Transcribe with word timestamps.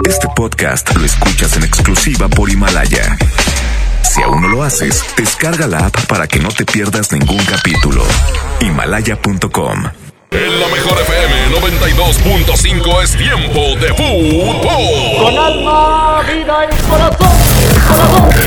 Este 0.00 0.26
podcast 0.34 0.94
lo 0.96 1.04
escuchas 1.04 1.56
en 1.56 1.64
exclusiva 1.64 2.28
por 2.28 2.50
Himalaya. 2.50 3.16
Si 4.02 4.20
aún 4.22 4.42
no 4.42 4.48
lo 4.48 4.62
haces, 4.64 5.04
descarga 5.16 5.66
la 5.66 5.86
app 5.86 6.06
para 6.06 6.26
que 6.26 6.40
no 6.40 6.48
te 6.48 6.64
pierdas 6.64 7.12
ningún 7.12 7.44
capítulo. 7.44 8.04
Himalaya.com. 8.60 9.84
En 10.32 10.60
la 10.60 10.66
mejor 10.68 10.98
FM 11.00 11.56
92.5 11.60 13.02
es 13.02 13.16
tiempo 13.16 13.60
de 13.80 13.94
fútbol. 13.94 15.24
Con 15.24 15.38
alma, 15.38 16.22
vida 16.22 16.64
y 16.64 16.68
corazón. 16.88 17.42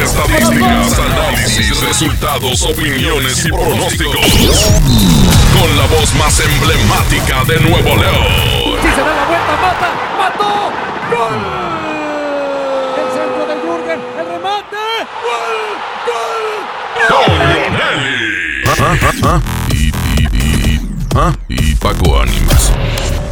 Estadísticas, 0.03 0.99
análisis, 0.99 1.81
resultados, 1.81 2.63
opiniones 2.63 3.45
y 3.45 3.49
pronósticos. 3.49 4.71
Con 5.59 5.77
la 5.77 5.85
voz 5.85 6.13
más 6.15 6.39
emblemática 6.39 7.43
de 7.45 7.59
Nuevo 7.61 7.95
León. 7.95 8.55
Si 8.81 8.89
se 8.89 9.01
da 9.01 9.15
la 9.15 9.25
vuelta, 9.25 9.55
mata, 9.61 9.89
mató. 10.17 10.34
Nelly. 19.25 19.41
Y, 19.71 19.87
y, 19.87 20.27
y, 20.33 20.81
ah, 21.15 21.33
y 21.49 21.75
Paco 21.75 22.21
Ánimas. 22.21 22.71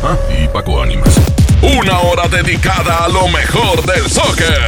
Ah, 0.03 0.17
y 0.29 0.47
Paco 0.47 0.81
Ánimas. 0.81 1.19
Una 1.61 1.99
hora 1.99 2.27
dedicada 2.27 3.05
a 3.05 3.09
lo 3.09 3.27
mejor 3.27 3.85
del 3.85 4.09
soccer. 4.09 4.59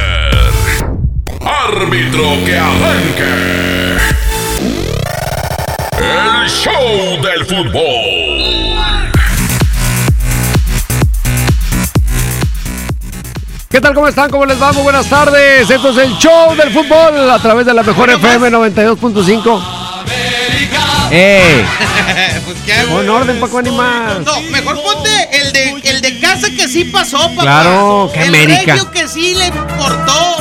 Árbitro 1.42 2.46
que 2.46 2.58
arranque. 2.58 3.98
El 5.98 6.50
show 6.50 7.22
del 7.24 7.46
fútbol. 7.46 9.12
¿Qué 13.70 13.82
tal? 13.82 13.94
¿Cómo 13.94 14.08
están? 14.08 14.30
¿Cómo 14.30 14.46
les 14.46 14.62
va? 14.62 14.72
Muy 14.74 14.84
buenas 14.84 15.10
tardes. 15.10 15.70
Esto 15.70 15.90
es 15.90 15.98
el 15.98 16.14
show 16.18 16.56
del 16.56 16.72
fútbol 16.72 17.30
a 17.30 17.40
través 17.40 17.66
de 17.66 17.74
la 17.74 17.84
mejor 17.84 18.10
FM 18.10 18.50
92.5. 18.50 19.85
¡Eh! 21.12 21.64
pues 22.46 22.58
qué 22.66 22.74
hago. 22.74 22.96
Con 22.98 23.10
orden, 23.10 23.40
Paco 23.40 23.60
Animas. 23.60 24.20
No, 24.26 24.42
mejor 24.52 24.82
ponte 24.82 25.10
el 25.32 25.52
de, 25.54 25.70
el 25.90 26.02
de 26.02 26.20
casa 26.20 26.50
que 26.50 26.68
sí 26.68 26.86
pasó, 26.86 27.18
papá. 27.30 27.42
Claro, 27.42 28.10
que 28.14 28.22
el 28.24 28.30
América. 28.30 28.74
regio 28.74 28.92
que 28.92 29.08
sí 29.08 29.36
le 29.36 29.48
importó. 29.48 30.38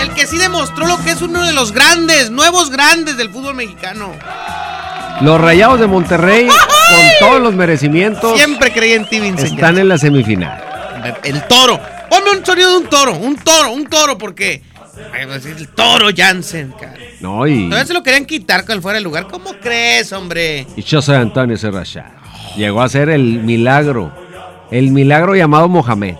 El 0.00 0.10
que 0.14 0.26
sí 0.26 0.38
demostró 0.38 0.86
lo 0.86 0.98
que 1.04 1.10
es 1.10 1.22
uno 1.22 1.44
de 1.44 1.52
los 1.52 1.72
grandes, 1.72 2.30
nuevos 2.30 2.70
grandes 2.70 3.16
del 3.16 3.30
fútbol 3.30 3.54
mexicano. 3.54 4.12
Los 5.20 5.40
Rayados 5.40 5.78
de 5.78 5.86
Monterrey, 5.86 6.48
con 6.48 7.28
todos 7.28 7.40
los 7.40 7.54
merecimientos, 7.54 8.34
Siempre 8.36 8.72
creí 8.72 8.92
en 8.94 9.04
ti, 9.08 9.20
Vincent. 9.20 9.52
están 9.54 9.78
en 9.78 9.88
la 9.88 9.98
semifinal. 9.98 10.60
El 11.22 11.42
toro. 11.46 11.78
Ponme 12.10 12.30
un 12.38 12.44
sonido 12.44 12.70
de 12.70 12.76
un 12.78 12.86
toro, 12.88 13.12
un 13.14 13.36
toro, 13.36 13.72
un 13.72 13.86
toro, 13.86 14.18
porque. 14.18 14.62
Ay, 15.12 15.26
pues, 15.26 15.46
el 15.46 15.68
toro 15.68 16.08
Jansen, 16.14 16.72
cara. 16.78 16.96
No, 17.20 17.46
y, 17.46 17.64
Todavía 17.68 17.86
se 17.86 17.94
lo 17.94 18.02
querían 18.02 18.26
quitar 18.26 18.64
con 18.64 18.76
el 18.76 18.82
fuera 18.82 18.98
de 18.98 19.04
lugar. 19.04 19.26
¿Cómo 19.30 19.52
crees, 19.60 20.12
hombre? 20.12 20.66
y 20.76 20.82
José 20.82 21.16
Antonio 21.16 21.56
Serrachá. 21.56 22.10
Llegó 22.56 22.82
a 22.82 22.88
ser 22.88 23.08
el 23.08 23.42
milagro. 23.42 24.12
El 24.70 24.90
milagro 24.90 25.34
llamado 25.34 25.68
Mohamed. 25.68 26.16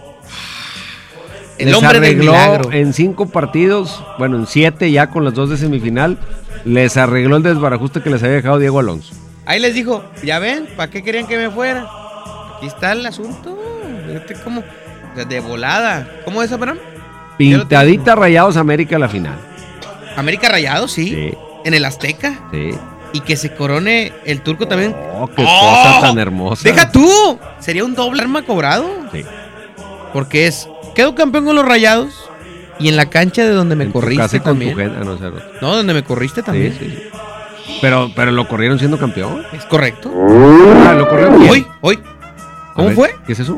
El 1.59 1.67
Les 1.67 1.75
hombre 1.77 2.01
del 2.01 2.05
arregló 2.05 2.33
milagro. 2.33 2.73
en 2.73 2.93
cinco 2.93 3.29
partidos, 3.29 4.03
bueno, 4.19 4.37
en 4.37 4.47
siete 4.47 4.91
ya 4.91 5.11
con 5.11 5.25
las 5.25 5.35
dos 5.35 5.51
de 5.51 5.57
semifinal, 5.59 6.19
les 6.65 6.97
arregló 6.97 7.37
el 7.37 7.43
desbarajuste 7.43 8.01
que 8.01 8.11
les 8.11 8.23
había 8.23 8.37
dejado 8.37 8.59
Diego 8.59 8.81
Alonso. 8.81 9.15
Ahí 9.45 9.61
les 9.61 9.75
dijo, 9.75 10.03
ya 10.25 10.39
ven, 10.39 10.67
¿para 10.77 10.91
qué 10.91 11.03
querían 11.03 11.27
que 11.27 11.37
me 11.37 11.51
fuera? 11.51 11.87
Aquí 12.57 12.67
está 12.67 12.93
el 12.93 13.05
asunto. 13.05 13.59
Fíjate 14.07 14.35
cómo, 14.43 14.61
o 14.61 15.15
sea, 15.15 15.25
de 15.25 15.41
volada. 15.41 16.09
¿Cómo 16.25 16.43
es, 16.43 16.51
Abraham? 16.53 16.79
Pintadita 17.39 18.15
Rayados 18.15 18.57
América 18.57 18.99
la 18.99 19.09
final. 19.09 19.35
América 20.17 20.49
Rayado, 20.49 20.89
sí. 20.89 21.09
Sí. 21.09 21.39
En 21.65 21.75
el 21.75 21.85
Azteca. 21.85 22.39
Sí. 22.51 22.71
Y 23.15 23.21
que 23.21 23.37
se 23.37 23.53
corone 23.55 24.13
el 24.25 24.41
turco 24.43 24.67
también. 24.67 24.95
Oh, 25.15 25.27
qué 25.29 25.43
¡Oh! 25.47 25.61
cosa 25.85 26.01
tan 26.01 26.19
hermosa. 26.19 26.63
¡Deja 26.65 26.91
tú! 26.91 27.39
Sería 27.61 27.85
un 27.85 27.95
doble 27.95 28.23
arma 28.23 28.43
cobrado. 28.43 28.87
Sí. 29.13 29.25
Porque 30.13 30.47
es, 30.47 30.69
quedo 30.95 31.15
campeón 31.15 31.45
con 31.47 31.57
los 31.57 31.65
Rayados. 31.67 32.29
Y 32.79 32.89
en 32.89 32.97
la 32.97 33.07
cancha 33.11 33.43
de 33.45 33.51
donde 33.51 33.77
me 33.77 33.85
En 33.85 33.93
corriste 33.93 34.41
con 34.41 34.41
tu 34.41 34.45
también. 34.45 34.77
gente. 34.77 34.97
Ah, 35.01 35.05
no, 35.05 35.17
cero. 35.19 35.37
No, 35.61 35.77
donde 35.77 35.95
me 35.95 36.03
corriste 36.03 36.43
también. 36.43 36.77
sí, 36.79 36.91
sí. 36.91 37.03
Pero, 37.81 38.11
pero 38.17 38.33
lo 38.33 38.49
corrieron 38.49 38.79
siendo 38.79 38.99
campeón. 38.99 39.45
Es 39.53 39.65
correcto. 39.67 40.11
Ah, 40.87 40.95
lo 40.97 41.09
corrieron. 41.09 41.49
Hoy, 41.49 41.67
hoy. 41.81 41.99
¿Cómo 42.75 42.89
ver, 42.89 42.97
fue? 42.97 43.15
¿Qué 43.27 43.33
es 43.35 43.41
eso? 43.41 43.57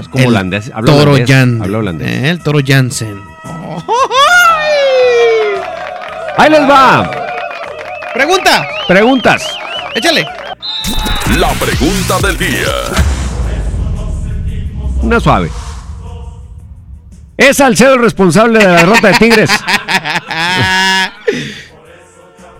Es 0.00 0.08
como 0.08 0.24
El 0.24 0.28
holandés. 0.30 0.70
Habla 0.74 0.92
Toro 0.92 1.12
holandés. 1.12 1.36
Jan. 1.36 1.62
Habla 1.62 1.78
holandés. 1.78 2.08
Eh, 2.08 2.30
el 2.30 2.42
Toro 2.42 2.60
Jansen. 2.64 3.22
Ahí 6.36 6.50
les 6.50 6.68
va. 6.68 7.10
Pregunta. 8.14 8.66
Preguntas. 8.86 9.46
Échale. 9.94 10.26
La 11.38 11.50
pregunta 11.54 12.18
del 12.26 12.38
día. 12.38 12.68
Una 15.02 15.20
suave. 15.20 15.50
¿Es 17.36 17.56
Salcedo 17.56 17.94
el 17.94 18.00
responsable 18.00 18.58
de 18.58 18.64
la 18.64 18.72
derrota 18.80 19.08
de 19.08 19.14
Tigres? 19.14 19.50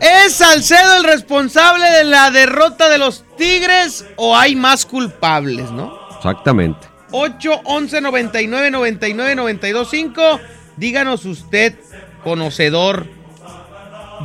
¿Es 0.00 0.34
Salcedo 0.34 0.96
el 0.98 1.04
responsable 1.04 1.90
de 1.90 2.04
la 2.04 2.30
derrota 2.30 2.88
de 2.88 2.98
los 2.98 3.24
Tigres 3.36 4.04
o 4.16 4.36
hay 4.36 4.54
más 4.54 4.86
culpables, 4.86 5.70
no? 5.70 5.92
Exactamente. 6.16 6.88
8, 7.10 7.60
11, 7.64 8.00
99, 8.00 8.70
99, 8.70 9.34
92, 9.34 9.88
5. 9.91 10.41
Díganos 10.76 11.24
usted, 11.24 11.74
conocedor, 12.22 13.06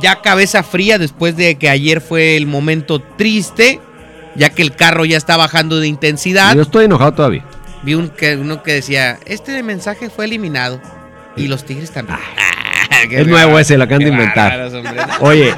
ya 0.00 0.20
cabeza 0.20 0.62
fría 0.62 0.98
después 0.98 1.36
de 1.36 1.56
que 1.56 1.68
ayer 1.68 2.00
fue 2.00 2.36
el 2.36 2.46
momento 2.46 3.00
triste, 3.00 3.80
ya 4.34 4.50
que 4.50 4.62
el 4.62 4.74
carro 4.74 5.04
ya 5.04 5.16
está 5.16 5.36
bajando 5.36 5.80
de 5.80 5.88
intensidad. 5.88 6.54
Yo 6.54 6.62
estoy 6.62 6.84
enojado 6.86 7.12
todavía. 7.14 7.44
Vi 7.82 7.94
un 7.94 8.08
que, 8.08 8.36
uno 8.36 8.62
que 8.62 8.72
decía, 8.74 9.18
este 9.26 9.62
mensaje 9.62 10.10
fue 10.10 10.24
eliminado. 10.24 10.80
Y 11.36 11.48
los 11.48 11.64
Tigres 11.64 11.90
también. 11.90 12.18
Es 13.10 13.26
nuevo 13.26 13.58
ese, 13.58 13.76
lo 13.76 13.84
acaban 13.84 14.04
de 14.04 14.08
inventar. 14.10 14.70
Oye, 15.20 15.54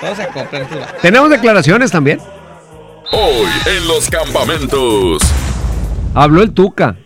Todos 0.00 0.16
se 0.16 0.22
acoplan. 0.24 0.68
tú. 0.68 0.76
tenemos 1.00 1.30
declaraciones 1.30 1.90
también. 1.90 2.20
Hoy 3.12 3.46
en 3.66 3.88
los 3.88 4.10
campamentos. 4.10 5.22
Habló 6.14 6.42
el 6.42 6.52
Tuca. 6.52 6.96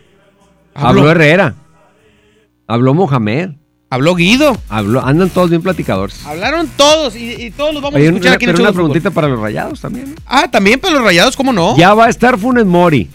Habló, 0.74 0.88
Habló. 1.02 1.10
Herrera. 1.10 1.54
Habló 2.66 2.94
Mohamed. 2.94 3.50
Habló 3.90 4.14
Guido. 4.14 4.56
Habló, 4.68 5.04
andan 5.04 5.30
todos 5.30 5.50
bien 5.50 5.62
platicadores. 5.62 6.24
Hablaron 6.26 6.68
todos 6.76 7.14
y, 7.14 7.32
y 7.34 7.50
todos 7.50 7.74
los 7.74 7.82
vamos 7.82 8.00
a 8.00 8.02
escuchar 8.02 8.26
una, 8.26 8.34
aquí 8.34 8.44
en 8.44 8.50
el 8.50 8.56
una 8.56 8.64
fútbol. 8.70 8.74
preguntita 8.74 9.10
para 9.10 9.28
los 9.28 9.38
rayados 9.38 9.80
también. 9.80 10.14
Ah, 10.26 10.50
también 10.50 10.80
para 10.80 10.94
los 10.94 11.04
rayados, 11.04 11.36
¿cómo 11.36 11.52
no? 11.52 11.76
Ya 11.76 11.94
va 11.94 12.06
a 12.06 12.08
estar 12.08 12.38
Funes 12.38 12.64
Mori. 12.64 13.08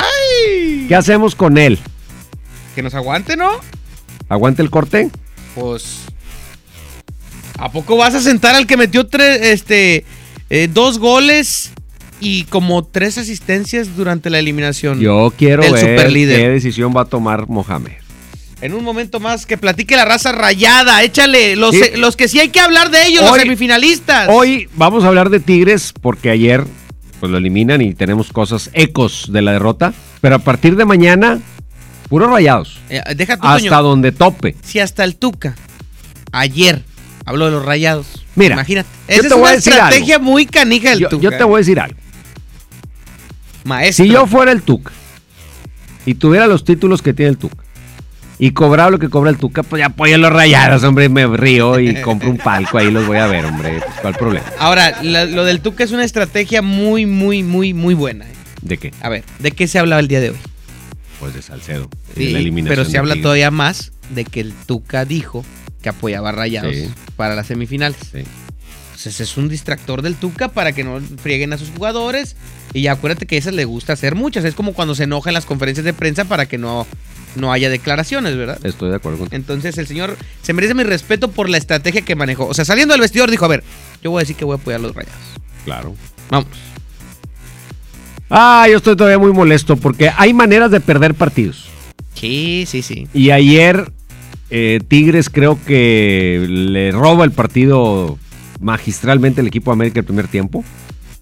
¿Qué 0.88 0.94
hacemos 0.94 1.34
con 1.34 1.58
él? 1.58 1.78
Que 2.74 2.82
nos 2.82 2.94
aguante, 2.94 3.36
¿no? 3.36 3.50
¿Aguanta 4.28 4.62
el 4.62 4.70
corte? 4.70 5.10
Pues. 5.54 6.04
¿A 7.58 7.70
poco 7.70 7.96
vas 7.96 8.14
a 8.14 8.20
sentar 8.20 8.54
al 8.54 8.66
que 8.66 8.76
metió 8.76 9.06
tres, 9.06 9.42
este, 9.42 10.06
eh, 10.48 10.68
dos 10.72 10.98
goles 10.98 11.72
y 12.20 12.44
como 12.44 12.84
tres 12.84 13.18
asistencias 13.18 13.96
durante 13.96 14.30
la 14.30 14.38
eliminación? 14.38 15.00
Yo 15.00 15.32
quiero 15.36 15.62
Del 15.62 15.72
ver 15.72 15.80
superlíder. 15.98 16.40
qué 16.40 16.48
decisión 16.50 16.94
va 16.96 17.02
a 17.02 17.04
tomar 17.06 17.48
Mohamed. 17.48 17.92
En 18.60 18.74
un 18.74 18.84
momento 18.84 19.20
más 19.20 19.46
que 19.46 19.56
platique 19.56 19.96
la 19.96 20.04
raza 20.04 20.32
rayada, 20.32 21.02
échale. 21.02 21.56
Los, 21.56 21.74
Sí. 21.74 21.80
eh, 21.82 21.92
los 21.96 22.14
que 22.16 22.28
sí 22.28 22.40
hay 22.40 22.50
que 22.50 22.60
hablar 22.60 22.90
de 22.90 23.06
ellos, 23.06 23.24
los 23.24 23.36
semifinalistas. 23.38 24.28
Hoy 24.30 24.68
vamos 24.76 25.02
a 25.04 25.08
hablar 25.08 25.30
de 25.30 25.40
Tigres 25.40 25.94
porque 25.98 26.28
ayer 26.30 26.64
pues 27.20 27.32
lo 27.32 27.38
eliminan 27.38 27.80
y 27.82 27.94
tenemos 27.94 28.32
cosas 28.32 28.70
ecos 28.74 29.30
de 29.32 29.40
la 29.42 29.52
derrota. 29.52 29.94
Pero 30.20 30.34
a 30.36 30.38
partir 30.40 30.76
de 30.76 30.84
mañana, 30.84 31.38
puros 32.10 32.30
rayados. 32.30 32.78
Eh, 32.90 33.00
deja 33.16 33.38
tu 33.38 33.46
Hasta 33.46 33.76
donde 33.80 34.12
tope. 34.12 34.54
Si 34.62 34.78
hasta 34.78 35.04
el 35.04 35.16
Tuca 35.16 35.54
ayer 36.32 36.82
habló 37.24 37.46
de 37.46 37.52
los 37.52 37.64
rayados. 37.64 38.06
Mira, 38.36 38.54
imagínate. 38.54 38.88
Esa 39.08 39.26
es 39.26 39.32
una 39.32 39.54
estrategia 39.54 40.18
muy 40.18 40.44
canija 40.46 40.90
del 40.90 40.98
Yo, 41.00 41.08
Tuca. 41.08 41.22
yo 41.22 41.30
te 41.30 41.44
voy 41.44 41.54
a 41.54 41.58
decir 41.58 41.80
algo. 41.80 41.98
Maestro. 43.70 44.04
Si 44.04 44.10
yo 44.10 44.26
fuera 44.26 44.52
el 44.52 44.62
Tuca 44.62 44.92
y 46.06 46.14
tuviera 46.14 46.46
los 46.46 46.64
títulos 46.64 47.02
que 47.02 47.12
tiene 47.14 47.30
el 47.30 47.38
Tuca 47.38 47.62
y 48.38 48.52
cobraba 48.52 48.90
lo 48.90 48.98
que 48.98 49.08
cobra 49.10 49.30
el 49.30 49.36
Tuca, 49.36 49.62
pues 49.62 49.80
ya 49.80 49.86
apoyo 49.86 50.16
los 50.18 50.32
rayados, 50.32 50.82
hombre, 50.84 51.08
me 51.08 51.26
río 51.26 51.78
y 51.78 51.94
compro 52.02 52.30
un 52.30 52.38
palco, 52.38 52.78
ahí 52.78 52.90
los 52.90 53.06
voy 53.06 53.18
a 53.18 53.26
ver, 53.26 53.44
hombre. 53.44 53.80
Pues, 53.80 54.00
¿Cuál 54.00 54.14
problema? 54.14 54.46
Ahora, 54.58 55.02
lo 55.02 55.44
del 55.44 55.60
Tuca 55.60 55.84
es 55.84 55.92
una 55.92 56.04
estrategia 56.04 56.62
muy, 56.62 57.04
muy, 57.06 57.42
muy, 57.42 57.74
muy 57.74 57.94
buena. 57.94 58.24
eh. 58.26 58.32
¿De 58.62 58.76
qué? 58.78 58.92
A 59.02 59.08
ver, 59.08 59.24
¿de 59.38 59.52
qué 59.52 59.66
se 59.68 59.78
hablaba 59.78 60.00
el 60.00 60.08
día 60.08 60.20
de 60.20 60.30
hoy? 60.30 60.36
Pues 61.18 61.34
de 61.34 61.42
Salcedo. 61.42 61.88
de 62.14 62.24
Sí, 62.26 62.32
la 62.32 62.38
eliminación 62.38 62.76
pero 62.76 62.84
se 62.86 62.92
de 62.92 62.98
habla 62.98 63.16
todavía 63.20 63.50
más 63.50 63.92
de 64.10 64.24
que 64.24 64.40
el 64.40 64.52
Tuca 64.54 65.04
dijo 65.04 65.44
que 65.82 65.88
apoyaba 65.90 66.30
a 66.30 66.32
Rayados 66.32 66.74
Sí. 66.74 66.88
para 67.16 67.34
las 67.34 67.46
semifinales. 67.46 67.98
Sí. 68.10 68.18
Entonces 68.86 69.20
es 69.20 69.36
un 69.36 69.48
distractor 69.50 70.00
del 70.02 70.14
Tuca 70.14 70.48
para 70.48 70.72
que 70.72 70.82
no 70.84 71.00
frieguen 71.22 71.52
a 71.52 71.58
sus 71.58 71.70
jugadores 71.70 72.36
Y 72.72 72.86
acuérdate 72.86 73.26
que 73.26 73.36
a 73.36 73.38
esas 73.38 73.54
le 73.54 73.64
gusta 73.64 73.92
hacer 73.92 74.14
muchas. 74.14 74.44
Es 74.44 74.54
como 74.54 74.72
cuando 74.72 74.94
se 74.94 75.04
enoja 75.04 75.30
en 75.30 75.34
las 75.34 75.46
conferencias 75.46 75.84
de 75.84 75.92
prensa 75.92 76.24
para 76.24 76.46
que 76.46 76.56
no, 76.58 76.86
no 77.36 77.52
haya 77.52 77.68
declaraciones, 77.68 78.36
¿verdad? 78.36 78.58
Estoy 78.64 78.90
de 78.90 78.96
acuerdo 78.96 79.18
contigo. 79.18 79.36
Entonces 79.36 79.76
el 79.78 79.86
señor 79.86 80.16
se 80.42 80.52
merece 80.52 80.74
mi 80.74 80.84
respeto 80.84 81.30
por 81.30 81.48
la 81.48 81.58
estrategia 81.58 82.02
que 82.02 82.14
manejó. 82.14 82.46
O 82.46 82.54
sea, 82.54 82.64
saliendo 82.64 82.92
del 82.92 83.00
vestidor 83.00 83.30
dijo, 83.30 83.44
a 83.44 83.48
ver, 83.48 83.64
yo 84.02 84.10
voy 84.10 84.20
a 84.20 84.22
decir 84.22 84.36
que 84.36 84.44
voy 84.44 84.54
a 84.54 84.60
apoyar 84.60 84.80
a 84.80 84.82
los 84.82 84.94
rayados. 84.94 85.18
Claro. 85.64 85.94
Vamos. 86.30 86.48
Ah, 88.28 88.66
yo 88.70 88.76
estoy 88.76 88.94
todavía 88.94 89.18
muy 89.18 89.32
molesto 89.32 89.76
porque 89.76 90.10
hay 90.16 90.32
maneras 90.32 90.70
de 90.70 90.80
perder 90.80 91.14
partidos. 91.14 91.68
Sí, 92.14 92.64
sí, 92.68 92.82
sí. 92.82 93.08
Y 93.12 93.30
ayer 93.30 93.90
eh, 94.50 94.80
Tigres 94.86 95.30
creo 95.30 95.58
que 95.64 96.46
le 96.48 96.92
roba 96.92 97.24
el 97.24 97.32
partido 97.32 98.18
magistralmente 98.60 99.40
el 99.40 99.48
equipo 99.48 99.70
de 99.70 99.74
América 99.74 100.00
el 100.00 100.06
primer 100.06 100.28
tiempo. 100.28 100.64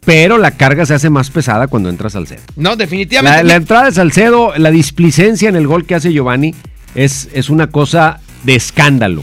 Pero 0.04 0.38
la 0.38 0.52
carga 0.52 0.86
se 0.86 0.94
hace 0.94 1.10
más 1.10 1.30
pesada 1.30 1.66
cuando 1.66 1.88
entra 1.90 2.08
Salcedo. 2.08 2.40
No, 2.56 2.76
definitivamente. 2.76 3.38
La, 3.38 3.42
la 3.42 3.54
entrada 3.56 3.84
de 3.86 3.92
Salcedo, 3.92 4.52
la 4.56 4.70
displicencia 4.70 5.48
en 5.48 5.56
el 5.56 5.66
gol 5.66 5.84
que 5.84 5.94
hace 5.94 6.12
Giovanni 6.12 6.54
es, 6.94 7.28
es 7.34 7.50
una 7.50 7.66
cosa 7.66 8.20
de 8.44 8.54
escándalo. 8.54 9.22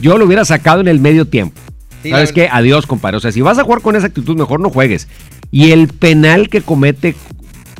Yo 0.00 0.18
lo 0.18 0.26
hubiera 0.26 0.44
sacado 0.44 0.80
en 0.82 0.88
el 0.88 1.00
medio 1.00 1.26
tiempo. 1.26 1.58
Sí, 2.02 2.10
¿Sabes 2.10 2.32
qué? 2.32 2.48
Adiós, 2.52 2.86
compadre. 2.86 3.16
O 3.16 3.20
sea, 3.20 3.32
si 3.32 3.40
vas 3.40 3.58
a 3.58 3.64
jugar 3.64 3.80
con 3.80 3.96
esa 3.96 4.06
actitud, 4.08 4.36
mejor 4.36 4.60
no 4.60 4.68
juegues. 4.70 5.08
Y 5.50 5.70
el 5.70 5.88
penal 5.88 6.50
que 6.50 6.60
comete, 6.60 7.16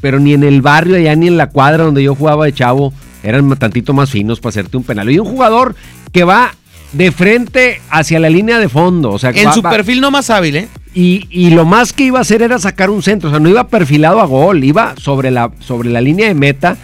pero 0.00 0.18
ni 0.18 0.32
en 0.32 0.42
el 0.42 0.62
barrio 0.62 0.96
allá 0.96 1.14
ni 1.14 1.26
en 1.28 1.36
la 1.36 1.50
cuadra 1.50 1.84
donde 1.84 2.02
yo 2.02 2.14
jugaba 2.14 2.46
de 2.46 2.54
chavo, 2.54 2.94
eran 3.22 3.54
tantito 3.58 3.92
más 3.92 4.10
finos 4.10 4.40
para 4.40 4.50
hacerte 4.50 4.76
un 4.78 4.84
penal. 4.84 5.10
Y 5.10 5.18
un 5.18 5.26
jugador 5.26 5.74
que 6.12 6.24
va 6.24 6.54
de 6.92 7.12
frente 7.12 7.82
hacia 7.90 8.18
la 8.18 8.30
línea 8.30 8.58
de 8.58 8.68
fondo. 8.70 9.10
O 9.10 9.18
sea, 9.18 9.30
En 9.30 9.48
va- 9.48 9.52
su 9.52 9.60
va- 9.60 9.70
perfil 9.70 10.00
no 10.00 10.10
más 10.10 10.30
hábil, 10.30 10.56
¿eh? 10.56 10.68
Y, 10.96 11.28
y 11.30 11.50
lo 11.50 11.66
más 11.66 11.92
que 11.92 12.04
iba 12.04 12.18
a 12.18 12.22
hacer 12.22 12.40
era 12.40 12.58
sacar 12.58 12.88
un 12.88 13.02
centro. 13.02 13.28
O 13.28 13.30
sea, 13.30 13.38
no 13.38 13.50
iba 13.50 13.68
perfilado 13.68 14.18
a 14.18 14.24
gol, 14.24 14.64
iba 14.64 14.94
sobre 14.96 15.30
la, 15.30 15.50
sobre 15.60 15.90
la 15.90 16.00
línea 16.00 16.26
de 16.26 16.34
meta. 16.34 16.78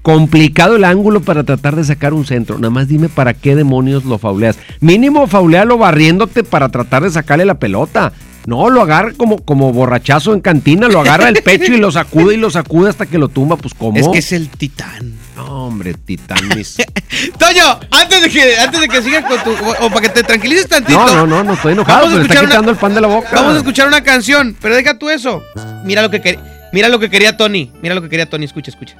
Complicado 0.00 0.76
el 0.76 0.84
ángulo 0.84 1.22
para 1.22 1.42
tratar 1.42 1.74
de 1.74 1.82
sacar 1.82 2.14
un 2.14 2.24
centro. 2.24 2.56
Nada 2.56 2.70
más 2.70 2.86
dime 2.86 3.08
para 3.08 3.34
qué 3.34 3.56
demonios 3.56 4.04
lo 4.04 4.16
fauleas. 4.18 4.60
Mínimo 4.78 5.26
faulealo 5.26 5.76
barriéndote 5.76 6.44
para 6.44 6.68
tratar 6.68 7.02
de 7.02 7.10
sacarle 7.10 7.44
la 7.44 7.58
pelota. 7.58 8.12
No, 8.46 8.70
lo 8.70 8.80
agarra 8.82 9.12
como, 9.16 9.38
como 9.44 9.72
borrachazo 9.72 10.32
en 10.32 10.40
cantina, 10.40 10.88
lo 10.88 11.00
agarra 11.00 11.28
el 11.28 11.42
pecho 11.42 11.74
y 11.74 11.76
lo 11.76 11.90
sacude 11.92 12.34
y 12.34 12.36
lo 12.38 12.50
sacude 12.50 12.88
hasta 12.88 13.04
que 13.06 13.18
lo 13.18 13.28
tumba. 13.28 13.56
Pues, 13.56 13.74
¿cómo? 13.74 13.98
Es 13.98 14.08
que 14.08 14.18
es 14.18 14.32
el 14.32 14.48
titán. 14.48 15.14
No, 15.36 15.66
hombre, 15.66 15.92
titán. 15.94 16.38
mis- 16.56 16.76
Toño, 17.38 17.78
antes 17.90 18.22
de 18.22 18.30
que, 18.30 18.56
antes 18.56 18.80
de 18.80 18.88
que 18.88 19.02
sigas 19.02 19.24
con 19.26 19.38
tu. 19.44 19.50
O, 19.64 19.86
o 19.86 19.88
para 19.90 20.00
que 20.00 20.08
te 20.08 20.22
tranquilices 20.22 20.66
tantito. 20.68 20.98
No, 20.98 21.14
no, 21.14 21.26
no, 21.26 21.44
no 21.44 21.52
estoy 21.52 21.72
enojado, 21.74 22.06
Vamos 22.06 22.12
a 22.12 22.16
pero 22.16 22.22
está 22.22 22.34
escuchar 22.34 22.44
una- 22.44 22.50
quitando 22.50 22.70
el 22.72 22.76
pan 22.78 22.94
de 22.94 23.00
la 23.02 23.06
boca. 23.08 23.28
Vamos 23.34 23.54
a 23.54 23.56
escuchar 23.58 23.86
una 23.88 24.02
canción, 24.02 24.56
pero 24.60 24.74
deja 24.76 24.98
tú 24.98 25.10
eso. 25.10 25.42
Mira 25.84 26.00
lo 26.02 26.10
que 26.10 26.20
quería. 26.22 26.40
Mira 26.72 26.88
lo 26.88 26.98
que 26.98 27.10
quería 27.10 27.36
Tony. 27.36 27.70
Mira 27.82 27.94
lo 27.94 28.02
que 28.02 28.08
quería 28.08 28.28
Tony. 28.28 28.44
Escucha, 28.46 28.70
escucha. 28.70 28.96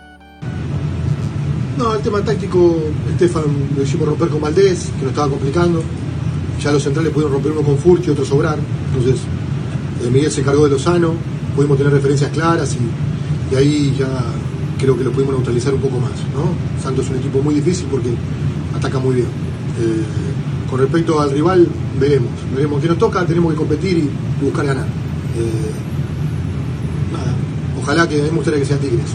No, 1.76 1.94
el 1.94 2.00
tema 2.02 2.20
táctico, 2.23 2.76
Estefan 3.12 3.44
lo 3.76 3.82
hicimos 3.82 4.08
romper 4.08 4.29
con 4.29 4.41
Valdés, 4.41 4.87
que 4.99 5.02
nos 5.02 5.11
estaba 5.11 5.29
complicando. 5.29 5.82
Ya 6.62 6.72
los 6.72 6.82
centrales 6.82 7.12
pudieron 7.12 7.32
romper 7.32 7.52
uno 7.52 7.62
con 7.62 7.78
Furch 7.78 8.06
y 8.06 8.10
otro 8.10 8.25
sobrar. 8.25 8.58
Entonces, 8.93 9.22
eh, 10.05 10.10
Miguel 10.10 10.31
se 10.31 10.40
encargó 10.40 10.64
de 10.64 10.70
Lozano, 10.70 11.14
pudimos 11.55 11.78
tener 11.78 11.93
referencias 11.93 12.31
claras 12.31 12.76
y, 12.76 13.55
ahí 13.55 13.94
ya 13.99 14.06
creo 14.78 14.96
que 14.96 15.05
lo 15.05 15.10
pudimos 15.10 15.34
neutralizar 15.34 15.75
un 15.75 15.81
poco 15.81 15.99
más. 15.99 16.12
Santos 16.82 17.06
es 17.06 17.10
un 17.10 17.19
equipo 17.19 17.43
muy 17.43 17.55
difícil 17.55 17.87
porque 17.90 18.10
ataca 18.76 18.99
muy 18.99 19.16
bien. 19.16 19.26
Eh, 19.26 20.02
con 20.69 20.81
respecto 20.81 21.20
al 21.20 21.31
rival, 21.31 21.66
veremos. 21.99 22.31
Veremos 22.55 22.81
qué 22.81 22.88
nos 22.88 22.99
toca, 22.99 23.25
tenemos 23.26 23.52
que 23.52 23.58
competir 23.58 23.99
y, 23.99 24.10
buscar 24.44 24.66
ganar. 24.66 24.87
Eh, 24.87 25.70
nada, 27.12 27.34
ojalá 27.81 28.08
que 28.08 28.22
me 28.22 28.28
gustaría 28.28 28.60
que 28.60 28.66
sea 28.66 28.76
Tigres. 28.76 29.14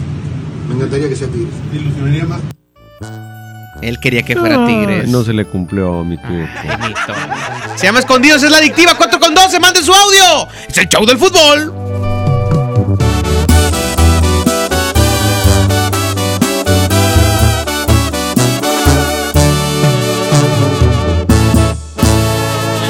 Me 0.68 0.74
encantaría 0.74 1.08
que 1.08 1.16
sea 1.16 1.28
Tigres. 1.28 1.54
¿Te 1.70 1.78
ilusionaría 1.78 2.26
más? 2.26 2.53
Él 3.82 3.98
quería 3.98 4.22
que 4.22 4.36
fuera 4.36 4.66
Tigres. 4.66 5.08
No 5.08 5.24
se 5.24 5.32
le 5.32 5.44
cumplió 5.44 6.00
a 6.00 6.04
mi 6.04 6.16
turco. 6.16 6.32
Bonito. 6.64 7.14
Se 7.76 7.86
llama 7.86 7.98
Escondidos, 7.98 8.42
es 8.42 8.50
la 8.50 8.58
adictiva 8.58 8.94
4 8.96 9.20
con 9.20 9.34
12. 9.34 9.60
Manden 9.60 9.84
su 9.84 9.92
audio. 9.92 10.48
Es 10.68 10.78
el 10.78 10.88
show 10.88 11.04
del 11.04 11.18
fútbol. 11.18 11.72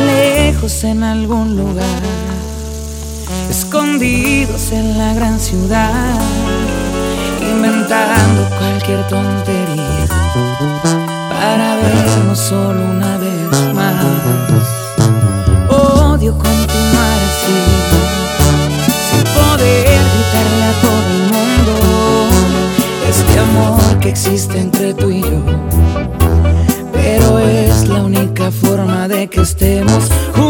lejos 0.06 0.84
en 0.84 1.02
algún 1.02 1.56
lugar, 1.56 2.02
escondidos 3.50 4.72
en 4.72 4.98
la 4.98 5.14
gran 5.14 5.38
ciudad, 5.38 6.20
inventando 7.40 8.48
cualquier 8.58 9.06
tontería 9.08 9.63
para 11.30 11.76
vernos 11.76 12.38
solo 12.38 12.80
una 12.90 13.18
vez 13.18 13.74
más. 13.74 13.94
Odio 15.68 16.32
continuar 16.32 17.18
así, 17.30 17.58
sin 19.08 19.24
poder 19.38 20.00
gritarle 20.12 20.64
a 20.64 20.74
todo 20.82 21.08
el 21.16 21.22
mundo 21.34 21.72
este 23.08 23.38
amor 23.38 23.98
que 24.00 24.08
existe 24.08 24.58
entre 24.58 24.94
tú 24.94 25.10
y 25.10 25.20
yo 25.22 25.64
pero 27.04 27.38
es 27.38 27.86
la 27.86 28.02
única 28.02 28.50
forma 28.50 29.06
de 29.08 29.28
que 29.28 29.42
estemos 29.42 30.08
juntos. 30.34 30.43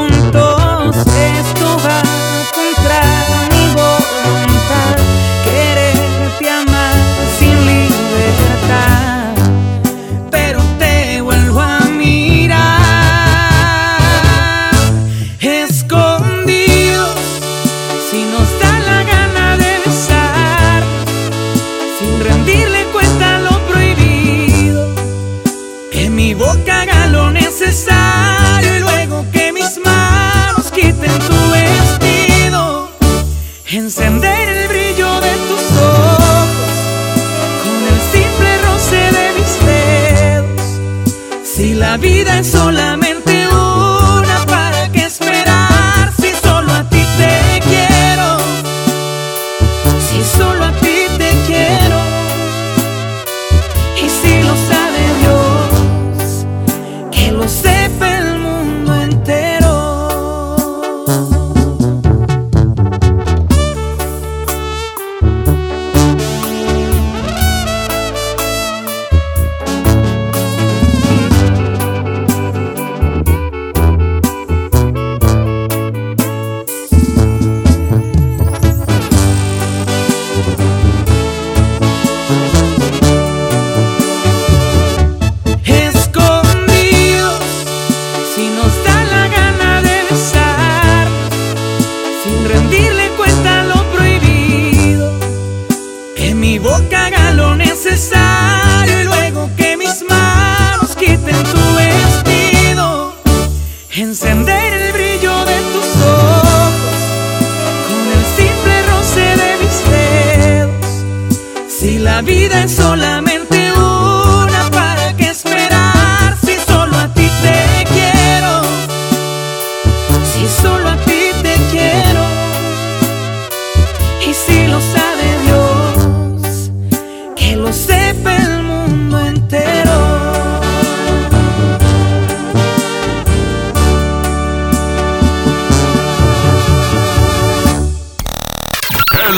La 41.95 41.99
vida 41.99 42.41
es 42.41 42.49
solamente 42.49 43.04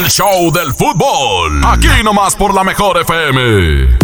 show 0.08 0.50
del 0.52 0.72
fútbol. 0.72 1.62
Aquí 1.64 1.88
nomás 2.04 2.34
por 2.36 2.54
la 2.54 2.64
mejor 2.64 2.98
FM. 3.00 3.98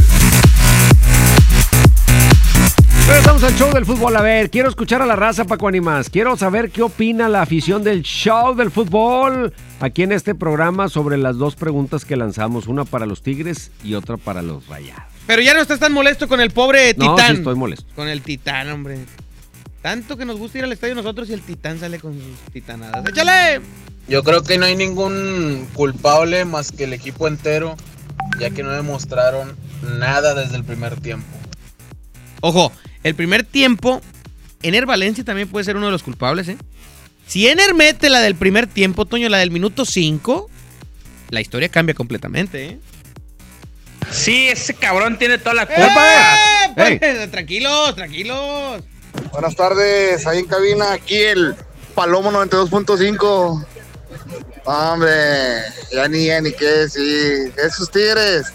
Regresamos 3.09 3.43
al 3.43 3.55
show 3.57 3.73
del 3.73 3.85
fútbol. 3.87 4.17
A 4.17 4.23
ver, 4.23 4.51
quiero 4.51 4.69
escuchar 4.69 5.03
a 5.03 5.07
la 5.07 5.17
raza, 5.17 5.45
Paco 5.45 5.69
Animas. 5.69 6.09
Quiero 6.11 6.37
saber 6.37 6.71
qué 6.71 6.83
opina 6.83 7.29
la 7.29 7.43
afición 7.43 7.83
del 7.83 8.03
show 8.03 8.55
del 8.55 8.71
fútbol 8.71 9.53
aquí 9.81 10.03
en 10.03 10.13
este 10.13 10.35
programa 10.35 10.89
sobre 10.89 11.17
las 11.19 11.37
dos 11.39 11.57
preguntas 11.57 12.05
que 12.05 12.17
lanzamos. 12.17 12.67
Una 12.67 12.85
para 12.85 13.07
los 13.07 13.23
Tigres 13.23 13.71
y 13.85 13.95
otra 13.95 14.17
para 14.17 14.43
los 14.43 14.67
Rayados. 14.69 15.03
Pero 15.27 15.43
ya 15.43 15.55
no 15.55 15.61
estás 15.61 15.79
tan 15.79 15.93
molesto 15.93 16.27
con 16.29 16.41
el 16.41 16.51
pobre 16.51 16.95
No, 16.97 17.15
Titán. 17.15 17.33
sí 17.35 17.39
estoy 17.39 17.55
molesto. 17.55 17.85
Con 17.95 18.09
el 18.09 18.23
Titán, 18.23 18.71
hombre. 18.71 18.99
Tanto 19.83 20.17
que 20.17 20.25
nos 20.25 20.39
gusta 20.39 20.59
ir 20.59 20.65
al 20.65 20.73
estadio 20.73 20.95
nosotros 20.95 21.29
y 21.29 21.33
el 21.33 21.43
Titán 21.43 21.81
sale 21.81 21.99
con 21.99 22.15
sus 22.15 22.53
titanadas. 22.53 23.05
¡Échale! 23.09 23.61
Yo 24.09 24.23
creo 24.23 24.43
que 24.43 24.57
no 24.59 24.67
hay 24.67 24.77
ningún 24.77 25.69
culpable 25.75 26.45
más 26.45 26.71
que 26.71 26.85
el 26.85 26.93
equipo 26.93 27.27
entero, 27.27 27.77
ya 28.39 28.51
que 28.51 28.63
no 28.63 28.71
demostraron 28.71 29.57
nada 29.99 30.35
desde 30.35 30.57
el 30.57 30.65
primer 30.65 31.01
tiempo. 31.01 31.27
Ojo, 32.41 32.73
el 33.03 33.15
primer 33.15 33.45
tiempo, 33.45 34.01
Ener 34.63 34.87
Valencia 34.87 35.25
también 35.25 35.49
puede 35.49 35.65
ser 35.65 35.77
uno 35.77 35.87
de 35.87 35.93
los 35.93 36.03
culpables, 36.03 36.49
¿eh? 36.49 36.57
Si 37.27 37.49
Ener 37.49 37.75
mete 37.75 38.09
la 38.09 38.21
del 38.21 38.35
primer 38.37 38.67
tiempo, 38.69 39.05
Toño, 39.07 39.29
la 39.29 39.39
del 39.39 39.51
minuto 39.51 39.85
5, 39.85 40.49
la 41.31 41.41
historia 41.41 41.69
cambia 41.69 41.95
completamente, 41.95 42.67
¿eh? 42.67 42.79
Sí, 44.11 44.49
ese 44.49 44.75
cabrón 44.75 45.19
tiene 45.19 45.39
toda 45.39 45.55
la 45.55 45.63
¡Eh! 45.63 45.69
culpa. 45.75 46.39
Pues, 46.75 47.31
Tranquilos, 47.31 47.95
tranquilos. 47.97 48.83
Buenas 49.33 49.57
tardes, 49.57 50.27
ahí 50.27 50.41
en 50.41 50.47
cabina, 50.47 50.93
aquí 50.93 51.17
el 51.17 51.57
Palomo 51.95 52.31
92.5. 52.31 53.67
Hombre, 54.65 55.63
ya 55.91 56.09
ni, 56.09 56.29
ni 56.41 56.53
qué 56.53 56.65
decir. 56.65 57.53
Esos 57.57 57.91
tigres, 57.91 58.53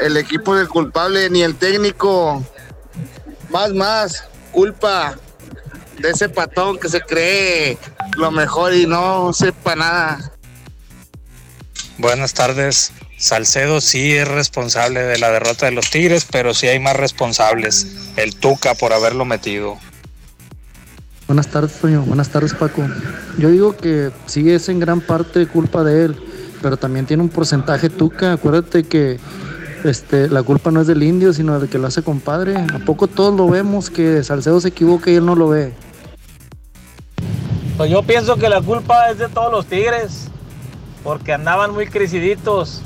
el 0.00 0.16
equipo 0.16 0.54
del 0.54 0.68
culpable, 0.68 1.28
ni 1.30 1.42
el 1.42 1.56
técnico. 1.56 2.44
Más, 3.50 3.72
más, 3.72 4.24
culpa 4.52 5.16
de 5.98 6.10
ese 6.10 6.28
patón 6.28 6.78
que 6.78 6.88
se 6.88 7.00
cree 7.00 7.78
lo 8.16 8.30
mejor 8.30 8.74
y 8.74 8.86
no 8.86 9.32
sepa 9.32 9.74
nada. 9.74 10.32
Buenas 11.98 12.34
tardes. 12.34 12.92
Salcedo 13.24 13.80
sí 13.80 14.12
es 14.12 14.28
responsable 14.28 15.02
de 15.02 15.18
la 15.18 15.30
derrota 15.30 15.64
de 15.64 15.72
los 15.72 15.88
Tigres, 15.88 16.26
pero 16.30 16.52
sí 16.52 16.66
hay 16.66 16.78
más 16.78 16.94
responsables. 16.94 18.12
El 18.18 18.36
Tuca 18.36 18.74
por 18.74 18.92
haberlo 18.92 19.24
metido. 19.24 19.78
Buenas 21.26 21.46
tardes, 21.46 21.72
Toño. 21.80 22.02
Buenas 22.02 22.28
tardes, 22.28 22.52
Paco. 22.52 22.82
Yo 23.38 23.48
digo 23.48 23.78
que 23.78 24.10
sí 24.26 24.50
es 24.50 24.68
en 24.68 24.78
gran 24.78 25.00
parte 25.00 25.46
culpa 25.46 25.82
de 25.84 26.04
él, 26.04 26.22
pero 26.60 26.76
también 26.76 27.06
tiene 27.06 27.22
un 27.22 27.30
porcentaje 27.30 27.88
Tuca. 27.88 28.34
Acuérdate 28.34 28.84
que 28.84 29.18
este, 29.84 30.28
la 30.28 30.42
culpa 30.42 30.70
no 30.70 30.82
es 30.82 30.86
del 30.86 31.02
indio, 31.02 31.32
sino 31.32 31.58
de 31.58 31.66
que 31.68 31.78
lo 31.78 31.86
hace 31.86 32.02
compadre. 32.02 32.54
¿A 32.58 32.78
poco 32.84 33.06
todos 33.06 33.34
lo 33.34 33.48
vemos 33.48 33.88
que 33.88 34.22
Salcedo 34.22 34.60
se 34.60 34.68
equivoca 34.68 35.10
y 35.10 35.14
él 35.14 35.24
no 35.24 35.34
lo 35.34 35.48
ve? 35.48 35.72
Pues 37.78 37.90
yo 37.90 38.02
pienso 38.02 38.36
que 38.36 38.50
la 38.50 38.60
culpa 38.60 39.08
es 39.08 39.16
de 39.16 39.30
todos 39.30 39.50
los 39.50 39.64
Tigres, 39.64 40.28
porque 41.02 41.32
andaban 41.32 41.72
muy 41.72 41.86
creciditos. 41.86 42.82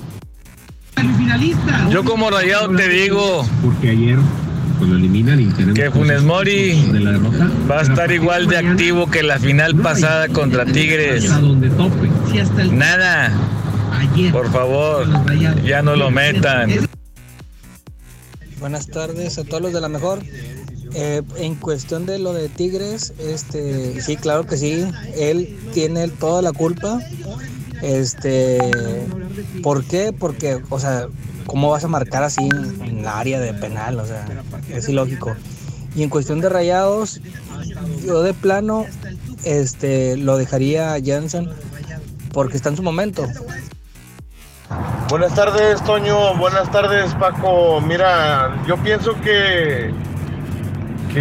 Yo 1.90 2.04
como 2.04 2.30
rayado 2.30 2.68
te 2.74 2.88
digo 2.88 3.46
Porque 3.62 3.90
ayer, 3.90 4.18
cuando 4.78 4.96
eliminan 4.96 5.40
y 5.40 5.74
que 5.74 5.90
Funes 5.90 6.22
Mori 6.22 6.90
va 7.70 7.80
a 7.80 7.82
estar 7.82 8.10
igual 8.12 8.46
de 8.46 8.58
activo 8.58 9.10
que 9.10 9.22
la 9.22 9.38
final 9.38 9.74
pasada 9.76 10.28
contra 10.28 10.64
Tigres. 10.64 11.30
Nada. 12.72 13.32
Por 14.32 14.50
favor, 14.50 15.06
ya 15.64 15.82
no 15.82 15.96
lo 15.96 16.10
metan. 16.10 16.70
Buenas 18.60 18.88
tardes 18.88 19.38
a 19.38 19.44
todos 19.44 19.62
los 19.62 19.72
de 19.72 19.80
la 19.80 19.88
mejor. 19.88 20.20
Eh, 20.94 21.22
en 21.36 21.54
cuestión 21.54 22.06
de 22.06 22.18
lo 22.18 22.32
de 22.32 22.48
Tigres, 22.48 23.12
este, 23.18 24.00
sí, 24.00 24.16
claro 24.16 24.46
que 24.46 24.56
sí, 24.56 24.84
él 25.16 25.56
tiene 25.72 26.08
toda 26.08 26.42
la 26.42 26.52
culpa. 26.52 26.98
Este, 27.82 28.58
¿por 29.62 29.84
qué? 29.84 30.12
Porque, 30.12 30.62
o 30.68 30.80
sea, 30.80 31.08
¿cómo 31.46 31.70
vas 31.70 31.84
a 31.84 31.88
marcar 31.88 32.22
así 32.22 32.48
en, 32.48 33.02
la 33.02 33.18
área 33.18 33.40
de 33.40 33.54
penal? 33.54 34.00
O 34.00 34.06
sea, 34.06 34.26
es 34.68 34.88
ilógico. 34.88 35.34
Y 35.94 36.02
en 36.02 36.10
cuestión 36.10 36.40
de 36.40 36.48
rayados, 36.48 37.20
yo 38.04 38.22
de 38.22 38.34
plano, 38.34 38.86
este, 39.44 40.16
lo 40.16 40.36
dejaría 40.36 40.94
a 40.94 41.00
Jansen 41.04 41.48
porque 42.32 42.56
está 42.56 42.68
en 42.68 42.76
su 42.76 42.82
momento. 42.82 43.26
Buenas 45.08 45.34
tardes, 45.34 45.82
Toño. 45.84 46.36
Buenas 46.36 46.70
tardes, 46.70 47.14
Paco. 47.14 47.80
Mira, 47.80 48.62
yo 48.66 48.76
pienso 48.76 49.18
que 49.22 49.90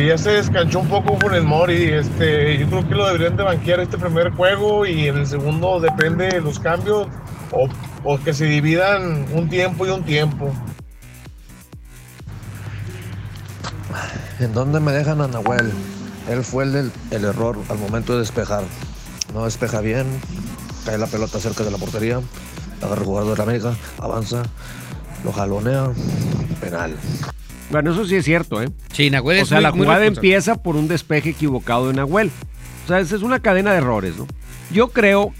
ya 0.06 0.18
se 0.18 0.32
descanchó 0.32 0.80
un 0.80 0.88
poco 0.88 1.18
el 1.32 1.44
Mori. 1.44 1.84
Este, 1.86 2.58
yo 2.58 2.68
creo 2.68 2.88
que 2.88 2.96
lo 2.96 3.06
deberían 3.08 3.38
de 3.38 3.44
banquear 3.44 3.80
este 3.80 3.98
primer 3.98 4.32
juego 4.32 4.86
y 4.86 5.08
en 5.08 5.18
el 5.18 5.27
segundo 5.27 5.80
depende 5.80 6.27
de 6.27 6.42
los 6.42 6.60
cambios 6.60 7.08
o, 7.51 7.68
o 8.04 8.20
que 8.20 8.34
se 8.34 8.46
dividan 8.46 9.25
un 9.34 9.50
tiempo 9.50 9.88
y 9.88 9.89
un 9.89 10.04
tiempo. 10.04 10.51
¿En 14.39 14.54
dónde 14.54 14.80
me 14.80 14.92
dejan 14.92 15.22
a 15.22 15.27
Nahuel? 15.27 15.72
Él 16.30 16.44
fue 16.44 16.66
el, 16.66 16.92
el 17.12 17.25
error 17.25 17.58
al 17.70 17.77
momento 17.80 18.13
de 18.13 18.20
despejar. 18.20 18.63
No 19.34 19.46
despeja 19.46 19.82
bien, 19.82 20.06
cae 20.86 20.98
la 20.98 21.08
pelota 21.08 21.39
cerca 21.39 21.63
de 21.63 21.72
la 21.72 21.77
portería, 21.77 22.20
agarra 22.82 23.01
el 23.01 23.06
jugador 23.06 23.32
de 23.32 23.38
la 23.38 23.44
América, 23.44 23.75
avanza, 24.00 24.44
lo 25.24 25.32
jalonea, 25.32 25.89
penal. 26.62 26.96
Bueno, 27.69 27.91
eso 27.91 28.05
sí 28.05 28.15
es 28.15 28.25
cierto, 28.25 28.62
¿eh? 28.62 28.69
Sí, 28.93 29.09
Nahuel 29.09 29.39
O 29.39 29.41
es 29.41 29.50
sea, 29.50 29.57
muy- 29.57 29.63
la 29.63 29.71
jugada 29.71 30.05
empieza 30.05 30.62
por 30.63 30.75
un 30.75 30.88
despeje 30.88 31.31
equivocado 31.31 31.88
de 31.88 31.93
Nahuel. 31.93 32.31
O 32.86 32.88
sea, 32.88 33.00
esa 33.00 33.15
es 33.15 33.21
una 33.21 33.39
cadena 33.41 33.71
de 33.71 33.79
errores, 33.79 34.15
¿no? 34.17 34.25
Yo 34.71 34.89
creo, 34.89 35.33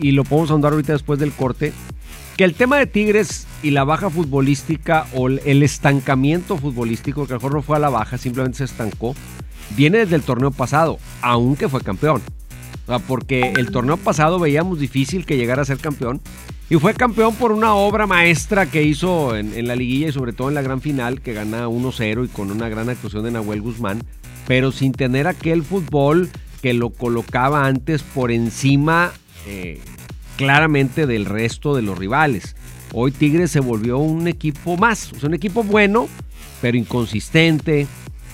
y 0.00 0.12
lo 0.12 0.24
podemos 0.24 0.50
ahondar 0.50 0.72
ahorita 0.72 0.92
después 0.94 1.18
del 1.18 1.32
corte, 1.32 1.72
que 2.36 2.44
el 2.44 2.54
tema 2.54 2.78
de 2.78 2.86
Tigres 2.86 3.46
y 3.62 3.70
la 3.70 3.84
baja 3.84 4.08
futbolística 4.08 5.06
o 5.14 5.28
el 5.28 5.62
estancamiento 5.62 6.56
futbolístico, 6.56 7.26
que 7.26 7.34
a 7.34 7.36
lo 7.36 7.40
mejor 7.40 7.54
no 7.56 7.62
fue 7.62 7.76
a 7.76 7.80
la 7.80 7.90
baja, 7.90 8.16
simplemente 8.16 8.58
se 8.58 8.64
estancó, 8.64 9.14
viene 9.76 9.98
desde 9.98 10.16
el 10.16 10.22
torneo 10.22 10.50
pasado, 10.50 10.98
aunque 11.20 11.68
fue 11.68 11.82
campeón. 11.82 12.22
O 12.84 12.86
sea, 12.86 12.98
porque 13.00 13.52
el 13.56 13.70
torneo 13.70 13.98
pasado 13.98 14.38
veíamos 14.40 14.80
difícil 14.80 15.26
que 15.26 15.36
llegara 15.36 15.62
a 15.62 15.66
ser 15.66 15.78
campeón. 15.78 16.20
Y 16.72 16.76
fue 16.76 16.94
campeón 16.94 17.34
por 17.34 17.52
una 17.52 17.74
obra 17.74 18.06
maestra 18.06 18.64
que 18.64 18.82
hizo 18.82 19.36
en, 19.36 19.68
la 19.68 19.76
liguilla 19.76 20.08
y 20.08 20.12
sobre 20.12 20.32
todo 20.32 20.48
en 20.48 20.54
la 20.54 20.62
gran 20.62 20.80
final, 20.80 21.20
que 21.20 21.34
gana 21.34 21.68
1-0 21.68 22.24
y 22.24 22.28
con 22.28 22.50
una 22.50 22.70
gran 22.70 22.88
actuación 22.88 23.24
de 23.24 23.30
Nahuel 23.30 23.60
Guzmán, 23.60 24.00
pero 24.46 24.72
sin 24.72 24.92
tener 24.92 25.26
aquel 25.26 25.64
fútbol 25.64 26.30
que 26.62 26.72
lo 26.72 26.88
colocaba 26.88 27.66
antes 27.66 28.02
por 28.02 28.32
encima 28.32 29.12
eh, 29.46 29.82
claramente 30.38 31.06
del 31.06 31.26
resto 31.26 31.76
de 31.76 31.82
los 31.82 31.98
rivales. 31.98 32.56
Hoy 32.94 33.12
Tigres 33.12 33.50
se 33.50 33.60
volvió 33.60 33.98
un 33.98 34.26
equipo 34.26 34.78
más, 34.78 35.12
o 35.12 35.20
sea, 35.20 35.28
un 35.28 35.34
equipo 35.34 35.64
bueno, 35.64 36.08
pero 36.62 36.78
inconsistente, 36.78 37.86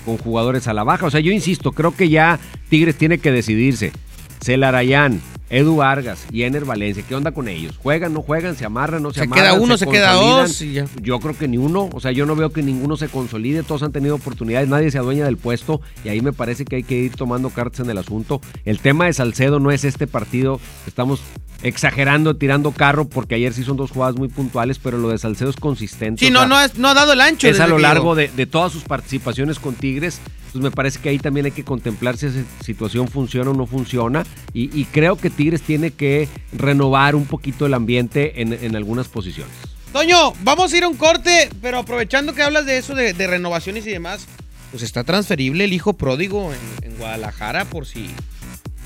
con 0.05 0.17
jugadores 0.17 0.69
a 0.69 0.75
la 0.75 0.85
baja. 0.85 1.07
O 1.07 1.11
sea, 1.11 1.19
yo 1.19 1.33
insisto, 1.33 1.73
creo 1.73 1.91
que 1.97 2.09
ya 2.09 2.39
Tigres 2.69 2.95
tiene 2.95 3.19
que 3.19 3.33
decidirse. 3.33 3.91
Celarayán, 4.41 5.21
Edu 5.51 5.77
Vargas 5.77 6.27
y 6.31 6.43
Ener 6.43 6.65
Valencia, 6.67 7.03
¿qué 7.09 7.15
onda 7.15 7.33
con 7.33 7.49
ellos? 7.49 7.77
¿Juegan, 7.83 8.13
no 8.13 8.21
juegan? 8.23 8.55
¿Se 8.57 8.65
amarran, 8.67 9.03
no 9.03 9.11
se, 9.11 9.21
Se 9.21 9.25
amarran? 9.25 9.45
queda 9.45 9.55
uno, 9.55 9.79
se 9.79 9.87
queda 9.87 10.13
dos 10.13 10.61
y 10.61 10.73
ya. 10.75 10.87
Yo 11.01 11.19
creo 11.21 11.37
que 11.39 11.49
ni 11.49 11.57
uno, 11.57 11.89
o 11.93 12.01
sea, 12.01 12.13
yo 12.13 12.27
no 12.27 12.37
veo 12.37 12.51
que 12.51 12.63
ninguno 12.63 12.97
se 12.97 13.09
consolide, 13.09 13.63
todos 13.63 13.83
han 13.83 13.93
tenido 13.93 14.15
oportunidades, 14.17 14.69
nadie 14.69 14.91
se 14.91 14.99
adueña 14.99 15.25
del 15.25 15.39
puesto 15.39 15.81
y 16.05 16.11
ahí 16.11 16.21
me 16.21 16.33
parece 16.35 16.65
que 16.67 16.77
hay 16.77 16.83
que 16.83 16.97
ir 16.97 17.13
tomando 17.17 17.49
cartas 17.51 17.81
en 17.81 17.91
el 17.91 17.99
asunto. 17.99 18.41
El 18.65 18.81
tema 18.81 19.07
de 19.07 19.13
Salcedo 19.15 19.59
no 19.59 19.71
es 19.71 19.85
este 19.85 20.07
partido, 20.07 20.61
estamos 20.87 21.21
exagerando, 21.63 22.37
tirando 22.37 22.71
carro, 22.73 23.09
porque 23.09 23.35
ayer 23.35 23.53
sí 23.53 23.65
son 23.65 23.77
dos 23.77 23.91
jugadas 23.91 24.17
muy 24.17 24.29
puntuales, 24.29 24.79
pero 24.79 24.99
lo 24.99 25.09
de 25.09 25.19
Salcedo 25.19 25.51
es 25.51 25.57
consistente. 25.57 26.25
Sí, 26.25 26.31
no, 26.31 26.41
sea, 26.41 26.49
no, 26.49 26.57
ha- 26.57 26.71
no 26.77 26.89
ha 26.89 26.95
dado 26.95 27.13
el 27.13 27.21
ancho. 27.21 27.49
es 27.49 27.59
a 27.61 27.67
lo 27.67 27.79
largo 27.79 28.15
de, 28.15 28.29
de 28.29 28.47
todas 28.47 28.73
sus 28.73 28.85
participaciones 28.85 29.59
con 29.59 29.75
Tigres. 29.75 30.21
Pues 30.53 30.63
me 30.65 30.71
parece 30.71 30.99
que 30.99 31.11
ahí 31.11 31.19
también 31.19 31.45
hay 31.45 31.53
que 31.53 31.63
contemplar 31.63 32.17
si 32.17 32.25
esa 32.27 32.39
situación 32.65 33.07
funciona 33.09 33.51
o 33.51 33.55
no 33.55 33.67
funciona. 33.67 34.25
Y, 34.55 34.71
y 34.81 34.87
creo 34.87 35.17
que 35.19 35.29
Tigres 35.39 35.63
tiene 35.63 35.93
que 35.93 36.29
renovar 36.53 37.15
un 37.15 37.25
poquito 37.25 37.65
el 37.65 37.75
ambiente 37.75 38.43
en, 38.43 38.53
en 38.53 38.75
algunas 38.75 39.07
posiciones. 39.07 39.55
Toño, 39.93 40.33
vamos 40.43 40.73
a 40.73 40.77
ir 40.77 40.83
a 40.83 40.89
un 40.89 40.97
corte, 40.97 41.49
pero 41.63 41.79
aprovechando 41.79 42.35
que 42.35 42.43
hablas 42.43 42.67
de 42.67 42.77
eso, 42.77 42.95
de, 42.97 43.13
de 43.13 43.27
renovaciones 43.29 43.87
y 43.87 43.91
demás, 43.91 44.27
pues 44.73 44.83
está 44.83 45.05
transferible 45.05 45.65
el 45.65 45.73
hijo 45.73 45.93
pródigo 45.93 46.53
en, 46.53 46.91
en 46.91 46.99
Guadalajara 46.99 47.65
por 47.67 47.87
si 47.87 48.11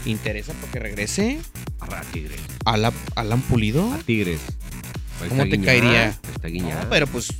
interesa 0.04 0.52
porque 0.60 0.78
regrese. 0.78 1.40
A 1.80 2.02
Tigres. 2.12 2.38
Alan, 2.66 2.92
Alan 3.16 3.40
Pulido. 3.40 3.90
A 3.92 3.98
Tigres. 3.98 4.40
¿Cómo 5.28 5.48
te 5.48 5.58
caería? 5.60 6.18
Está 6.34 6.48
Guiñac. 6.48 6.84
No, 6.84 6.90
pero 6.90 7.06
pues 7.06 7.32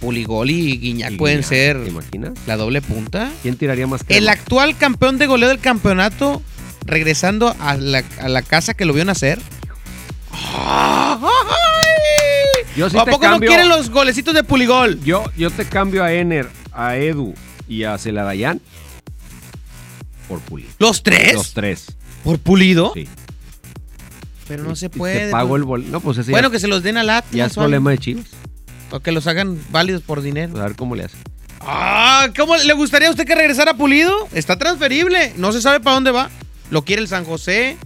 Puligol 0.00 0.50
y 0.50 0.78
Guiñac 0.78 1.12
Y 1.12 1.16
pueden 1.16 1.42
ser 1.42 1.82
¿te 1.82 1.90
imaginas? 1.90 2.34
la 2.46 2.56
doble 2.56 2.82
punta. 2.82 3.32
¿Quién 3.42 3.56
tiraría 3.56 3.86
más 3.86 4.04
que 4.04 4.16
El 4.16 4.28
actual 4.28 4.76
campeón 4.76 5.18
de 5.18 5.26
goleo 5.26 5.48
del 5.48 5.58
campeonato, 5.58 6.42
regresando 6.84 7.54
a 7.60 7.76
la, 7.76 8.02
a 8.20 8.28
la 8.28 8.42
casa 8.42 8.74
que 8.74 8.84
lo 8.84 8.92
vio 8.92 9.04
nacer. 9.04 9.40
Yo 12.76 12.90
sí 12.90 12.96
¿O 12.96 13.00
a 13.00 13.04
te 13.04 13.10
poco 13.12 13.22
cambio- 13.22 13.48
no 13.48 13.54
quieren 13.54 13.68
los 13.68 13.90
golecitos 13.90 14.34
de 14.34 14.42
Puligol? 14.42 15.00
Yo, 15.04 15.24
yo 15.36 15.50
te 15.50 15.64
cambio 15.64 16.02
a 16.02 16.12
Ener, 16.12 16.48
a 16.72 16.96
Edu 16.96 17.34
y 17.68 17.84
a 17.84 17.96
Celarayán 17.98 18.60
por 20.28 20.40
Pulido. 20.40 20.70
¿Los 20.78 21.02
tres? 21.02 21.34
Los 21.34 21.52
tres. 21.54 21.86
¿Por 22.24 22.38
Pulido? 22.40 22.92
Sí. 22.94 23.08
Pero 24.48 24.64
no 24.64 24.74
se 24.74 24.90
puede. 24.90 25.26
Te 25.26 25.30
pago 25.30 25.50
pues. 25.50 25.60
el 25.60 25.64
bol. 25.64 25.90
No, 25.90 26.00
pues 26.00 26.18
ese 26.18 26.30
Bueno, 26.32 26.48
ya, 26.48 26.52
que 26.52 26.58
se 26.58 26.66
los 26.68 26.82
den 26.82 26.96
al 26.96 27.10
Atlas. 27.10 27.32
ya 27.32 27.46
es 27.46 27.54
problema 27.54 27.90
de 27.92 27.98
Chivas. 27.98 28.26
O 28.90 29.00
que 29.00 29.12
los 29.12 29.26
hagan 29.26 29.58
válidos 29.70 30.02
por 30.02 30.20
dinero. 30.20 30.52
Pues 30.52 30.62
a 30.62 30.66
ver 30.66 30.76
cómo 30.76 30.94
le 30.96 31.04
hace. 31.04 31.16
Ah, 31.60 32.28
¿cómo 32.36 32.56
le 32.56 32.72
gustaría 32.74 33.08
a 33.08 33.10
usted 33.12 33.24
que 33.26 33.34
regresara 33.34 33.74
Pulido? 33.74 34.28
Está 34.32 34.58
transferible. 34.58 35.32
No 35.36 35.52
se 35.52 35.62
sabe 35.62 35.80
para 35.80 35.94
dónde 35.94 36.10
va. 36.10 36.28
Lo 36.70 36.82
quiere 36.84 37.02
el 37.02 37.08
San 37.08 37.24
José. 37.24 37.76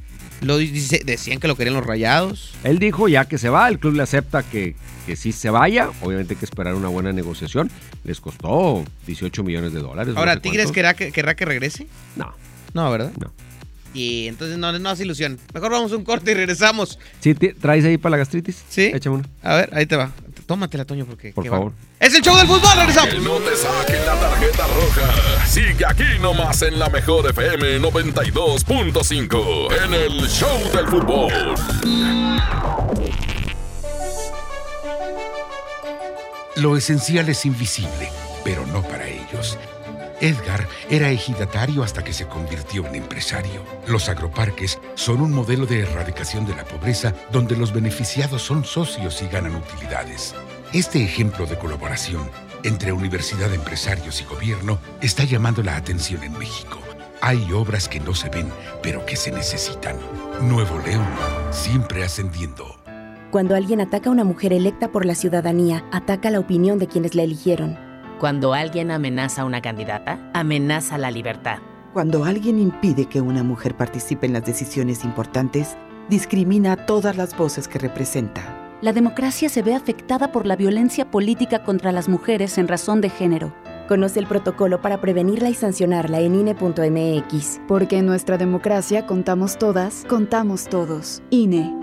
Lo 0.40 0.56
dice- 0.56 1.02
decían 1.04 1.40
que 1.40 1.48
lo 1.48 1.56
querían 1.56 1.74
los 1.74 1.84
rayados. 1.84 2.54
Él 2.62 2.78
dijo 2.78 3.08
ya 3.08 3.24
que 3.24 3.38
se 3.38 3.48
va, 3.48 3.68
el 3.68 3.80
club 3.80 3.94
le 3.94 4.04
acepta 4.04 4.44
que, 4.44 4.76
que 5.04 5.16
sí 5.16 5.32
se 5.32 5.50
vaya. 5.50 5.90
Obviamente 6.00 6.34
hay 6.34 6.38
que 6.38 6.44
esperar 6.44 6.74
una 6.76 6.86
buena 6.88 7.12
negociación. 7.12 7.70
Les 8.04 8.20
costó 8.20 8.84
18 9.06 9.42
millones 9.42 9.72
de 9.72 9.80
dólares. 9.80 10.14
no 10.14 10.20
Ahora, 10.20 10.34
sé 10.34 10.40
¿Tigres 10.40 10.70
querrá 10.70 10.94
que, 10.94 11.10
querrá 11.10 11.34
que 11.34 11.44
regrese? 11.44 11.88
No. 12.14 12.32
No, 12.72 12.88
¿verdad? 12.90 13.10
No. 13.18 13.32
Y 13.94 14.28
entonces 14.28 14.58
no, 14.58 14.78
no 14.78 14.88
hace 14.90 15.02
ilusión. 15.02 15.40
Mejor 15.54 15.72
vamos 15.72 15.90
a 15.90 15.96
un 15.96 16.04
corte 16.04 16.30
y 16.30 16.34
regresamos. 16.34 17.00
¿Sí 17.20 17.34
traes 17.34 17.84
ahí 17.84 17.96
para 17.98 18.12
la 18.12 18.16
gastritis? 18.18 18.62
Sí. 18.68 18.92
Échame 18.94 19.16
una. 19.16 19.28
A 19.42 19.56
ver, 19.56 19.70
ahí 19.72 19.86
te 19.86 19.96
va. 19.96 20.12
Tómatela, 20.48 20.84
Toño, 20.86 21.04
porque. 21.04 21.34
Por 21.34 21.44
qué 21.44 21.50
favor. 21.50 21.74
Es 22.00 22.14
el 22.14 22.22
show 22.22 22.34
del 22.34 22.46
fútbol, 22.46 22.70
regresamos. 22.74 23.12
Que 23.12 23.20
no 23.20 23.34
te 23.34 23.54
saquen 23.54 24.06
la 24.06 24.18
tarjeta 24.18 24.66
roja. 24.66 25.46
Sigue 25.46 25.84
aquí 25.86 26.18
nomás 26.22 26.62
en 26.62 26.78
la 26.78 26.88
mejor 26.88 27.28
FM 27.28 27.78
92.5 27.80 29.84
en 29.84 29.92
el 29.92 30.26
show 30.26 30.58
del 30.72 30.88
fútbol. 30.88 31.30
Lo 36.56 36.78
esencial 36.78 37.28
es 37.28 37.44
invisible, 37.44 38.10
pero 38.42 38.66
no 38.68 38.82
para. 38.82 39.07
Edgar 40.20 40.66
era 40.90 41.10
ejidatario 41.10 41.82
hasta 41.82 42.02
que 42.02 42.12
se 42.12 42.26
convirtió 42.26 42.86
en 42.86 42.96
empresario. 42.96 43.62
Los 43.86 44.08
agroparques 44.08 44.78
son 44.94 45.20
un 45.20 45.32
modelo 45.32 45.66
de 45.66 45.80
erradicación 45.80 46.46
de 46.46 46.54
la 46.54 46.64
pobreza 46.64 47.14
donde 47.30 47.56
los 47.56 47.72
beneficiados 47.72 48.42
son 48.42 48.64
socios 48.64 49.22
y 49.22 49.28
ganan 49.28 49.54
utilidades. 49.54 50.34
Este 50.72 51.02
ejemplo 51.02 51.46
de 51.46 51.58
colaboración 51.58 52.28
entre 52.64 52.92
universidad, 52.92 53.52
empresarios 53.54 54.20
y 54.20 54.24
gobierno 54.24 54.78
está 55.00 55.24
llamando 55.24 55.62
la 55.62 55.76
atención 55.76 56.22
en 56.24 56.36
México. 56.36 56.78
Hay 57.20 57.52
obras 57.52 57.88
que 57.88 58.00
no 58.00 58.14
se 58.14 58.28
ven, 58.28 58.48
pero 58.82 59.04
que 59.06 59.16
se 59.16 59.30
necesitan. 59.30 59.96
Nuevo 60.42 60.78
León, 60.84 61.06
siempre 61.50 62.04
ascendiendo. 62.04 62.76
Cuando 63.30 63.54
alguien 63.54 63.80
ataca 63.80 64.08
a 64.08 64.12
una 64.12 64.24
mujer 64.24 64.52
electa 64.52 64.88
por 64.88 65.04
la 65.04 65.14
ciudadanía, 65.14 65.84
ataca 65.92 66.30
la 66.30 66.40
opinión 66.40 66.78
de 66.78 66.88
quienes 66.88 67.14
la 67.14 67.22
eligieron. 67.22 67.87
Cuando 68.18 68.52
alguien 68.52 68.90
amenaza 68.90 69.42
a 69.42 69.44
una 69.44 69.62
candidata, 69.62 70.18
amenaza 70.34 70.98
la 70.98 71.12
libertad. 71.12 71.58
Cuando 71.92 72.24
alguien 72.24 72.58
impide 72.58 73.06
que 73.06 73.20
una 73.20 73.44
mujer 73.44 73.76
participe 73.76 74.26
en 74.26 74.32
las 74.32 74.44
decisiones 74.44 75.04
importantes, 75.04 75.76
discrimina 76.10 76.72
a 76.72 76.86
todas 76.86 77.16
las 77.16 77.36
voces 77.36 77.68
que 77.68 77.78
representa. 77.78 78.42
La 78.82 78.92
democracia 78.92 79.48
se 79.48 79.62
ve 79.62 79.74
afectada 79.74 80.32
por 80.32 80.46
la 80.46 80.56
violencia 80.56 81.08
política 81.12 81.62
contra 81.62 81.92
las 81.92 82.08
mujeres 82.08 82.58
en 82.58 82.66
razón 82.66 83.00
de 83.00 83.10
género. 83.10 83.54
Conoce 83.86 84.18
el 84.18 84.26
protocolo 84.26 84.82
para 84.82 85.00
prevenirla 85.00 85.48
y 85.48 85.54
sancionarla 85.54 86.18
en 86.18 86.34
INE.mx. 86.34 87.60
Porque 87.68 87.98
en 87.98 88.06
nuestra 88.06 88.36
democracia 88.36 89.06
contamos 89.06 89.58
todas, 89.58 90.04
contamos 90.08 90.68
todos. 90.68 91.22
INE. 91.30 91.77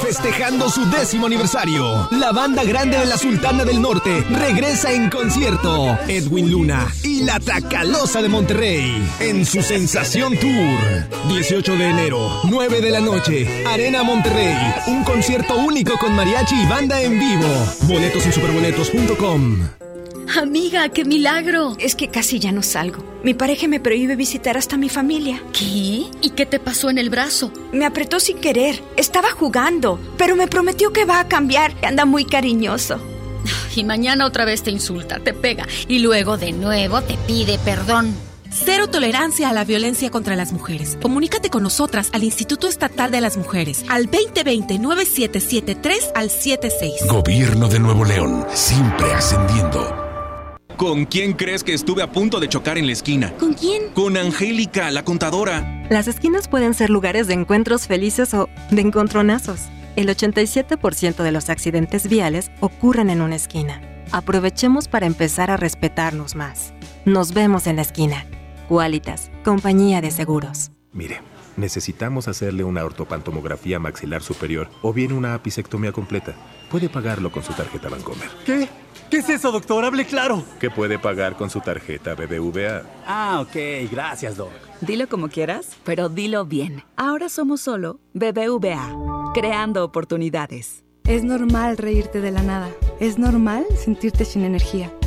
Festejando 0.00 0.68
su 0.68 0.88
décimo 0.90 1.26
aniversario, 1.26 2.08
la 2.10 2.32
banda 2.32 2.64
grande 2.64 2.98
de 2.98 3.06
la 3.06 3.16
Sultana 3.16 3.64
del 3.64 3.80
Norte 3.80 4.24
regresa 4.30 4.92
en 4.92 5.08
concierto. 5.08 5.98
Edwin 6.08 6.50
Luna 6.50 6.92
y 7.02 7.22
la 7.22 7.40
Tracalosa 7.40 8.20
de 8.20 8.28
Monterrey 8.28 9.02
en 9.20 9.46
su 9.46 9.62
Sensación 9.62 10.36
Tour. 10.38 11.28
18 11.28 11.76
de 11.76 11.90
enero, 11.90 12.40
9 12.44 12.80
de 12.80 12.90
la 12.90 13.00
noche, 13.00 13.64
Arena 13.66 14.02
Monterrey. 14.02 14.56
Un 14.88 15.04
concierto 15.04 15.56
único 15.56 15.96
con 15.98 16.14
mariachi 16.14 16.54
y 16.62 16.66
banda 16.66 17.00
en 17.00 17.18
vivo. 17.18 17.48
Boletos 17.82 18.26
en 18.26 18.32
superboletos.com. 18.32 19.83
Amiga, 20.40 20.88
qué 20.88 21.04
milagro. 21.04 21.76
Es 21.78 21.94
que 21.94 22.08
casi 22.08 22.38
ya 22.38 22.52
no 22.52 22.62
salgo. 22.62 23.04
Mi 23.22 23.34
pareja 23.34 23.68
me 23.68 23.80
prohíbe 23.80 24.16
visitar 24.16 24.56
hasta 24.56 24.76
mi 24.76 24.88
familia. 24.88 25.42
¿Qué? 25.52 26.06
¿Y 26.20 26.30
qué 26.34 26.46
te 26.46 26.58
pasó 26.58 26.90
en 26.90 26.98
el 26.98 27.10
brazo? 27.10 27.52
Me 27.72 27.84
apretó 27.84 28.18
sin 28.20 28.38
querer. 28.38 28.82
Estaba 28.96 29.30
jugando, 29.30 30.00
pero 30.16 30.36
me 30.36 30.48
prometió 30.48 30.92
que 30.92 31.04
va 31.04 31.20
a 31.20 31.28
cambiar. 31.28 31.74
Anda 31.84 32.04
muy 32.04 32.24
cariñoso. 32.24 33.00
Y 33.76 33.84
mañana 33.84 34.26
otra 34.26 34.44
vez 34.44 34.62
te 34.62 34.70
insulta, 34.70 35.18
te 35.18 35.34
pega 35.34 35.66
y 35.88 35.98
luego 35.98 36.38
de 36.38 36.52
nuevo 36.52 37.02
te 37.02 37.16
pide 37.26 37.58
perdón. 37.58 38.14
Cero 38.50 38.88
tolerancia 38.88 39.48
a 39.48 39.52
la 39.52 39.64
violencia 39.64 40.10
contra 40.10 40.36
las 40.36 40.52
mujeres. 40.52 40.96
Comunícate 41.02 41.50
con 41.50 41.64
nosotras 41.64 42.08
al 42.12 42.22
Instituto 42.22 42.68
Estatal 42.68 43.10
de 43.10 43.20
las 43.20 43.36
Mujeres 43.36 43.84
al 43.88 44.08
2020-9773 44.10 46.12
al 46.14 46.30
76. 46.30 47.08
Gobierno 47.08 47.66
de 47.68 47.80
Nuevo 47.80 48.04
León, 48.04 48.46
siempre 48.54 49.12
ascendiendo. 49.12 50.03
¿Con 50.76 51.04
quién 51.04 51.34
crees 51.34 51.62
que 51.62 51.72
estuve 51.72 52.02
a 52.02 52.10
punto 52.10 52.40
de 52.40 52.48
chocar 52.48 52.78
en 52.78 52.86
la 52.86 52.92
esquina? 52.92 53.32
¿Con 53.38 53.54
quién? 53.54 53.90
Con 53.94 54.16
Angélica, 54.16 54.90
la 54.90 55.04
contadora. 55.04 55.86
Las 55.88 56.08
esquinas 56.08 56.48
pueden 56.48 56.74
ser 56.74 56.90
lugares 56.90 57.28
de 57.28 57.34
encuentros 57.34 57.86
felices 57.86 58.34
o 58.34 58.48
de 58.70 58.80
encontronazos. 58.80 59.60
El 59.94 60.08
87% 60.08 61.22
de 61.22 61.30
los 61.30 61.48
accidentes 61.48 62.08
viales 62.08 62.50
ocurren 62.58 63.08
en 63.10 63.20
una 63.20 63.36
esquina. 63.36 63.80
Aprovechemos 64.10 64.88
para 64.88 65.06
empezar 65.06 65.52
a 65.52 65.56
respetarnos 65.56 66.34
más. 66.34 66.74
Nos 67.04 67.34
vemos 67.34 67.68
en 67.68 67.76
la 67.76 67.82
esquina. 67.82 68.26
Qualitas, 68.68 69.30
compañía 69.44 70.00
de 70.00 70.10
seguros. 70.10 70.72
Mire, 70.92 71.20
necesitamos 71.56 72.26
hacerle 72.26 72.64
una 72.64 72.84
ortopantomografía 72.84 73.78
maxilar 73.78 74.22
superior 74.22 74.68
o 74.82 74.92
bien 74.92 75.12
una 75.12 75.34
apicectomía 75.34 75.92
completa. 75.92 76.34
Puede 76.68 76.88
pagarlo 76.88 77.30
con 77.30 77.44
su 77.44 77.52
tarjeta 77.52 77.88
Bancomer. 77.88 78.28
¿Qué? 78.44 78.68
¿Qué 79.10 79.18
es 79.18 79.28
eso, 79.28 79.52
doctor? 79.52 79.84
Hable 79.84 80.06
claro. 80.06 80.42
¿Qué 80.58 80.70
puede 80.70 80.98
pagar 80.98 81.36
con 81.36 81.50
su 81.50 81.60
tarjeta 81.60 82.14
BBVA? 82.14 82.82
Ah, 83.06 83.40
ok. 83.42 83.90
Gracias, 83.90 84.36
doc. 84.36 84.50
Dilo 84.80 85.08
como 85.08 85.28
quieras, 85.28 85.76
pero 85.84 86.08
dilo 86.08 86.44
bien. 86.44 86.82
Ahora 86.96 87.28
somos 87.28 87.60
solo 87.60 88.00
BBVA, 88.14 89.32
creando 89.34 89.84
oportunidades. 89.84 90.84
Es 91.06 91.22
normal 91.22 91.76
reírte 91.76 92.20
de 92.20 92.30
la 92.32 92.42
nada. 92.42 92.70
Es 92.98 93.18
normal 93.18 93.66
sentirte 93.76 94.24
sin 94.24 94.42
energía. 94.42 94.90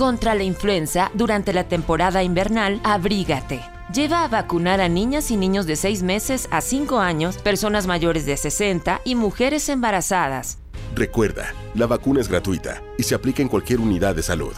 Contra 0.00 0.34
la 0.34 0.44
influenza, 0.44 1.10
durante 1.12 1.52
la 1.52 1.64
temporada 1.64 2.22
invernal, 2.22 2.80
abrígate. 2.84 3.60
Lleva 3.92 4.24
a 4.24 4.28
vacunar 4.28 4.80
a 4.80 4.88
niñas 4.88 5.30
y 5.30 5.36
niños 5.36 5.66
de 5.66 5.76
6 5.76 6.02
meses 6.04 6.48
a 6.50 6.62
5 6.62 7.00
años, 7.00 7.36
personas 7.36 7.86
mayores 7.86 8.24
de 8.24 8.38
60 8.38 9.02
y 9.04 9.14
mujeres 9.14 9.68
embarazadas. 9.68 10.56
Recuerda, 10.94 11.52
la 11.74 11.86
vacuna 11.86 12.22
es 12.22 12.28
gratuita 12.28 12.82
y 12.96 13.02
se 13.02 13.14
aplica 13.14 13.42
en 13.42 13.48
cualquier 13.48 13.78
unidad 13.78 14.16
de 14.16 14.22
salud. 14.22 14.54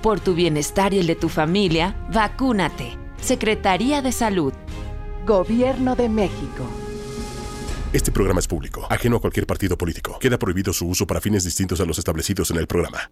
Por 0.00 0.20
tu 0.20 0.32
bienestar 0.32 0.94
y 0.94 1.00
el 1.00 1.08
de 1.08 1.16
tu 1.16 1.28
familia, 1.28 1.96
vacúnate. 2.12 2.96
Secretaría 3.20 4.00
de 4.00 4.12
Salud. 4.12 4.52
Gobierno 5.26 5.96
de 5.96 6.08
México. 6.08 6.68
Este 7.92 8.12
programa 8.12 8.38
es 8.38 8.46
público, 8.46 8.86
ajeno 8.88 9.16
a 9.16 9.20
cualquier 9.20 9.44
partido 9.48 9.76
político. 9.76 10.20
Queda 10.20 10.38
prohibido 10.38 10.72
su 10.72 10.86
uso 10.86 11.04
para 11.04 11.20
fines 11.20 11.42
distintos 11.42 11.80
a 11.80 11.84
los 11.84 11.98
establecidos 11.98 12.52
en 12.52 12.58
el 12.58 12.68
programa. 12.68 13.10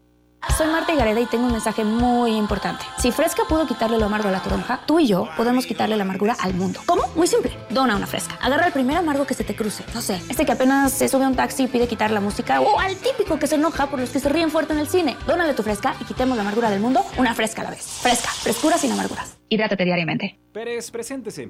Soy 0.57 0.67
Marta 0.67 0.95
Gareda 0.95 1.19
y 1.21 1.27
tengo 1.27 1.47
un 1.47 1.53
mensaje 1.53 1.83
muy 1.83 2.37
importante. 2.37 2.85
Si 2.99 3.11
Fresca 3.11 3.45
pudo 3.49 3.67
quitarle 3.67 3.99
lo 3.99 4.07
amargo 4.07 4.29
a 4.29 4.33
la 4.33 4.43
toronja, 4.43 4.81
tú 4.87 5.01
y 5.01 5.07
yo 5.07 5.29
podemos 5.37 5.67
quitarle 5.67 5.97
la 5.97 6.03
amargura 6.03 6.37
al 6.39 6.53
mundo. 6.55 6.81
¿Cómo? 6.85 7.03
Muy 7.17 7.27
simple. 7.27 7.57
Dona 7.71 7.97
una 7.97 8.07
Fresca. 8.07 8.39
Agarra 8.43 8.67
el 8.67 8.73
primer 8.73 8.99
amargo 8.99 9.25
que 9.25 9.35
se 9.35 9.45
te 9.45 9.57
cruce. 9.57 9.83
No 9.95 10.03
sé, 10.03 10.21
este 10.29 10.45
que 10.45 10.53
apenas 10.53 10.93
se 10.93 11.09
sube 11.09 11.25
a 11.25 11.29
un 11.29 11.37
taxi 11.37 11.65
y 11.65 11.67
pide 11.69 11.89
quitar 11.89 12.11
la 12.11 12.21
música 12.21 12.61
o 12.61 12.79
al 12.79 12.97
típico 12.97 13.39
que 13.39 13.47
se 13.47 13.55
enoja 13.55 13.87
por 13.87 13.99
los 13.99 14.11
que 14.11 14.21
se 14.21 14.29
ríen 14.29 14.51
fuerte 14.51 14.73
en 14.75 14.81
el 14.81 14.89
cine. 14.89 15.17
Dónale 15.27 15.55
tu 15.55 15.63
Fresca 15.63 15.95
y 16.01 16.05
quitemos 16.05 16.37
la 16.37 16.43
amargura 16.43 16.71
del 16.71 16.81
mundo 16.81 17.05
una 17.17 17.35
Fresca 17.35 17.63
a 17.63 17.65
la 17.65 17.71
vez. 17.71 17.85
Fresca, 18.03 18.29
frescura 18.31 18.77
sin 18.77 18.93
amarguras. 18.93 19.37
Hidrátate 19.49 19.85
diariamente. 19.85 20.39
Pérez, 20.53 20.91
preséntese. 20.91 21.49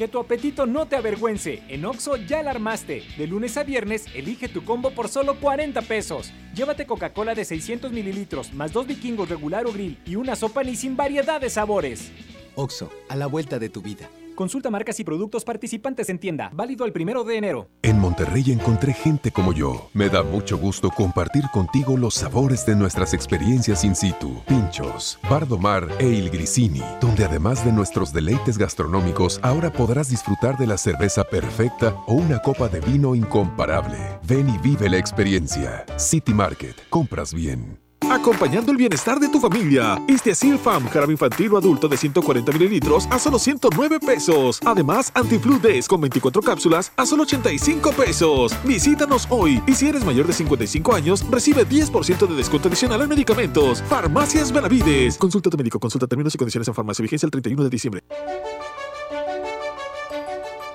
Que 0.00 0.08
tu 0.08 0.18
apetito 0.18 0.64
no 0.64 0.86
te 0.86 0.96
avergüence. 0.96 1.62
En 1.68 1.84
Oxo 1.84 2.16
ya 2.16 2.42
la 2.42 2.52
armaste. 2.52 3.02
De 3.18 3.26
lunes 3.26 3.58
a 3.58 3.64
viernes, 3.64 4.06
elige 4.14 4.48
tu 4.48 4.64
combo 4.64 4.92
por 4.92 5.10
solo 5.10 5.38
40 5.38 5.82
pesos. 5.82 6.32
Llévate 6.54 6.86
Coca-Cola 6.86 7.34
de 7.34 7.44
600 7.44 7.92
mililitros, 7.92 8.54
más 8.54 8.72
dos 8.72 8.86
vikingos 8.86 9.28
regular 9.28 9.66
o 9.66 9.72
grill 9.74 9.98
y 10.06 10.16
una 10.16 10.36
sopa 10.36 10.62
ni 10.62 10.74
sin 10.74 10.96
variedad 10.96 11.38
de 11.38 11.50
sabores. 11.50 12.12
Oxo, 12.54 12.90
a 13.10 13.16
la 13.16 13.26
vuelta 13.26 13.58
de 13.58 13.68
tu 13.68 13.82
vida. 13.82 14.08
Consulta 14.40 14.70
marcas 14.70 14.98
y 14.98 15.04
productos 15.04 15.44
participantes 15.44 16.08
en 16.08 16.18
tienda. 16.18 16.50
Válido 16.54 16.86
el 16.86 16.94
primero 16.94 17.24
de 17.24 17.36
enero. 17.36 17.68
En 17.82 17.98
Monterrey 17.98 18.42
encontré 18.50 18.94
gente 18.94 19.30
como 19.30 19.52
yo. 19.52 19.90
Me 19.92 20.08
da 20.08 20.22
mucho 20.22 20.56
gusto 20.56 20.88
compartir 20.88 21.44
contigo 21.52 21.98
los 21.98 22.14
sabores 22.14 22.64
de 22.64 22.74
nuestras 22.74 23.12
experiencias 23.12 23.84
in 23.84 23.94
situ. 23.94 24.42
Pinchos, 24.48 25.18
Bardomar 25.28 25.86
e 25.98 26.08
Il 26.08 26.30
Grisini, 26.30 26.80
donde 27.02 27.26
además 27.26 27.62
de 27.66 27.72
nuestros 27.72 28.14
deleites 28.14 28.56
gastronómicos, 28.56 29.40
ahora 29.42 29.70
podrás 29.70 30.08
disfrutar 30.08 30.56
de 30.56 30.68
la 30.68 30.78
cerveza 30.78 31.22
perfecta 31.24 31.94
o 32.06 32.14
una 32.14 32.38
copa 32.38 32.70
de 32.70 32.80
vino 32.80 33.14
incomparable. 33.14 33.98
Ven 34.26 34.48
y 34.48 34.56
vive 34.56 34.88
la 34.88 34.96
experiencia. 34.96 35.84
City 35.98 36.32
Market. 36.32 36.76
Compras 36.88 37.34
bien. 37.34 37.89
Acompañando 38.08 38.72
el 38.72 38.78
bienestar 38.78 39.20
de 39.20 39.28
tu 39.28 39.40
familia. 39.40 40.00
Este 40.08 40.32
Asil 40.32 40.58
Fam, 40.58 40.88
jarabe 40.88 41.12
infantil 41.12 41.52
o 41.52 41.58
adulto 41.58 41.88
de 41.88 41.96
140 41.96 42.52
mililitros 42.52 43.06
a 43.10 43.18
solo 43.18 43.38
109 43.38 44.00
pesos. 44.00 44.60
Además, 44.64 45.12
Antiflu 45.14 45.58
Days 45.58 45.86
con 45.86 46.00
24 46.00 46.42
cápsulas 46.42 46.92
a 46.96 47.06
solo 47.06 47.22
85 47.22 47.92
pesos. 47.92 48.56
Visítanos 48.64 49.26
hoy 49.30 49.62
y 49.66 49.74
si 49.74 49.88
eres 49.88 50.04
mayor 50.04 50.26
de 50.26 50.32
55 50.32 50.94
años, 50.94 51.24
recibe 51.30 51.66
10% 51.66 52.26
de 52.26 52.34
descuento 52.34 52.68
adicional 52.68 53.02
en 53.02 53.08
medicamentos. 53.08 53.82
Farmacias 53.82 54.52
Benavides. 54.52 55.16
Consulta 55.18 55.50
tu 55.50 55.56
médico, 55.56 55.78
consulta 55.78 56.06
términos 56.06 56.34
y 56.34 56.38
condiciones 56.38 56.68
en 56.68 56.74
farmacia. 56.74 57.02
Vigencia 57.02 57.26
el 57.26 57.30
31 57.30 57.64
de 57.64 57.70
diciembre. 57.70 58.02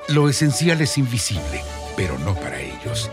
Lo 0.10 0.30
esencial 0.30 0.80
es 0.82 1.00
invisible, 1.00 1.64
pero 1.98 2.18
no 2.20 2.36
para 2.36 2.62
ellos. 2.62 3.10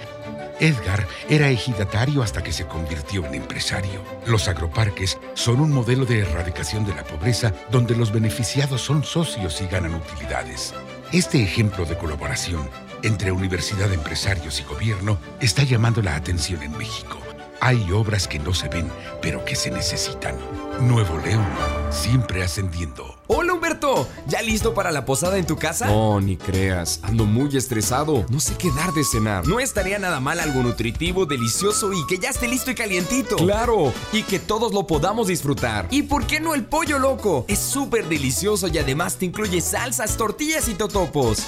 Edgar 0.62 1.08
era 1.28 1.50
ejidatario 1.50 2.22
hasta 2.22 2.42
que 2.44 2.52
se 2.52 2.66
convirtió 2.66 3.26
en 3.26 3.34
empresario. 3.34 4.00
Los 4.26 4.46
agroparques 4.46 5.18
son 5.34 5.60
un 5.60 5.72
modelo 5.72 6.06
de 6.06 6.20
erradicación 6.20 6.86
de 6.86 6.94
la 6.94 7.02
pobreza 7.02 7.52
donde 7.72 7.96
los 7.96 8.12
beneficiados 8.12 8.80
son 8.80 9.02
socios 9.02 9.60
y 9.60 9.66
ganan 9.66 9.96
utilidades. 9.96 10.72
Este 11.12 11.42
ejemplo 11.42 11.84
de 11.84 11.98
colaboración 11.98 12.70
entre 13.02 13.32
universidad, 13.32 13.92
empresarios 13.92 14.60
y 14.60 14.62
gobierno 14.62 15.18
está 15.40 15.64
llamando 15.64 16.00
la 16.00 16.14
atención 16.14 16.62
en 16.62 16.78
México. 16.78 17.21
Hay 17.64 17.92
obras 17.92 18.26
que 18.26 18.40
no 18.40 18.52
se 18.52 18.68
ven, 18.68 18.90
pero 19.20 19.44
que 19.44 19.54
se 19.54 19.70
necesitan. 19.70 20.34
Nuevo 20.80 21.16
León, 21.18 21.46
siempre 21.90 22.42
ascendiendo. 22.42 23.16
Hola 23.28 23.52
Humberto, 23.52 24.08
¿ya 24.26 24.42
listo 24.42 24.74
para 24.74 24.90
la 24.90 25.04
posada 25.04 25.38
en 25.38 25.46
tu 25.46 25.56
casa? 25.56 25.86
No, 25.86 26.20
ni 26.20 26.36
creas, 26.36 26.98
ando 27.04 27.24
muy 27.24 27.56
estresado, 27.56 28.26
no 28.30 28.40
sé 28.40 28.56
qué 28.56 28.68
dar 28.72 28.92
de 28.94 29.04
cenar. 29.04 29.46
No 29.46 29.60
estaría 29.60 30.00
nada 30.00 30.18
mal 30.18 30.40
algo 30.40 30.60
nutritivo, 30.60 31.24
delicioso 31.24 31.92
y 31.92 32.04
que 32.08 32.18
ya 32.18 32.30
esté 32.30 32.48
listo 32.48 32.72
y 32.72 32.74
calientito. 32.74 33.36
Claro, 33.36 33.94
y 34.12 34.24
que 34.24 34.40
todos 34.40 34.74
lo 34.74 34.88
podamos 34.88 35.28
disfrutar. 35.28 35.86
¿Y 35.92 36.02
por 36.02 36.26
qué 36.26 36.40
no 36.40 36.54
el 36.54 36.64
pollo 36.64 36.98
loco? 36.98 37.44
Es 37.46 37.60
súper 37.60 38.08
delicioso 38.08 38.66
y 38.66 38.78
además 38.78 39.18
te 39.18 39.26
incluye 39.26 39.60
salsas, 39.60 40.16
tortillas 40.16 40.66
y 40.66 40.74
totopos. 40.74 41.46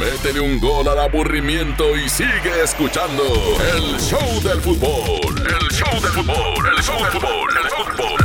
Métele 0.00 0.40
un 0.40 0.58
gol 0.58 0.88
al 0.88 0.98
aburrimiento 0.98 1.94
y 1.94 2.08
sigue 2.08 2.62
escuchando 2.64 3.22
el 3.22 4.00
show 4.00 4.42
del 4.42 4.58
fútbol. 4.62 5.36
El 5.36 5.68
show 5.68 5.92
del 6.00 6.10
fútbol, 6.12 6.68
el 6.74 6.82
show 6.82 6.96
del 6.96 7.12
fútbol, 7.12 7.50
el 7.62 7.70
fútbol. 7.70 8.20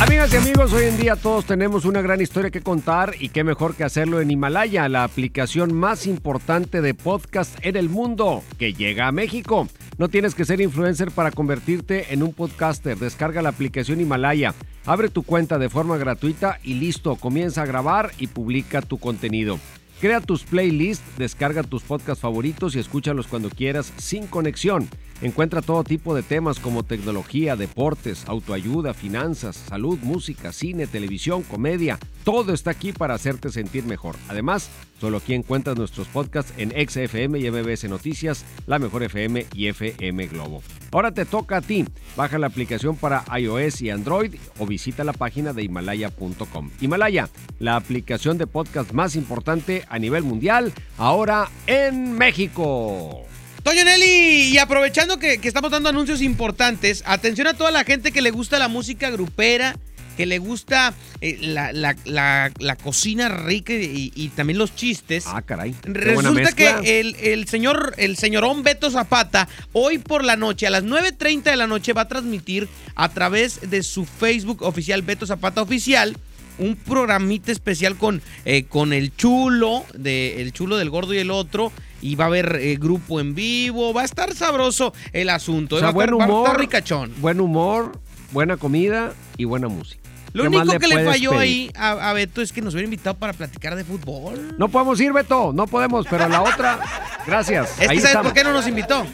Amigas 0.00 0.34
y 0.34 0.36
amigos, 0.38 0.72
hoy 0.72 0.86
en 0.86 0.96
día 0.96 1.14
todos 1.14 1.44
tenemos 1.44 1.84
una 1.84 2.02
gran 2.02 2.20
historia 2.20 2.50
que 2.50 2.62
contar 2.62 3.14
y 3.20 3.28
qué 3.28 3.44
mejor 3.44 3.76
que 3.76 3.84
hacerlo 3.84 4.20
en 4.20 4.32
Himalaya, 4.32 4.88
la 4.88 5.04
aplicación 5.04 5.72
más 5.72 6.08
importante 6.08 6.80
de 6.80 6.92
podcast 6.94 7.56
en 7.64 7.76
el 7.76 7.88
mundo 7.88 8.42
que 8.58 8.74
llega 8.74 9.06
a 9.06 9.12
México. 9.12 9.68
No 9.98 10.08
tienes 10.08 10.34
que 10.34 10.44
ser 10.44 10.60
influencer 10.60 11.12
para 11.12 11.30
convertirte 11.30 12.12
en 12.12 12.24
un 12.24 12.34
podcaster. 12.34 12.98
Descarga 12.98 13.40
la 13.40 13.50
aplicación 13.50 14.00
Himalaya, 14.00 14.52
abre 14.86 15.08
tu 15.08 15.22
cuenta 15.22 15.58
de 15.58 15.68
forma 15.68 15.96
gratuita 15.96 16.58
y 16.62 16.74
listo, 16.74 17.16
comienza 17.16 17.62
a 17.62 17.66
grabar 17.66 18.12
y 18.18 18.26
publica 18.28 18.82
tu 18.82 18.98
contenido. 18.98 19.58
Crea 20.00 20.20
tus 20.20 20.44
playlists, 20.44 21.16
descarga 21.16 21.62
tus 21.62 21.82
podcasts 21.82 22.22
favoritos 22.22 22.76
y 22.76 22.80
escúchalos 22.80 23.26
cuando 23.26 23.48
quieras 23.48 23.92
sin 23.96 24.26
conexión. 24.26 24.88
Encuentra 25.22 25.62
todo 25.62 25.84
tipo 25.84 26.14
de 26.14 26.22
temas 26.22 26.58
como 26.58 26.82
tecnología, 26.82 27.56
deportes, 27.56 28.24
autoayuda, 28.26 28.94
finanzas, 28.94 29.56
salud, 29.56 29.98
música, 30.02 30.52
cine, 30.52 30.86
televisión, 30.86 31.42
comedia. 31.42 31.98
Todo 32.24 32.52
está 32.52 32.70
aquí 32.70 32.92
para 32.92 33.14
hacerte 33.14 33.50
sentir 33.50 33.84
mejor. 33.84 34.16
Además, 34.28 34.70
solo 35.00 35.18
aquí 35.18 35.34
encuentras 35.34 35.76
nuestros 35.76 36.08
podcasts 36.08 36.52
en 36.56 36.70
XFM 36.70 37.38
y 37.38 37.50
MBS 37.50 37.84
Noticias, 37.88 38.44
La 38.66 38.78
Mejor 38.78 39.04
FM 39.04 39.46
y 39.54 39.68
FM 39.68 40.26
Globo. 40.26 40.62
Ahora 40.90 41.12
te 41.12 41.24
toca 41.24 41.58
a 41.58 41.62
ti. 41.62 41.84
Baja 42.16 42.38
la 42.38 42.46
aplicación 42.46 42.96
para 42.96 43.24
iOS 43.38 43.82
y 43.82 43.90
Android 43.90 44.34
o 44.58 44.66
visita 44.66 45.04
la 45.04 45.12
página 45.12 45.52
de 45.52 45.62
himalaya.com. 45.62 46.70
Himalaya, 46.80 47.28
la 47.58 47.76
aplicación 47.76 48.36
de 48.38 48.46
podcast 48.46 48.92
más 48.92 49.16
importante 49.16 49.84
a 49.88 49.98
nivel 49.98 50.22
mundial, 50.22 50.72
ahora 50.98 51.50
en 51.66 52.12
México. 52.12 53.24
Toño 53.64 53.82
Nelly, 53.82 54.50
y 54.52 54.58
aprovechando 54.58 55.18
que, 55.18 55.38
que, 55.38 55.48
estamos 55.48 55.70
dando 55.70 55.88
anuncios 55.88 56.20
importantes, 56.20 57.02
atención 57.06 57.46
a 57.46 57.54
toda 57.54 57.70
la 57.70 57.82
gente 57.82 58.12
que 58.12 58.20
le 58.20 58.30
gusta 58.30 58.58
la 58.58 58.68
música 58.68 59.08
grupera, 59.08 59.74
que 60.18 60.26
le 60.26 60.38
gusta 60.38 60.92
eh, 61.22 61.38
la, 61.40 61.72
la, 61.72 61.96
la, 62.04 62.52
la, 62.58 62.76
cocina 62.76 63.30
rica 63.30 63.72
y, 63.72 64.12
y, 64.14 64.28
también 64.28 64.58
los 64.58 64.76
chistes. 64.76 65.24
Ah, 65.26 65.40
caray. 65.40 65.74
Resulta 65.82 66.52
que 66.52 67.00
el, 67.00 67.16
el, 67.16 67.48
señor, 67.48 67.94
el 67.96 68.18
señorón 68.18 68.62
Beto 68.64 68.90
Zapata, 68.90 69.48
hoy 69.72 69.96
por 69.96 70.24
la 70.24 70.36
noche, 70.36 70.66
a 70.66 70.70
las 70.70 70.84
9.30 70.84 71.44
de 71.44 71.56
la 71.56 71.66
noche, 71.66 71.94
va 71.94 72.02
a 72.02 72.08
transmitir 72.08 72.68
a 72.94 73.08
través 73.08 73.70
de 73.70 73.82
su 73.82 74.04
Facebook 74.04 74.62
oficial, 74.62 75.00
Beto 75.00 75.26
Zapata 75.26 75.62
Oficial, 75.62 76.18
un 76.58 76.76
programita 76.76 77.52
especial 77.52 77.96
con, 77.96 78.22
eh, 78.44 78.64
con 78.64 78.92
el 78.92 79.14
chulo, 79.16 79.84
de, 79.94 80.42
el 80.42 80.52
chulo 80.52 80.76
del 80.76 80.90
gordo 80.90 81.14
y 81.14 81.18
el 81.18 81.30
otro. 81.30 81.72
Y 82.00 82.16
va 82.16 82.24
a 82.24 82.26
haber 82.28 82.56
eh, 82.60 82.76
grupo 82.76 83.18
en 83.20 83.34
vivo. 83.34 83.94
Va 83.94 84.02
a 84.02 84.04
estar 84.04 84.34
sabroso 84.34 84.92
el 85.12 85.30
asunto. 85.30 85.76
O 85.76 85.78
sea, 85.78 85.88
va, 85.88 85.92
buen 85.92 86.10
a 86.10 86.12
estar, 86.12 86.28
humor, 86.28 86.44
va 86.44 86.48
a 86.48 86.52
estar 86.52 86.60
ricachón. 86.60 87.14
Buen 87.18 87.40
humor, 87.40 87.98
buena 88.32 88.56
comida 88.56 89.14
y 89.38 89.44
buena 89.44 89.68
música. 89.68 90.03
Lo 90.34 90.44
único 90.44 90.78
que 90.80 90.88
le 90.88 91.04
falló 91.04 91.30
pedir? 91.30 91.42
ahí 91.42 91.70
a, 91.76 92.10
a, 92.10 92.12
Beto 92.12 92.42
es 92.42 92.52
que 92.52 92.60
nos 92.60 92.74
hubiera 92.74 92.86
invitado 92.86 93.16
para 93.16 93.32
platicar 93.32 93.76
de 93.76 93.84
fútbol. 93.84 94.56
No 94.58 94.68
podemos 94.68 95.00
ir, 95.00 95.12
Beto, 95.12 95.52
no 95.54 95.68
podemos, 95.68 96.08
pero 96.10 96.28
la 96.28 96.42
otra, 96.42 96.80
gracias. 97.24 97.80
Es 97.80 97.88
ahí 97.88 97.98
que 97.98 98.02
¿sabes 98.02 98.16
por 98.16 98.32
qué 98.32 98.42
no 98.42 98.52
nos 98.52 98.66
invitó? 98.66 99.06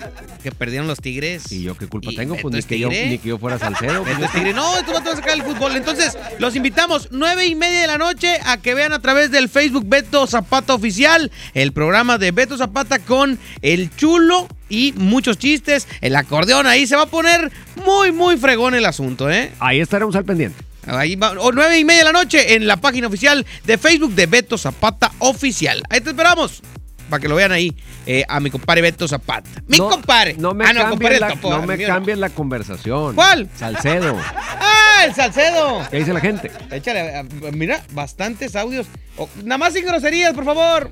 Que 0.42 0.50
perdieron 0.50 0.88
los 0.88 0.98
Tigres. 0.98 1.52
¿Y 1.52 1.62
yo 1.62 1.76
qué 1.76 1.88
culpa 1.88 2.10
y 2.10 2.16
tengo? 2.16 2.36
Pues 2.40 2.54
ni 2.54 2.62
que, 2.62 2.78
yo, 2.78 2.88
ni 2.88 3.18
que, 3.18 3.28
yo, 3.28 3.36
fuera 3.36 3.58
Salcedo. 3.58 4.02
Beto 4.02 4.24
es 4.24 4.32
tigre. 4.32 4.54
No, 4.54 4.82
tú 4.82 4.92
no 4.92 5.02
te 5.02 5.10
vas 5.10 5.12
a 5.12 5.16
sacar 5.16 5.34
el 5.34 5.42
fútbol. 5.42 5.76
Entonces, 5.76 6.16
los 6.38 6.56
invitamos 6.56 7.08
nueve 7.10 7.44
y 7.44 7.54
media 7.54 7.82
de 7.82 7.86
la 7.86 7.98
noche 7.98 8.38
a 8.46 8.56
que 8.56 8.72
vean 8.72 8.94
a 8.94 9.00
través 9.00 9.30
del 9.30 9.50
Facebook 9.50 9.84
Beto 9.86 10.26
Zapata 10.26 10.72
Oficial, 10.72 11.30
el 11.52 11.72
programa 11.72 12.16
de 12.16 12.30
Beto 12.30 12.56
Zapata 12.56 12.98
con 12.98 13.38
el 13.60 13.94
chulo 13.94 14.48
y 14.70 14.94
muchos 14.96 15.36
chistes. 15.36 15.86
El 16.00 16.16
acordeón 16.16 16.66
ahí 16.66 16.86
se 16.86 16.96
va 16.96 17.02
a 17.02 17.06
poner 17.06 17.52
muy, 17.84 18.10
muy 18.10 18.38
fregón 18.38 18.74
el 18.74 18.86
asunto, 18.86 19.30
¿eh? 19.30 19.52
Ahí 19.58 19.80
estaremos 19.80 20.16
al 20.16 20.24
pendiente. 20.24 20.69
Ahí 20.98 21.14
va, 21.14 21.30
o 21.38 21.52
nueve 21.52 21.78
y 21.78 21.84
media 21.84 22.00
de 22.00 22.04
la 22.06 22.12
noche 22.12 22.54
en 22.54 22.66
la 22.66 22.76
página 22.76 23.06
oficial 23.06 23.46
de 23.64 23.78
Facebook 23.78 24.14
de 24.14 24.26
Beto 24.26 24.58
Zapata 24.58 25.12
Oficial. 25.18 25.82
Ahí 25.88 26.00
te 26.00 26.10
esperamos. 26.10 26.62
Para 27.08 27.20
que 27.20 27.28
lo 27.28 27.34
vean 27.34 27.50
ahí 27.52 27.76
eh, 28.06 28.24
a 28.28 28.40
mi 28.40 28.50
compadre 28.50 28.82
Beto 28.82 29.06
Zapata. 29.06 29.48
Mi 29.66 29.78
no, 29.78 29.88
compadre. 29.88 30.34
No 30.34 30.54
me, 30.54 30.64
ah, 30.64 30.72
no, 30.72 30.80
cambies, 30.82 31.20
la, 31.20 31.28
topo, 31.28 31.50
no 31.50 31.62
me 31.66 31.78
cambies 31.78 32.18
la 32.18 32.30
conversación. 32.30 33.14
¿Cuál? 33.14 33.48
Salcedo. 33.56 34.16
¡Ah, 34.34 35.04
el 35.06 35.14
Salcedo! 35.14 35.86
¿Qué 35.90 35.98
dice 35.98 36.12
la 36.12 36.20
gente? 36.20 36.50
Échale, 36.70 37.24
mira, 37.52 37.84
bastantes 37.92 38.54
audios. 38.56 38.86
Oh, 39.16 39.28
nada 39.44 39.58
más 39.58 39.72
sin 39.72 39.84
groserías, 39.84 40.34
por 40.34 40.44
favor. 40.44 40.90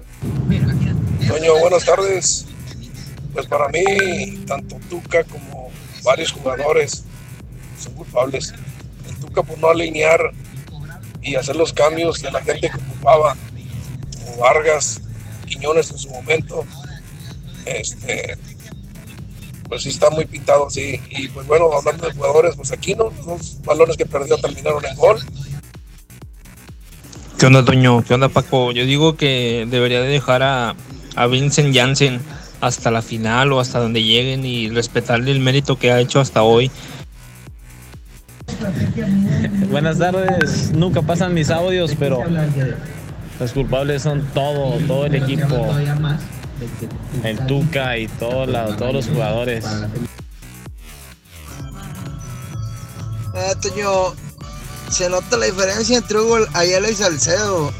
Doño, 1.26 1.58
buenas 1.60 1.84
tardes. 1.84 2.46
Pues 3.32 3.46
para 3.46 3.68
mí, 3.68 3.84
tanto 4.46 4.76
Tuca 4.88 5.22
como 5.24 5.70
varios 6.02 6.32
jugadores 6.32 7.04
son 7.78 7.94
culpables. 7.94 8.54
Por 9.42 9.58
no 9.58 9.68
alinear 9.68 10.32
y 11.22 11.34
hacer 11.34 11.56
los 11.56 11.72
cambios 11.72 12.18
que 12.18 12.30
la 12.30 12.42
gente 12.42 12.70
que 12.70 12.76
ocupaba, 12.76 13.36
como 14.24 14.36
Vargas, 14.38 15.00
Quiñones 15.46 15.90
en 15.90 15.98
su 15.98 16.10
momento. 16.10 16.64
Este, 17.64 18.36
pues 19.68 19.82
sí 19.82 19.90
está 19.90 20.10
muy 20.10 20.24
pintado 20.24 20.66
así. 20.66 21.00
Y 21.10 21.28
pues 21.28 21.46
bueno, 21.46 21.70
hablando 21.72 22.06
de 22.06 22.12
jugadores, 22.12 22.56
pues 22.56 22.72
aquí 22.72 22.94
no, 22.94 23.12
los 23.26 23.60
balones 23.62 23.96
que 23.96 24.06
perdió 24.06 24.38
terminaron 24.38 24.84
en 24.84 24.96
gol. 24.96 25.18
¿Qué 27.38 27.46
onda, 27.46 27.64
Toño? 27.64 28.02
¿Qué 28.04 28.14
onda, 28.14 28.28
Paco? 28.28 28.72
Yo 28.72 28.84
digo 28.84 29.16
que 29.16 29.66
debería 29.68 30.00
de 30.00 30.08
dejar 30.08 30.42
a, 30.42 30.74
a 31.14 31.26
Vincent 31.26 31.74
Janssen 31.74 32.20
hasta 32.60 32.90
la 32.90 33.02
final 33.02 33.52
o 33.52 33.60
hasta 33.60 33.78
donde 33.78 34.02
lleguen 34.02 34.44
y 34.44 34.68
respetarle 34.68 35.30
el 35.30 35.40
mérito 35.40 35.78
que 35.78 35.92
ha 35.92 36.00
hecho 36.00 36.20
hasta 36.20 36.42
hoy. 36.42 36.70
Buenas 39.70 39.98
tardes. 39.98 40.72
Nunca 40.72 41.02
pasan 41.02 41.34
mis 41.34 41.50
audios, 41.50 41.92
pero 41.98 42.22
los 43.38 43.52
culpables 43.52 44.02
son 44.02 44.22
todo, 44.34 44.78
todo 44.86 45.06
el 45.06 45.14
equipo. 45.14 45.66
El 47.22 47.38
Tuca 47.46 47.96
y 47.98 48.08
todo 48.08 48.46
la- 48.46 48.76
todos 48.76 48.92
los 48.92 49.06
jugadores. 49.08 49.64
Eh, 53.34 53.54
Toño, 53.62 54.14
se 54.90 55.08
nota 55.08 55.36
la 55.36 55.46
diferencia 55.46 55.98
entre 55.98 56.18
Hugo 56.20 56.38
Ayala 56.54 56.90
y 56.90 56.94
Salcedo. 56.94 57.72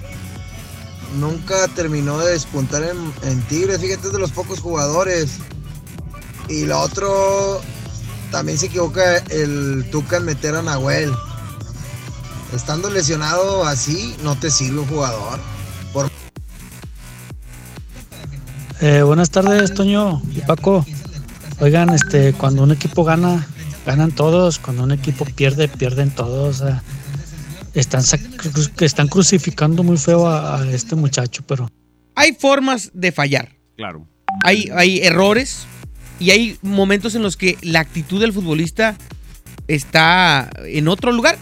Nunca 1.19 1.67
terminó 1.75 2.19
de 2.19 2.33
despuntar 2.33 2.83
en, 2.85 3.13
en 3.29 3.41
Tigres, 3.43 3.81
fíjate, 3.81 4.07
es 4.09 4.13
de 4.13 4.19
los 4.19 4.31
pocos 4.31 4.61
jugadores. 4.61 5.39
Y 6.49 6.67
lo 6.67 6.79
otro, 6.81 7.61
también 8.31 8.59
se 8.59 8.67
equivoca 8.67 9.19
el 9.31 9.87
Tuca 9.91 10.19
en 10.19 10.25
meter 10.25 10.55
a 10.55 10.63
Nahuel. 10.63 11.13
Estando 12.55 12.91
lesionado 12.91 13.65
así, 13.65 14.17
no 14.23 14.39
te 14.39 14.51
sirve 14.51 14.81
un 14.81 14.87
jugador. 14.87 15.39
Por 15.93 16.11
Eh, 18.81 19.03
buenas 19.03 19.31
tardes, 19.31 19.75
Toño 19.75 20.23
y 20.35 20.41
Paco. 20.41 20.85
Oigan, 21.61 21.91
este, 21.91 22.33
cuando 22.33 22.63
un 22.63 22.71
equipo 22.71 23.05
gana, 23.05 23.47
ganan 23.85 24.13
todos. 24.13 24.59
Cuando 24.59 24.85
un 24.85 24.93
equipo 24.93 25.25
pierde, 25.25 25.69
pierden 25.69 26.11
todos. 26.11 26.61
o 26.61 26.67
sea, 26.67 26.83
están, 27.75 28.03
están 28.81 29.09
crucificando 29.09 29.83
muy 29.83 29.99
feo 29.99 30.27
a, 30.27 30.61
a 30.61 30.71
este 30.71 30.97
muchacho, 30.97 31.43
pero 31.47 31.69
Hay 32.15 32.35
formas 32.35 32.91
de 32.95 33.13
fallar. 33.13 33.57
Claro. 33.77 34.07
Hay, 34.45 34.71
hay 34.75 35.01
errores 35.01 35.67
y 36.19 36.31
hay 36.31 36.59
momentos 36.63 37.15
en 37.15 37.23
los 37.23 37.37
que 37.37 37.57
la 37.63 37.81
actitud 37.81 38.21
del 38.21 38.33
futbolista 38.33 38.97
está 39.69 40.51
en 40.65 40.89
otro 40.89 41.13
lugar. 41.13 41.39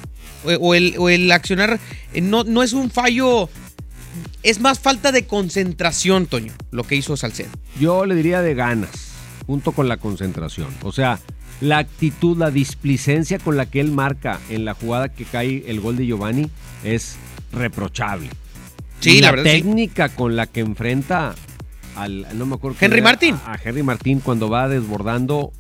O, 0.61 0.77
el, 0.77 0.95
o 0.99 1.09
el 1.09 1.33
accionar 1.33 1.81
eh, 2.15 2.21
no, 2.21 2.45
no 2.45 2.63
es 2.63 2.73
un 2.73 2.89
fallo, 2.89 3.49
es 4.45 4.61
más 4.61 4.79
falta 4.79 5.11
de 5.11 5.27
concentración, 5.27 6.27
Toño, 6.27 6.53
lo 6.71 6.85
que 6.85 6.95
hizo 6.95 7.17
Salcedo. 7.17 7.51
Yo 7.81 8.07
le 8.07 8.15
diría 8.15 8.43
de 8.43 8.55
ganas, 8.55 9.09
junto 9.47 9.73
con 9.73 9.89
la 9.89 9.97
concentración. 9.97 10.69
O 10.83 10.93
sea, 10.93 11.19
la 11.61 11.79
actitud, 11.79 12.37
la 12.37 12.53
displicencia 12.53 13.41
con 13.41 13.57
la 13.57 13.67
que 13.67 13.81
él 13.81 13.91
marca 13.91 14.39
en 14.49 14.65
la 14.65 14.75
jugada 14.75 15.09
que 15.09 15.25
cae 15.25 15.65
el 15.67 15.81
gol 15.81 15.97
de 15.97 16.07
Giovanni 16.07 16.49
es 16.85 17.17
reprochable. 17.53 18.29
Sí, 19.01 19.17
Y 19.17 19.21
la 19.21 19.29
la, 19.29 19.37
verdad, 19.37 19.51
sí. 19.51 19.63
técnica 19.63 20.09
con 20.11 20.37
la 20.37 20.47
que 20.47 20.61
enfrenta 20.61 21.35
al, 21.97 22.27
no 22.35 22.47
me 22.47 22.55
acuerdo. 22.55 22.77
Henry 22.81 23.03
Martín. 23.03 23.37
A, 23.47 23.55
a 23.55 23.61
Henry 23.63 23.83
Martín 23.83 24.21
cuando 24.21 24.49
va 24.49 24.69
desbordando 24.69 25.53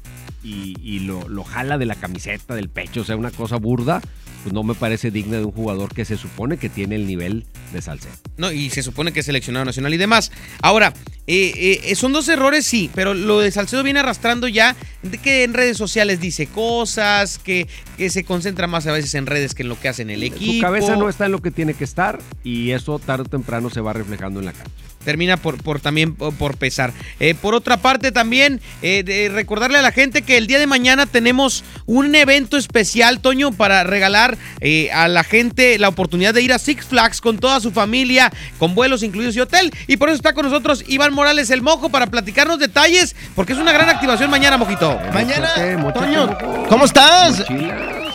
y, 0.42 0.76
y 0.80 1.00
lo, 1.00 1.28
lo 1.28 1.44
jala 1.44 1.78
de 1.78 1.86
la 1.86 1.94
camiseta, 1.94 2.54
del 2.54 2.68
pecho, 2.68 3.00
o 3.00 3.04
sea, 3.04 3.16
una 3.16 3.30
cosa 3.30 3.56
burda, 3.56 4.00
pues 4.46 4.54
no 4.54 4.62
me 4.62 4.74
parece 4.74 5.10
digna 5.10 5.38
de 5.38 5.44
un 5.44 5.50
jugador 5.50 5.92
que 5.92 6.04
se 6.04 6.16
supone 6.16 6.56
que 6.56 6.68
tiene 6.68 6.94
el 6.94 7.08
nivel 7.08 7.46
de 7.72 7.82
Salcedo. 7.82 8.14
No, 8.36 8.52
y 8.52 8.70
se 8.70 8.84
supone 8.84 9.12
que 9.12 9.18
es 9.18 9.26
seleccionado 9.26 9.64
nacional 9.64 9.92
y 9.92 9.96
demás. 9.96 10.30
Ahora, 10.62 10.94
eh, 11.26 11.80
eh, 11.82 11.96
son 11.96 12.12
dos 12.12 12.28
errores, 12.28 12.64
sí, 12.64 12.88
pero 12.94 13.12
lo 13.12 13.40
de 13.40 13.50
Salcedo 13.50 13.82
viene 13.82 13.98
arrastrando 13.98 14.46
ya 14.46 14.76
de 15.02 15.18
que 15.18 15.42
en 15.42 15.52
redes 15.52 15.76
sociales 15.76 16.20
dice 16.20 16.46
cosas, 16.46 17.38
que, 17.38 17.66
que 17.98 18.08
se 18.08 18.22
concentra 18.22 18.68
más 18.68 18.86
a 18.86 18.92
veces 18.92 19.14
en 19.14 19.26
redes 19.26 19.52
que 19.52 19.64
en 19.64 19.68
lo 19.68 19.80
que 19.80 19.88
hace 19.88 20.02
en 20.02 20.10
el 20.10 20.22
equipo. 20.22 20.52
Su 20.52 20.60
cabeza 20.60 20.94
no 20.94 21.08
está 21.08 21.26
en 21.26 21.32
lo 21.32 21.42
que 21.42 21.50
tiene 21.50 21.74
que 21.74 21.82
estar 21.82 22.20
y 22.44 22.70
eso 22.70 23.00
tarde 23.00 23.24
o 23.24 23.28
temprano 23.28 23.68
se 23.70 23.80
va 23.80 23.94
reflejando 23.94 24.38
en 24.38 24.46
la 24.46 24.52
cancha. 24.52 24.70
termina 25.04 25.36
por, 25.36 25.62
por 25.62 25.80
también 25.80 26.14
por, 26.14 26.56
pesar. 26.56 26.92
Eh, 27.20 27.34
por 27.34 27.54
otra 27.54 27.78
parte, 27.78 28.12
también 28.12 28.60
eh, 28.82 29.02
de 29.02 29.28
recordarle 29.28 29.78
a 29.78 29.82
la 29.82 29.92
gente 29.92 30.22
que 30.22 30.36
el 30.36 30.46
día 30.46 30.58
de 30.58 30.66
mañana 30.66 31.06
tenemos 31.06 31.64
un 31.86 32.14
evento 32.14 32.56
especial, 32.56 33.20
Toño, 33.20 33.52
para 33.52 33.84
regalar 33.84 34.35
eh, 34.60 34.90
a 34.92 35.08
la 35.08 35.24
gente 35.24 35.78
la 35.78 35.88
oportunidad 35.88 36.34
de 36.34 36.42
ir 36.42 36.52
a 36.52 36.58
Six 36.58 36.86
Flags 36.86 37.20
con 37.20 37.38
toda 37.38 37.60
su 37.60 37.70
familia, 37.70 38.32
con 38.58 38.74
vuelos 38.74 39.02
incluidos 39.02 39.36
y 39.36 39.40
hotel. 39.40 39.72
Y 39.86 39.96
por 39.96 40.08
eso 40.08 40.16
está 40.16 40.32
con 40.32 40.44
nosotros 40.44 40.84
Iván 40.86 41.14
Morales 41.14 41.50
el 41.50 41.62
Mojo 41.62 41.88
para 41.88 42.06
platicarnos 42.06 42.58
detalles, 42.58 43.14
porque 43.34 43.52
es 43.52 43.58
una 43.58 43.72
gran 43.72 43.88
activación 43.88 44.30
mañana, 44.30 44.56
Mojito. 44.56 44.98
Mañana, 45.12 45.50
Toño, 45.92 46.36
¿cómo 46.68 46.84
estás? 46.84 47.44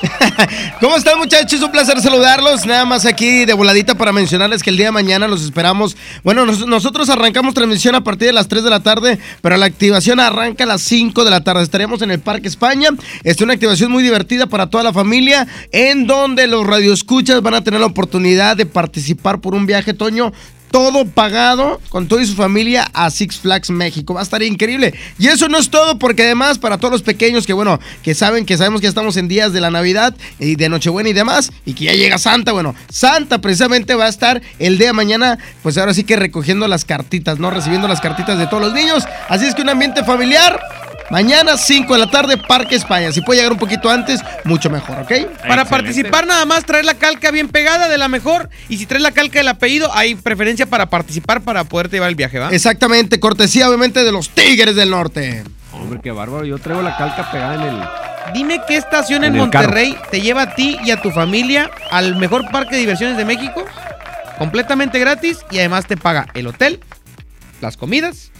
¿Cómo 0.79 0.95
están 0.97 1.17
muchachos? 1.19 1.61
Un 1.61 1.71
placer 1.71 2.01
saludarlos. 2.01 2.65
Nada 2.65 2.85
más 2.85 3.05
aquí 3.05 3.45
de 3.45 3.53
voladita 3.53 3.95
para 3.95 4.11
mencionarles 4.11 4.63
que 4.63 4.69
el 4.71 4.77
día 4.77 4.87
de 4.87 4.91
mañana 4.91 5.27
los 5.27 5.43
esperamos. 5.43 5.95
Bueno, 6.23 6.45
nos- 6.45 6.65
nosotros 6.65 7.09
arrancamos 7.09 7.53
transmisión 7.53 7.95
a 7.95 8.03
partir 8.03 8.27
de 8.27 8.33
las 8.33 8.47
3 8.47 8.63
de 8.63 8.69
la 8.69 8.79
tarde, 8.81 9.19
pero 9.41 9.57
la 9.57 9.65
activación 9.67 10.19
arranca 10.19 10.63
a 10.63 10.67
las 10.67 10.81
5 10.81 11.23
de 11.23 11.29
la 11.31 11.43
tarde. 11.43 11.63
Estaremos 11.63 12.01
en 12.01 12.11
el 12.11 12.19
Parque 12.19 12.47
España. 12.47 12.89
Es 13.23 13.39
una 13.41 13.53
activación 13.53 13.91
muy 13.91 14.01
divertida 14.03 14.47
para 14.47 14.69
toda 14.69 14.83
la 14.83 14.93
familia, 14.93 15.47
en 15.71 16.07
donde 16.07 16.47
los 16.47 16.65
radioescuchas 16.65 17.41
van 17.41 17.53
a 17.53 17.63
tener 17.63 17.79
la 17.79 17.85
oportunidad 17.85 18.57
de 18.57 18.65
participar 18.65 19.39
por 19.39 19.53
un 19.53 19.65
viaje, 19.67 19.93
Toño, 19.93 20.31
todo 20.71 21.05
pagado 21.05 21.79
con 21.89 22.07
toda 22.07 22.25
su 22.25 22.33
familia 22.33 22.89
a 22.93 23.09
Six 23.09 23.37
Flags 23.37 23.69
México. 23.69 24.13
Va 24.13 24.21
a 24.21 24.23
estar 24.23 24.41
increíble. 24.41 24.93
Y 25.19 25.27
eso 25.27 25.47
no 25.49 25.57
es 25.57 25.69
todo, 25.69 25.99
porque 25.99 26.23
además 26.23 26.57
para 26.57 26.77
todos 26.77 26.91
los 26.91 27.01
pequeños 27.01 27.45
que, 27.45 27.53
bueno, 27.53 27.79
que 28.01 28.15
saben 28.15 28.45
que 28.45 28.57
sabemos 28.57 28.81
que 28.81 28.87
estamos 28.87 29.17
en 29.17 29.27
días 29.27 29.53
de 29.53 29.61
la 29.61 29.69
Navidad 29.69 30.15
y 30.39 30.55
de 30.55 30.69
Nochebuena 30.69 31.09
y 31.09 31.13
demás, 31.13 31.51
y 31.65 31.73
que 31.73 31.85
ya 31.85 31.93
llega 31.93 32.17
Santa, 32.17 32.53
bueno, 32.53 32.73
Santa 32.89 33.41
precisamente 33.41 33.95
va 33.95 34.05
a 34.05 34.09
estar 34.09 34.41
el 34.59 34.77
día 34.77 34.87
de 34.87 34.93
mañana, 34.93 35.37
pues 35.61 35.77
ahora 35.77 35.93
sí 35.93 36.03
que 36.03 36.15
recogiendo 36.15 36.67
las 36.67 36.85
cartitas, 36.85 37.39
¿no? 37.39 37.51
Recibiendo 37.51 37.87
las 37.87 38.01
cartitas 38.01 38.37
de 38.37 38.47
todos 38.47 38.63
los 38.63 38.73
niños. 38.73 39.03
Así 39.29 39.45
es 39.45 39.55
que 39.55 39.61
un 39.61 39.69
ambiente 39.69 40.03
familiar. 40.03 40.59
Mañana, 41.11 41.57
5 41.57 41.91
de 41.93 41.99
la 41.99 42.09
tarde, 42.09 42.37
Parque 42.37 42.75
España. 42.75 43.11
Si 43.11 43.19
puede 43.19 43.39
llegar 43.39 43.51
un 43.51 43.59
poquito 43.59 43.89
antes, 43.89 44.21
mucho 44.45 44.69
mejor, 44.69 44.99
¿ok? 44.99 45.11
Para 45.45 45.65
participar 45.65 46.25
nada 46.25 46.45
más 46.45 46.63
traer 46.63 46.85
la 46.85 46.93
calca 46.93 47.31
bien 47.31 47.49
pegada 47.49 47.89
de 47.89 47.97
la 47.97 48.07
mejor 48.07 48.49
y 48.69 48.77
si 48.77 48.85
traes 48.85 49.03
la 49.03 49.11
calca 49.11 49.39
del 49.39 49.49
apellido 49.49 49.93
hay 49.93 50.15
preferencia 50.15 50.67
para 50.67 50.89
participar 50.89 51.41
para 51.41 51.65
poderte 51.65 51.97
llevar 51.97 52.09
el 52.09 52.15
viaje, 52.15 52.39
¿va? 52.39 52.49
Exactamente, 52.51 53.19
cortesía 53.19 53.67
obviamente 53.67 54.05
de 54.05 54.11
los 54.13 54.29
Tigres 54.29 54.73
del 54.77 54.91
Norte. 54.91 55.43
Hombre, 55.73 55.99
qué 56.01 56.11
bárbaro. 56.11 56.45
Yo 56.45 56.57
traigo 56.59 56.81
la 56.81 56.95
calca 56.95 57.29
pegada 57.29 57.55
en 57.55 57.61
el. 57.61 58.33
Dime 58.33 58.61
qué 58.65 58.77
estación 58.77 59.25
en, 59.25 59.33
En 59.33 59.39
Monterrey 59.41 59.97
te 60.11 60.21
lleva 60.21 60.43
a 60.43 60.55
ti 60.55 60.77
y 60.85 60.91
a 60.91 61.01
tu 61.01 61.11
familia 61.11 61.69
al 61.91 62.15
mejor 62.15 62.49
parque 62.51 62.75
de 62.75 62.81
diversiones 62.81 63.17
de 63.17 63.25
México, 63.25 63.65
completamente 64.37 64.97
gratis 64.97 65.39
y 65.51 65.59
además 65.59 65.87
te 65.87 65.97
paga 65.97 66.27
el 66.35 66.47
hotel, 66.47 66.79
las 67.59 67.75
comidas 67.75 68.31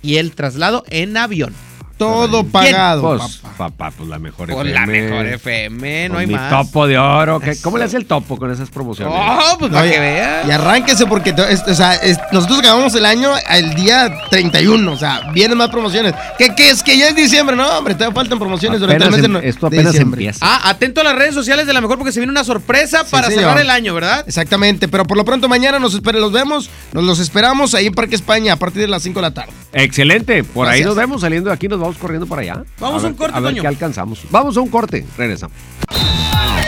y 0.00 0.16
el 0.16 0.34
traslado 0.34 0.84
en 0.88 1.18
avión. 1.18 1.54
Todo 1.96 2.44
pagado. 2.44 3.16
Pues, 3.18 3.40
papá, 3.56 3.90
pues 3.96 4.08
la 4.08 4.18
mejor 4.18 4.48
Por 4.50 4.66
FM. 4.66 4.72
la 4.72 4.86
mejor 4.86 5.26
FM, 5.26 6.08
no 6.08 6.18
hay 6.18 6.26
mi 6.26 6.34
más. 6.34 6.50
topo 6.50 6.86
de 6.86 6.98
oro. 6.98 7.38
¿qué- 7.40 7.56
¿Cómo 7.62 7.78
le 7.78 7.84
hace 7.84 7.96
el 7.96 8.06
topo 8.06 8.36
con 8.36 8.50
esas 8.50 8.70
promociones? 8.70 9.14
Oh, 9.16 9.56
pues 9.58 9.72
para 9.72 9.90
que 9.90 10.00
veas. 10.00 10.46
Y 10.48 10.50
arránquese 10.50 11.06
porque 11.06 11.30
o 11.32 11.74
sea, 11.74 11.94
es- 11.96 12.18
nosotros 12.32 12.58
acabamos 12.60 12.94
el 12.94 13.06
año 13.06 13.30
el 13.50 13.74
día 13.74 14.12
31, 14.30 14.92
o 14.92 14.96
sea, 14.96 15.30
vienen 15.32 15.58
más 15.58 15.68
promociones. 15.70 16.14
¿Qué, 16.38 16.54
qué 16.56 16.70
es 16.70 16.82
que 16.82 16.96
ya 16.98 17.08
es 17.08 17.16
diciembre? 17.16 17.54
No, 17.56 17.68
hombre, 17.78 17.94
todavía 17.94 18.14
faltan 18.14 18.38
promociones 18.38 18.80
durante 18.80 19.04
el 19.04 19.08
Apenas 19.12 19.30
mes 19.30 19.40
de, 19.42 19.46
em- 19.46 19.48
esto 19.50 19.66
apenas 19.68 19.92
diciembre. 19.92 20.20
empieza. 20.22 20.44
Ah, 20.46 20.70
atento 20.70 21.00
a 21.00 21.04
las 21.04 21.14
redes 21.14 21.34
sociales 21.34 21.66
de 21.66 21.72
la 21.72 21.80
mejor 21.80 21.98
porque 21.98 22.12
se 22.12 22.20
viene 22.20 22.30
una 22.32 22.44
sorpresa 22.44 23.04
para 23.10 23.28
señor. 23.28 23.42
cerrar 23.44 23.60
el 23.60 23.70
año, 23.70 23.94
¿verdad? 23.94 24.24
Exactamente, 24.26 24.88
pero 24.88 25.04
por 25.04 25.16
lo 25.16 25.24
pronto 25.24 25.48
mañana 25.48 25.78
nos 25.78 25.94
espera, 25.94 26.18
los 26.18 26.32
vemos, 26.32 26.68
nos 26.92 27.04
los 27.04 27.18
esperamos 27.20 27.74
ahí 27.74 27.86
en 27.86 27.94
Parque 27.94 28.14
España 28.14 28.54
a 28.54 28.56
partir 28.56 28.82
de 28.82 28.88
las 28.88 29.02
5 29.02 29.20
de 29.20 29.22
la 29.22 29.34
tarde. 29.34 29.52
Excelente. 29.72 30.42
Por 30.44 30.68
ahí 30.68 30.82
nos 30.84 30.96
vemos 30.96 31.20
saliendo 31.20 31.48
de 31.50 31.54
aquí, 31.54 31.68
nos 31.68 31.80
vamos 31.80 31.91
corriendo 31.98 32.26
para 32.26 32.42
allá. 32.42 32.62
Vamos 32.80 33.02
a 33.02 33.06
a 33.06 33.10
un 33.10 33.12
ver- 33.14 33.18
corte, 33.18 33.36
A 33.36 33.40
ver 33.40 33.50
Toño. 33.52 33.62
qué 33.62 33.68
alcanzamos. 33.68 34.20
Vamos 34.30 34.56
a 34.56 34.60
un 34.60 34.68
corte. 34.68 35.06
Regresamos. 35.16 35.56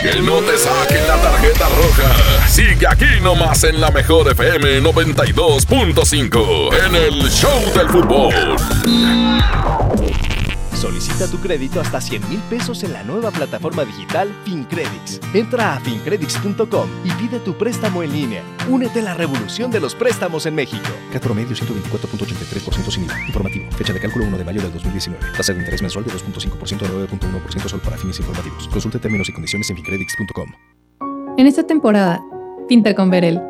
Que 0.01 0.21
no 0.21 0.35
te 0.39 0.57
saquen 0.57 1.07
la 1.07 1.15
tarjeta 1.17 1.67
roja. 1.69 2.47
Sigue 2.47 2.85
aquí 2.87 3.05
nomás 3.23 3.63
en 3.63 3.81
la 3.81 3.89
mejor 3.91 4.29
FM 4.31 4.81
92.5 4.81 6.69
en 6.87 6.95
el 6.95 7.29
Show 7.31 7.59
del 7.75 7.89
Fútbol. 7.89 8.33
Solicita 10.85 11.27
tu 11.27 11.39
crédito 11.39 11.81
hasta 11.81 11.99
100 11.99 12.29
mil 12.29 12.39
pesos 12.41 12.83
en 12.83 12.93
la 12.93 13.01
nueva 13.01 13.31
plataforma 13.31 13.83
digital 13.83 14.31
FinCredits. 14.43 15.19
Entra 15.33 15.73
a 15.73 15.79
fincredits.com 15.79 16.87
y 17.03 17.09
pide 17.13 17.39
tu 17.39 17.55
préstamo 17.55 18.03
en 18.03 18.13
línea. 18.13 18.43
Únete 18.69 18.99
a 18.99 19.01
la 19.01 19.13
revolución 19.15 19.71
de 19.71 19.79
los 19.79 19.95
préstamos 19.95 20.45
en 20.45 20.53
México. 20.53 20.85
CAT 21.11 21.23
promedio 21.23 21.55
124.83% 21.55 22.91
sin 22.91 23.05
IVA. 23.05 23.19
Informativo. 23.25 23.65
Fecha 23.71 23.93
de 23.93 23.99
cálculo 23.99 24.25
1 24.25 24.37
de 24.37 24.43
mayo 24.43 24.61
del 24.61 24.71
2019. 24.73 25.25
Tasa 25.35 25.53
de 25.53 25.59
interés 25.59 25.81
mensual 25.81 26.05
de 26.05 26.11
2.5% 26.11 26.83
a 26.83 27.07
9.1% 27.09 27.67
solo 27.67 27.81
para 27.81 27.97
fines 27.97 28.19
informativos. 28.19 28.67
Consulte 28.67 28.99
términos 28.99 29.27
y 29.27 29.33
condiciones 29.33 29.67
en 29.71 29.77
fincredits.com. 29.77 30.51
En 31.39 31.47
esta 31.47 31.63
temporada, 31.63 32.21
pinta 32.67 32.93
con 32.93 33.09
Verel. 33.09 33.41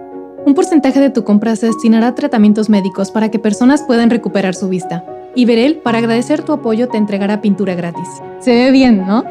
Un 0.46 0.54
porcentaje 0.54 1.02
de 1.02 1.10
tu 1.10 1.26
compra 1.26 1.58
se 1.58 1.66
destinará 1.66 2.08
a 2.08 2.16
tratamientos 2.16 2.70
médicos 2.70 3.12
para 3.12 3.30
que 3.30 3.40
personas 3.40 3.84
puedan 3.84 4.10
recuperar 4.10 4.56
su 4.56 4.70
vista. 4.70 5.04
Y 5.36 5.44
Verel, 5.44 5.76
para 5.78 5.98
agradecer 5.98 6.44
tu 6.44 6.54
apoyo, 6.54 6.88
te 6.88 6.98
entregará 6.98 7.42
pintura 7.42 7.76
gratis. 7.76 8.08
Se 8.40 8.52
ve 8.52 8.72
bien, 8.72 9.06
¿no? 9.06 9.26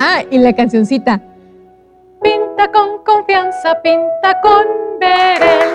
Ah, 0.00 0.22
y 0.30 0.38
la 0.38 0.54
cancioncita. 0.54 1.20
Pinta 2.22 2.72
con 2.72 3.04
confianza, 3.04 3.80
pinta 3.82 4.40
con 4.40 4.64
Verel. 4.98 5.68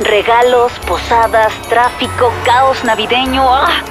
Regalos, 0.00 0.72
posadas, 0.86 1.52
tráfico, 1.68 2.32
caos 2.44 2.84
navideño. 2.84 3.42
¡ah! 3.42 3.82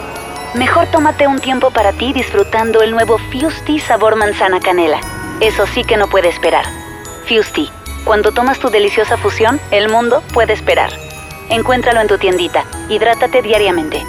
Mejor 0.56 0.88
tómate 0.88 1.28
un 1.28 1.40
tiempo 1.40 1.72
para 1.72 1.94
ti 1.94 2.12
disfrutando 2.12 2.82
el 2.82 2.92
nuevo 2.92 3.18
Fusti 3.18 3.80
sabor 3.80 4.18
manzana 4.18 4.60
canela. 4.60 5.00
Eso 5.40 5.66
sí 5.68 5.84
que 5.84 5.98
no 5.98 6.08
puede 6.08 6.30
esperar. 6.30 6.66
Fusti, 7.28 7.70
cuando 8.04 8.32
tomas 8.34 8.60
tu 8.60 8.70
deliciosa 8.70 9.18
fusión, 9.18 9.60
el 9.72 9.90
mundo 9.90 10.22
puede 10.34 10.54
esperar. 10.54 11.05
Encuéntralo 11.50 12.02
en 12.02 12.08
tu 12.08 12.18
tiendita. 12.18 12.66
Hidrátate 12.90 13.42
diariamente. 13.42 14.02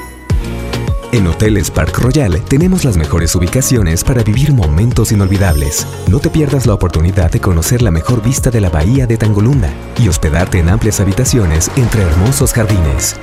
En 1.13 1.27
Hoteles 1.27 1.71
Park 1.71 1.99
Royal 1.99 2.43
tenemos 2.43 2.85
las 2.85 2.97
mejores 2.97 3.35
ubicaciones 3.35 4.05
para 4.05 4.23
vivir 4.23 4.53
momentos 4.53 5.13
inolvidables. 5.13 5.87
No 6.09 6.19
te 6.19 6.29
pierdas 6.29 6.67
la 6.67 6.75
oportunidad 6.75 7.31
de 7.31 7.41
conocer 7.41 7.81
la 7.81 7.91
mejor 7.91 8.23
vista 8.23 8.51
de 8.51 8.61
la 8.61 8.69
bahía 8.69 9.07
de 9.07 9.17
Tangolunda 9.17 9.71
y 9.99 10.09
hospedarte 10.09 10.59
en 10.59 10.69
amplias 10.69 11.01
habitaciones 11.01 11.71
entre 11.77 12.03
hermosos 12.03 12.53
jardines. 12.53 13.17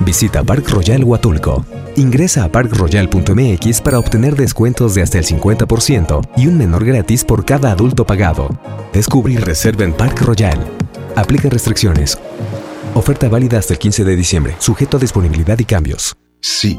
Visita 0.00 0.42
Park 0.42 0.68
Royal 0.70 1.04
Huatulco. 1.04 1.64
Ingresa 1.96 2.44
a 2.44 2.48
parkroyal.mx 2.48 3.80
para 3.80 3.98
obtener 3.98 4.36
descuentos 4.36 4.94
de 4.94 5.02
hasta 5.02 5.18
el 5.18 5.24
50% 5.24 6.26
y 6.36 6.46
un 6.46 6.58
menor 6.58 6.84
gratis 6.84 7.24
por 7.24 7.44
cada 7.44 7.70
adulto 7.72 8.04
pagado. 8.04 8.48
Descubre 8.92 9.34
y 9.34 9.36
reserva 9.36 9.84
en 9.84 9.92
Park 9.92 10.20
Royal. 10.22 10.58
Aplica 11.14 11.48
restricciones. 11.48 12.18
Oferta 12.94 13.28
válida 13.28 13.58
hasta 13.58 13.72
el 13.72 13.78
15 13.80 14.04
de 14.04 14.14
diciembre, 14.16 14.56
sujeto 14.58 14.98
a 14.98 15.00
disponibilidad 15.00 15.58
y 15.58 15.64
cambios. 15.64 16.14
Sí, 16.40 16.78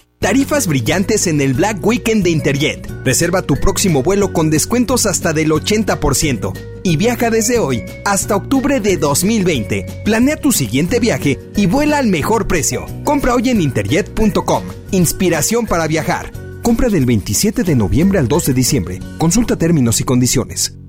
Tarifas 0.21 0.67
brillantes 0.67 1.25
en 1.25 1.41
el 1.41 1.55
Black 1.55 1.83
Weekend 1.83 2.23
de 2.23 2.29
Interjet. 2.29 2.87
Reserva 3.03 3.41
tu 3.41 3.55
próximo 3.55 4.03
vuelo 4.03 4.31
con 4.31 4.51
descuentos 4.51 5.07
hasta 5.07 5.33
del 5.33 5.49
80% 5.49 6.53
y 6.83 6.95
viaja 6.95 7.31
desde 7.31 7.57
hoy 7.57 7.81
hasta 8.05 8.35
octubre 8.35 8.79
de 8.79 8.97
2020. 8.97 10.03
Planea 10.05 10.37
tu 10.37 10.51
siguiente 10.51 10.99
viaje 10.99 11.39
y 11.55 11.65
vuela 11.65 11.97
al 11.97 12.05
mejor 12.05 12.47
precio. 12.47 12.85
Compra 13.03 13.33
hoy 13.33 13.49
en 13.49 13.61
interjet.com. 13.61 14.63
Inspiración 14.91 15.65
para 15.65 15.87
viajar. 15.87 16.31
Compra 16.61 16.89
del 16.89 17.07
27 17.07 17.63
de 17.63 17.75
noviembre 17.75 18.19
al 18.19 18.27
2 18.27 18.45
de 18.45 18.53
diciembre. 18.53 18.99
Consulta 19.17 19.55
términos 19.55 20.01
y 20.01 20.03
condiciones. 20.03 20.80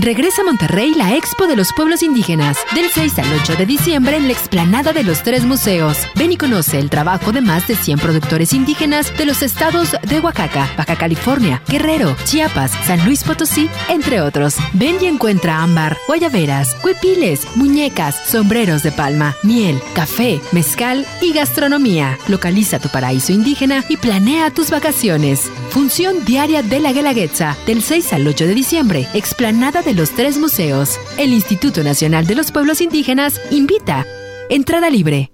Regresa 0.00 0.42
a 0.42 0.44
Monterrey 0.44 0.94
la 0.94 1.16
Expo 1.16 1.48
de 1.48 1.56
los 1.56 1.72
Pueblos 1.72 2.04
Indígenas, 2.04 2.56
del 2.72 2.88
6 2.88 3.18
al 3.18 3.32
8 3.42 3.56
de 3.56 3.66
diciembre 3.66 4.16
en 4.16 4.28
la 4.28 4.32
explanada 4.32 4.92
de 4.92 5.02
los 5.02 5.24
tres 5.24 5.44
museos. 5.44 5.98
Ven 6.14 6.30
y 6.30 6.36
conoce 6.36 6.78
el 6.78 6.88
trabajo 6.88 7.32
de 7.32 7.40
más 7.40 7.66
de 7.66 7.74
100 7.74 7.98
productores 7.98 8.52
indígenas 8.52 9.16
de 9.18 9.24
los 9.24 9.42
estados 9.42 9.96
de 10.02 10.20
Oaxaca, 10.20 10.70
Baja 10.76 10.94
California, 10.94 11.62
Guerrero, 11.66 12.16
Chiapas, 12.24 12.70
San 12.86 13.04
Luis 13.04 13.24
Potosí, 13.24 13.68
entre 13.88 14.20
otros. 14.20 14.54
Ven 14.72 14.98
y 15.00 15.06
encuentra 15.06 15.62
ámbar, 15.64 15.96
guayaberas, 16.06 16.76
huipiles, 16.84 17.40
muñecas, 17.56 18.14
sombreros 18.24 18.84
de 18.84 18.92
palma, 18.92 19.34
miel, 19.42 19.80
café, 19.94 20.40
mezcal 20.52 21.06
y 21.20 21.32
gastronomía. 21.32 22.16
Localiza 22.28 22.78
tu 22.78 22.88
paraíso 22.88 23.32
indígena 23.32 23.84
y 23.88 23.96
planea 23.96 24.52
tus 24.52 24.70
vacaciones. 24.70 25.50
Función 25.70 26.24
diaria 26.24 26.62
de 26.62 26.78
la 26.78 26.92
Guelaguetza, 26.92 27.56
del 27.66 27.82
6 27.82 28.12
al 28.12 28.28
8 28.28 28.46
de 28.46 28.54
diciembre, 28.54 29.08
explanada 29.12 29.82
de 29.82 29.87
los 29.94 30.10
tres 30.10 30.38
museos. 30.38 30.98
El 31.16 31.32
Instituto 31.32 31.82
Nacional 31.82 32.26
de 32.26 32.34
los 32.34 32.52
Pueblos 32.52 32.80
Indígenas 32.80 33.40
invita. 33.50 34.06
Entrada 34.48 34.90
libre. 34.90 35.30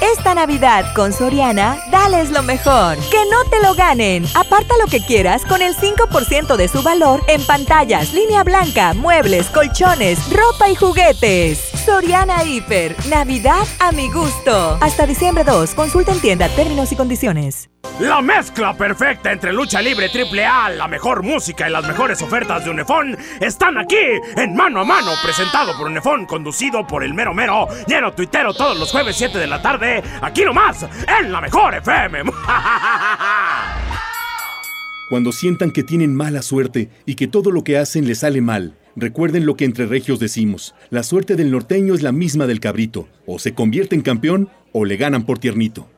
Esta 0.00 0.34
Navidad 0.34 0.94
con 0.94 1.12
Soriana, 1.12 1.78
dales 1.90 2.30
lo 2.30 2.42
mejor. 2.42 2.96
Que 3.10 3.24
no 3.30 3.48
te 3.50 3.62
lo 3.62 3.74
ganen. 3.74 4.26
Aparta 4.34 4.74
lo 4.82 4.86
que 4.86 5.00
quieras 5.00 5.44
con 5.44 5.62
el 5.62 5.74
5% 5.76 6.56
de 6.56 6.68
su 6.68 6.82
valor 6.82 7.22
en 7.28 7.42
pantallas, 7.42 8.12
línea 8.12 8.42
blanca, 8.42 8.94
muebles, 8.94 9.46
colchones, 9.48 10.18
ropa 10.30 10.70
y 10.70 10.74
juguetes. 10.74 11.77
Soriana 11.84 12.44
Hiper. 12.44 12.96
Navidad 13.08 13.66
a 13.80 13.92
mi 13.92 14.10
gusto. 14.10 14.78
Hasta 14.80 15.06
diciembre 15.06 15.44
2. 15.44 15.74
Consulta 15.74 16.12
en 16.12 16.20
tienda 16.20 16.48
términos 16.48 16.92
y 16.92 16.96
condiciones. 16.96 17.70
La 18.00 18.20
mezcla 18.20 18.74
perfecta 18.74 19.32
entre 19.32 19.52
lucha 19.52 19.80
libre 19.80 20.08
triple 20.08 20.44
A, 20.44 20.68
la 20.68 20.86
mejor 20.86 21.22
música 21.22 21.68
y 21.68 21.72
las 21.72 21.86
mejores 21.86 22.20
ofertas 22.22 22.64
de 22.64 22.70
Unefón 22.70 23.16
están 23.40 23.76
aquí 23.78 23.96
en 24.36 24.54
Mano 24.54 24.82
a 24.82 24.84
Mano, 24.84 25.12
presentado 25.22 25.76
por 25.76 25.86
Unefón, 25.86 26.26
conducido 26.26 26.86
por 26.86 27.02
el 27.02 27.14
mero 27.14 27.34
mero, 27.34 27.66
lleno 27.86 28.12
tuitero 28.12 28.54
todos 28.54 28.78
los 28.78 28.90
jueves 28.92 29.16
7 29.16 29.38
de 29.38 29.46
la 29.46 29.60
tarde, 29.60 30.02
aquí 30.20 30.44
nomás, 30.44 30.86
en 31.20 31.32
la 31.32 31.40
mejor 31.40 31.74
FM. 31.74 32.22
Cuando 35.08 35.32
sientan 35.32 35.70
que 35.70 35.82
tienen 35.82 36.14
mala 36.14 36.42
suerte 36.42 36.90
y 37.06 37.14
que 37.14 37.28
todo 37.28 37.50
lo 37.50 37.64
que 37.64 37.78
hacen 37.78 38.06
les 38.06 38.18
sale 38.18 38.42
mal, 38.42 38.76
recuerden 38.94 39.46
lo 39.46 39.56
que 39.56 39.64
entre 39.64 39.86
regios 39.86 40.18
decimos. 40.18 40.74
La 40.90 41.02
suerte 41.02 41.34
del 41.34 41.50
norteño 41.50 41.94
es 41.94 42.02
la 42.02 42.12
misma 42.12 42.46
del 42.46 42.60
cabrito. 42.60 43.08
O 43.26 43.38
se 43.38 43.54
convierte 43.54 43.94
en 43.94 44.02
campeón 44.02 44.50
o 44.72 44.84
le 44.84 44.98
ganan 44.98 45.24
por 45.24 45.38
tiernito. 45.38 45.88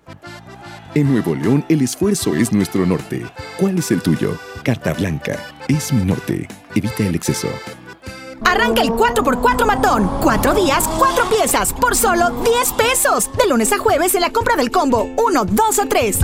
En 0.94 1.10
Nuevo 1.10 1.34
León, 1.34 1.64
el 1.68 1.82
esfuerzo 1.82 2.36
es 2.36 2.52
nuestro 2.52 2.86
norte. 2.86 3.22
¿Cuál 3.58 3.78
es 3.78 3.90
el 3.90 4.00
tuyo? 4.00 4.38
Carta 4.62 4.92
Blanca. 4.92 5.38
Es 5.66 5.92
mi 5.92 6.04
norte. 6.04 6.46
Evita 6.76 7.04
el 7.04 7.16
exceso. 7.16 7.48
Arranca 8.44 8.80
el 8.80 8.90
4x4 8.90 9.66
matón. 9.66 10.08
Cuatro 10.22 10.54
días, 10.54 10.88
cuatro 10.98 11.28
piezas, 11.28 11.72
por 11.72 11.96
solo 11.96 12.30
10 12.44 12.72
pesos. 12.74 13.28
De 13.36 13.48
lunes 13.48 13.72
a 13.72 13.78
jueves 13.78 14.14
en 14.14 14.20
la 14.20 14.30
compra 14.30 14.54
del 14.54 14.70
combo 14.70 15.10
1, 15.16 15.44
2 15.46 15.78
o 15.80 15.86
3. 15.88 16.20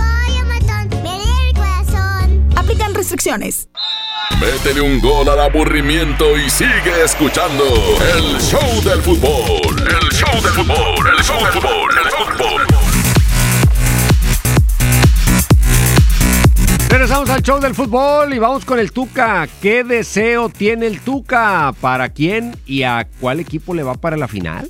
Aplican 2.67 2.93
restricciones. 2.93 3.69
Métele 4.41 4.81
un 4.81 4.99
gol 4.99 5.29
al 5.29 5.39
aburrimiento 5.39 6.35
y 6.35 6.49
sigue 6.49 7.01
escuchando 7.01 7.63
el 7.63 8.41
show 8.41 8.83
del 8.83 9.01
fútbol. 9.01 9.87
El 9.87 10.09
show 10.11 10.41
del 10.41 10.51
fútbol, 10.51 11.07
el 11.17 11.23
show 11.23 11.41
del 11.45 11.53
fútbol, 11.53 11.97
el 11.97 12.11
show 12.11 12.25
del 12.25 12.37
fútbol. 12.37 12.61
Regresamos 16.89 17.29
al 17.29 17.41
show 17.41 17.61
del 17.61 17.73
fútbol 17.73 18.33
y 18.33 18.39
vamos 18.39 18.65
con 18.65 18.79
el 18.79 18.91
Tuca. 18.91 19.47
¿Qué 19.61 19.85
deseo 19.85 20.49
tiene 20.49 20.87
el 20.87 20.99
Tuca? 20.99 21.73
¿Para 21.79 22.09
quién 22.09 22.53
y 22.65 22.83
a 22.83 23.07
cuál 23.21 23.39
equipo 23.39 23.73
le 23.75 23.83
va 23.83 23.93
para 23.93 24.17
la 24.17 24.27
final? 24.27 24.69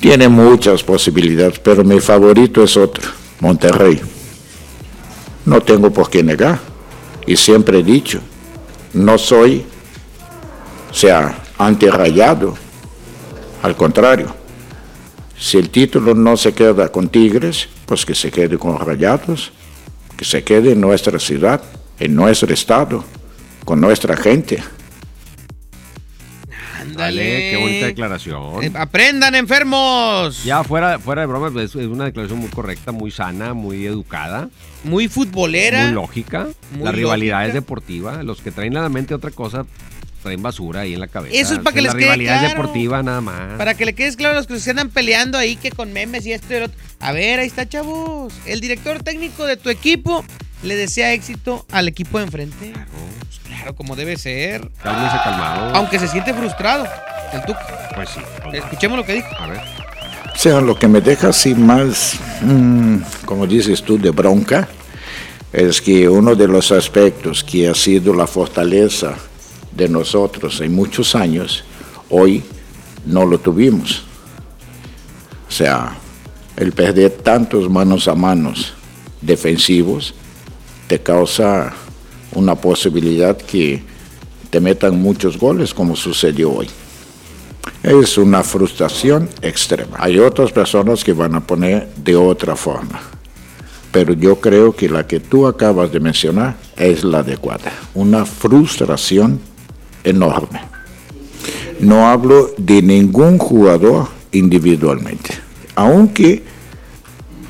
Tiene 0.00 0.28
muchas 0.28 0.82
posibilidades, 0.82 1.58
pero 1.58 1.82
mi 1.82 1.98
favorito 2.00 2.62
es 2.62 2.76
otro, 2.76 3.10
Monterrey. 3.40 4.00
No 5.44 5.60
tengo 5.60 5.90
por 5.90 6.08
qué 6.08 6.22
negar. 6.22 6.60
Y 7.26 7.36
siempre 7.36 7.80
he 7.80 7.82
dicho, 7.82 8.20
no 8.94 9.18
soy, 9.18 9.64
o 10.90 10.94
sea, 10.94 11.42
antirrayado. 11.58 12.54
Al 13.62 13.76
contrario, 13.76 14.34
si 15.36 15.58
el 15.58 15.70
título 15.70 16.14
no 16.14 16.36
se 16.36 16.52
queda 16.52 16.90
con 16.90 17.08
Tigres, 17.08 17.68
pues 17.86 18.06
que 18.06 18.14
se 18.14 18.30
quede 18.30 18.56
con 18.56 18.78
Rayados, 18.78 19.52
que 20.16 20.24
se 20.24 20.42
quede 20.42 20.72
en 20.72 20.80
nuestra 20.80 21.18
ciudad, 21.18 21.60
en 21.98 22.14
nuestro 22.14 22.52
estado, 22.52 23.04
con 23.64 23.80
nuestra 23.80 24.16
gente. 24.16 24.62
Dale, 26.98 27.50
qué 27.50 27.56
bonita 27.60 27.86
declaración. 27.86 28.62
Eh, 28.62 28.72
aprendan, 28.74 29.34
enfermos. 29.34 30.44
Ya 30.44 30.64
fuera, 30.64 30.98
fuera 30.98 31.22
de 31.22 31.26
broma, 31.26 31.48
es, 31.62 31.74
es 31.74 31.86
una 31.86 32.04
declaración 32.04 32.38
muy 32.38 32.48
correcta, 32.50 32.92
muy 32.92 33.10
sana, 33.10 33.54
muy 33.54 33.86
educada. 33.86 34.48
Muy 34.84 35.08
futbolera. 35.08 35.84
Muy 35.84 35.94
lógica. 35.94 36.48
Muy 36.72 36.84
la 36.84 36.92
rivalidad 36.92 37.38
lógica. 37.38 37.48
es 37.48 37.54
deportiva. 37.54 38.22
Los 38.22 38.40
que 38.40 38.50
traen 38.50 38.76
a 38.76 38.82
la 38.82 38.88
mente 38.88 39.14
otra 39.14 39.30
cosa 39.30 39.64
traen 40.22 40.42
basura 40.42 40.80
ahí 40.80 40.94
en 40.94 41.00
la 41.00 41.08
cabeza. 41.08 41.36
Eso 41.36 41.54
es 41.54 41.60
para 41.60 41.74
que 41.74 41.82
la 41.82 41.88
les 41.88 41.94
quede 41.94 42.04
rivalidad 42.04 42.34
es 42.34 42.40
claro. 42.40 42.56
deportiva 42.56 43.02
nada 43.02 43.20
más. 43.20 43.56
Para 43.56 43.74
que 43.74 43.84
le 43.84 43.94
quede 43.94 44.14
claro 44.16 44.34
a 44.34 44.38
los 44.38 44.46
que 44.46 44.58
se 44.58 44.70
andan 44.70 44.90
peleando 44.90 45.38
ahí 45.38 45.56
que 45.56 45.70
con 45.70 45.92
memes 45.92 46.26
y 46.26 46.32
esto 46.32 46.52
y 46.52 46.56
el 46.56 46.62
otro. 46.64 46.78
A 47.00 47.12
ver, 47.12 47.38
ahí 47.38 47.46
está, 47.46 47.68
chavos. 47.68 48.32
El 48.46 48.60
director 48.60 49.02
técnico 49.02 49.46
de 49.46 49.56
tu 49.56 49.70
equipo 49.70 50.24
le 50.62 50.76
desea 50.76 51.12
éxito 51.12 51.64
al 51.70 51.88
equipo 51.88 52.18
de 52.18 52.24
enfrente. 52.24 52.72
Claro, 52.72 52.90
claro 53.58 53.74
como 53.76 53.96
debe 53.96 54.16
ser. 54.16 54.70
Cálmese 54.82 55.16
calmado. 55.24 55.76
Aunque 55.76 55.98
se 55.98 56.08
siente 56.08 56.32
frustrado. 56.34 56.86
El 57.32 57.42
Tuca. 57.42 57.90
Pues 57.94 58.08
sí. 58.10 58.20
Escuchemos 58.52 58.98
lo 58.98 59.04
que 59.04 59.14
dijo. 59.14 59.28
A 59.38 59.46
ver. 59.46 59.60
O 60.34 60.38
sea, 60.38 60.60
lo 60.60 60.78
que 60.78 60.86
me 60.86 61.00
deja 61.00 61.28
así 61.28 61.54
más, 61.54 62.14
mm, 62.42 62.98
como 63.24 63.46
dices 63.46 63.82
tú, 63.82 63.98
de 63.98 64.10
bronca, 64.10 64.68
es 65.52 65.80
que 65.80 66.08
uno 66.08 66.34
de 66.34 66.46
los 66.46 66.70
aspectos 66.70 67.42
que 67.42 67.68
ha 67.68 67.74
sido 67.74 68.14
la 68.14 68.26
fortaleza 68.26 69.14
de 69.72 69.88
nosotros 69.88 70.60
en 70.60 70.74
muchos 70.74 71.14
años, 71.14 71.64
hoy 72.10 72.44
no 73.04 73.24
lo 73.24 73.38
tuvimos. 73.38 74.04
O 75.48 75.50
sea, 75.50 75.96
el 76.56 76.72
perder 76.72 77.10
tantos 77.10 77.68
manos 77.68 78.08
a 78.08 78.14
manos 78.14 78.74
defensivos 79.20 80.14
te 80.86 81.00
causa 81.00 81.72
una 82.38 82.54
posibilidad 82.54 83.36
que 83.36 83.82
te 84.50 84.60
metan 84.60 85.00
muchos 85.00 85.36
goles 85.38 85.74
como 85.74 85.96
sucedió 85.96 86.52
hoy. 86.52 86.68
Es 87.82 88.16
una 88.16 88.42
frustración 88.42 89.28
extrema. 89.42 89.98
Hay 90.00 90.18
otras 90.18 90.52
personas 90.52 91.04
que 91.04 91.12
van 91.12 91.34
a 91.34 91.40
poner 91.40 91.88
de 91.96 92.16
otra 92.16 92.56
forma, 92.56 93.00
pero 93.92 94.14
yo 94.14 94.40
creo 94.40 94.74
que 94.74 94.88
la 94.88 95.06
que 95.06 95.20
tú 95.20 95.46
acabas 95.46 95.92
de 95.92 96.00
mencionar 96.00 96.56
es 96.76 97.04
la 97.04 97.18
adecuada. 97.18 97.72
Una 97.94 98.24
frustración 98.24 99.40
enorme. 100.04 100.60
No 101.80 102.08
hablo 102.08 102.50
de 102.56 102.82
ningún 102.82 103.38
jugador 103.38 104.08
individualmente, 104.32 105.30
aunque 105.74 106.42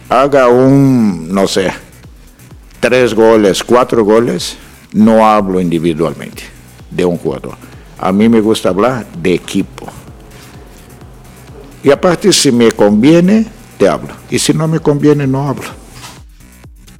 haga 0.08 0.48
un, 0.48 1.32
no 1.32 1.46
sé, 1.46 1.72
tres 2.80 3.14
goles, 3.14 3.64
cuatro 3.64 4.04
goles, 4.04 4.56
no 4.92 5.26
hablo 5.26 5.60
individualmente 5.60 6.44
de 6.90 7.04
un 7.04 7.16
jugador. 7.18 7.56
A 7.98 8.12
mí 8.12 8.28
me 8.28 8.40
gusta 8.40 8.68
hablar 8.70 9.06
de 9.18 9.34
equipo. 9.34 9.86
Y 11.82 11.90
aparte, 11.90 12.32
si 12.32 12.50
me 12.52 12.72
conviene, 12.72 13.46
te 13.78 13.88
hablo. 13.88 14.14
Y 14.30 14.38
si 14.38 14.52
no 14.52 14.68
me 14.68 14.80
conviene, 14.80 15.26
no 15.26 15.48
hablo. 15.48 15.78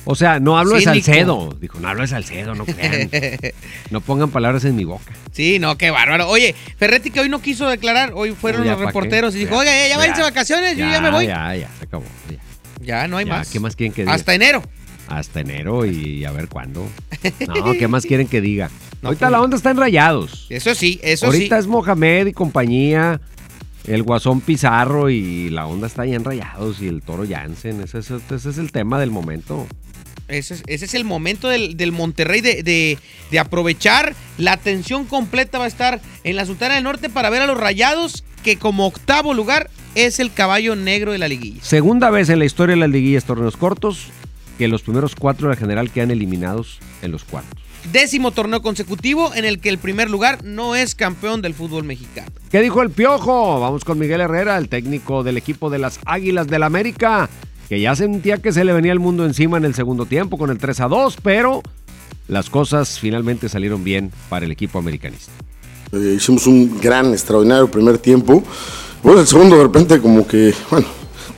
O 0.04 0.14
sea, 0.14 0.40
no 0.40 0.56
hablo 0.56 0.76
de. 0.76 0.82
Salcedo. 0.82 1.54
Dijo, 1.60 1.78
no 1.80 1.88
hablo 1.88 2.00
de 2.02 2.08
Salcedo, 2.08 2.54
no 2.54 2.64
crean. 2.64 3.10
no 3.90 4.00
pongan 4.00 4.30
palabras 4.30 4.64
en 4.64 4.74
mi 4.74 4.84
boca. 4.84 5.12
Sí, 5.32 5.58
no, 5.58 5.76
qué 5.76 5.90
bárbaro. 5.90 6.28
Oye, 6.28 6.54
Ferretti 6.78 7.10
que 7.10 7.20
hoy 7.20 7.28
no 7.28 7.42
quiso 7.42 7.68
declarar, 7.68 8.12
hoy 8.14 8.32
fueron 8.32 8.66
los 8.66 8.78
¿pa' 8.78 8.86
reporteros 8.86 9.34
qué? 9.34 9.40
y 9.40 9.44
dijo, 9.44 9.54
Ya, 9.56 9.60
oiga, 9.60 9.72
ya, 9.72 9.82
ya 9.82 9.88
ya. 9.88 9.98
váyanse 9.98 10.22
de 10.22 10.28
vacaciones, 10.28 10.76
yo 10.78 10.88
ya 10.88 11.00
me 11.00 11.10
voy. 11.10 11.26
Ya, 11.26 11.54
ya, 11.56 11.68
se 11.78 11.84
acabó. 11.84 12.04
Ya, 12.30 12.38
Ya, 12.80 13.08
no 13.08 13.18
hay 13.18 13.26
Ya, 13.26 13.32
más. 13.32 13.50
¿Qué 13.50 13.60
más 13.60 13.76
quieren 13.76 13.92
que 13.92 14.02
diga? 14.02 14.14
Hasta 14.14 14.34
enero. 14.34 14.62
Hasta 15.08 15.40
enero 15.40 15.86
y 15.86 16.24
a 16.24 16.32
ver 16.32 16.48
cuándo. 16.48 16.86
No, 17.46 17.72
¿qué 17.72 17.88
más 17.88 18.04
quieren 18.06 18.28
que 18.28 18.40
diga? 18.40 18.70
No, 19.02 19.08
Ahorita 19.08 19.26
pues- 19.26 19.32
la 19.32 19.40
onda 19.42 19.56
está 19.56 19.70
en 19.70 19.76
rayados. 19.78 20.46
Eso 20.50 20.74
sí, 20.74 21.00
eso 21.02 21.26
Ahorita 21.26 21.56
sí. 21.56 21.60
es 21.60 21.66
Mohamed 21.66 22.26
y 22.28 22.32
compañía, 22.32 23.20
el 23.86 24.02
Guasón 24.02 24.40
Pizarro 24.40 25.08
y 25.10 25.50
la 25.50 25.66
onda 25.66 25.86
está 25.86 26.04
ya 26.04 26.14
en 26.16 26.24
rayados 26.24 26.80
y 26.82 26.88
el 26.88 27.02
Toro 27.02 27.24
Jansen. 27.28 27.80
Ese, 27.80 27.98
es- 28.00 28.10
ese 28.10 28.50
es 28.50 28.58
el 28.58 28.70
tema 28.72 28.98
del 29.00 29.10
momento. 29.10 29.66
Ese 30.28 30.54
es, 30.54 30.62
ese 30.66 30.84
es 30.84 30.92
el 30.94 31.04
momento 31.04 31.48
del, 31.48 31.76
del 31.78 31.90
Monterrey 31.90 32.42
de, 32.42 32.62
de- 32.62 32.98
de 33.30 33.38
aprovechar. 33.38 34.14
La 34.36 34.52
atención 34.52 35.06
completa 35.06 35.58
va 35.58 35.64
a 35.64 35.68
estar 35.68 36.00
en 36.22 36.36
la 36.36 36.44
Sultana 36.44 36.74
del 36.74 36.84
Norte 36.84 37.08
para 37.08 37.30
ver 37.30 37.40
a 37.42 37.46
los 37.46 37.58
rayados, 37.58 38.24
que 38.44 38.56
como 38.56 38.86
octavo 38.86 39.32
lugar 39.32 39.70
es 39.94 40.20
el 40.20 40.32
caballo 40.32 40.76
negro 40.76 41.12
de 41.12 41.18
la 41.18 41.28
liguilla. 41.28 41.62
Segunda 41.64 42.10
vez 42.10 42.28
en 42.28 42.38
la 42.40 42.44
historia 42.44 42.74
de 42.74 42.80
las 42.80 42.90
liguillas 42.90 43.24
torneos 43.24 43.56
cortos 43.56 44.08
que 44.58 44.68
los 44.68 44.82
primeros 44.82 45.14
cuatro 45.14 45.48
de 45.48 45.54
la 45.54 45.60
general 45.60 45.90
quedan 45.90 46.10
eliminados 46.10 46.80
en 47.00 47.12
los 47.12 47.24
cuartos. 47.24 47.62
Décimo 47.92 48.32
torneo 48.32 48.60
consecutivo 48.60 49.32
en 49.34 49.44
el 49.44 49.60
que 49.60 49.68
el 49.68 49.78
primer 49.78 50.10
lugar 50.10 50.44
no 50.44 50.74
es 50.74 50.94
campeón 50.94 51.40
del 51.40 51.54
fútbol 51.54 51.84
mexicano. 51.84 52.28
¿Qué 52.50 52.60
dijo 52.60 52.82
el 52.82 52.90
Piojo? 52.90 53.60
Vamos 53.60 53.84
con 53.84 53.98
Miguel 53.98 54.20
Herrera, 54.20 54.58
el 54.58 54.68
técnico 54.68 55.22
del 55.22 55.36
equipo 55.36 55.70
de 55.70 55.78
las 55.78 56.00
Águilas 56.04 56.48
del 56.48 56.64
América, 56.64 57.30
que 57.68 57.80
ya 57.80 57.94
sentía 57.94 58.38
que 58.38 58.52
se 58.52 58.64
le 58.64 58.72
venía 58.72 58.92
el 58.92 58.98
mundo 58.98 59.24
encima 59.24 59.56
en 59.56 59.64
el 59.64 59.74
segundo 59.74 60.06
tiempo 60.06 60.36
con 60.36 60.50
el 60.50 60.58
3 60.58 60.80
a 60.80 60.88
2, 60.88 61.18
pero 61.22 61.62
las 62.26 62.50
cosas 62.50 62.98
finalmente 62.98 63.48
salieron 63.48 63.84
bien 63.84 64.12
para 64.28 64.44
el 64.44 64.52
equipo 64.52 64.78
americanista. 64.78 65.32
Eh, 65.92 66.14
hicimos 66.16 66.46
un 66.46 66.78
gran, 66.80 67.12
extraordinario 67.12 67.70
primer 67.70 67.98
tiempo. 67.98 68.42
Bueno, 69.02 69.20
el 69.20 69.26
segundo 69.26 69.56
de 69.56 69.62
repente 69.62 70.00
como 70.00 70.26
que, 70.26 70.52
bueno, 70.70 70.86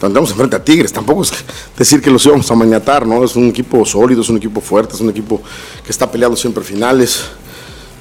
andamos 0.06 0.30
enfrente 0.30 0.56
a 0.56 0.64
Tigres, 0.64 0.92
tampoco 0.92 1.22
es 1.22 1.32
decir 1.76 2.00
que 2.00 2.10
los 2.10 2.24
íbamos 2.24 2.50
a 2.50 2.54
mañatar, 2.54 3.06
¿no? 3.06 3.22
Es 3.24 3.36
un 3.36 3.48
equipo 3.48 3.84
sólido, 3.84 4.22
es 4.22 4.28
un 4.28 4.38
equipo 4.38 4.60
fuerte, 4.60 4.94
es 4.94 5.00
un 5.00 5.10
equipo 5.10 5.42
que 5.84 5.90
está 5.90 6.10
peleando 6.10 6.36
siempre 6.36 6.64
finales. 6.64 7.24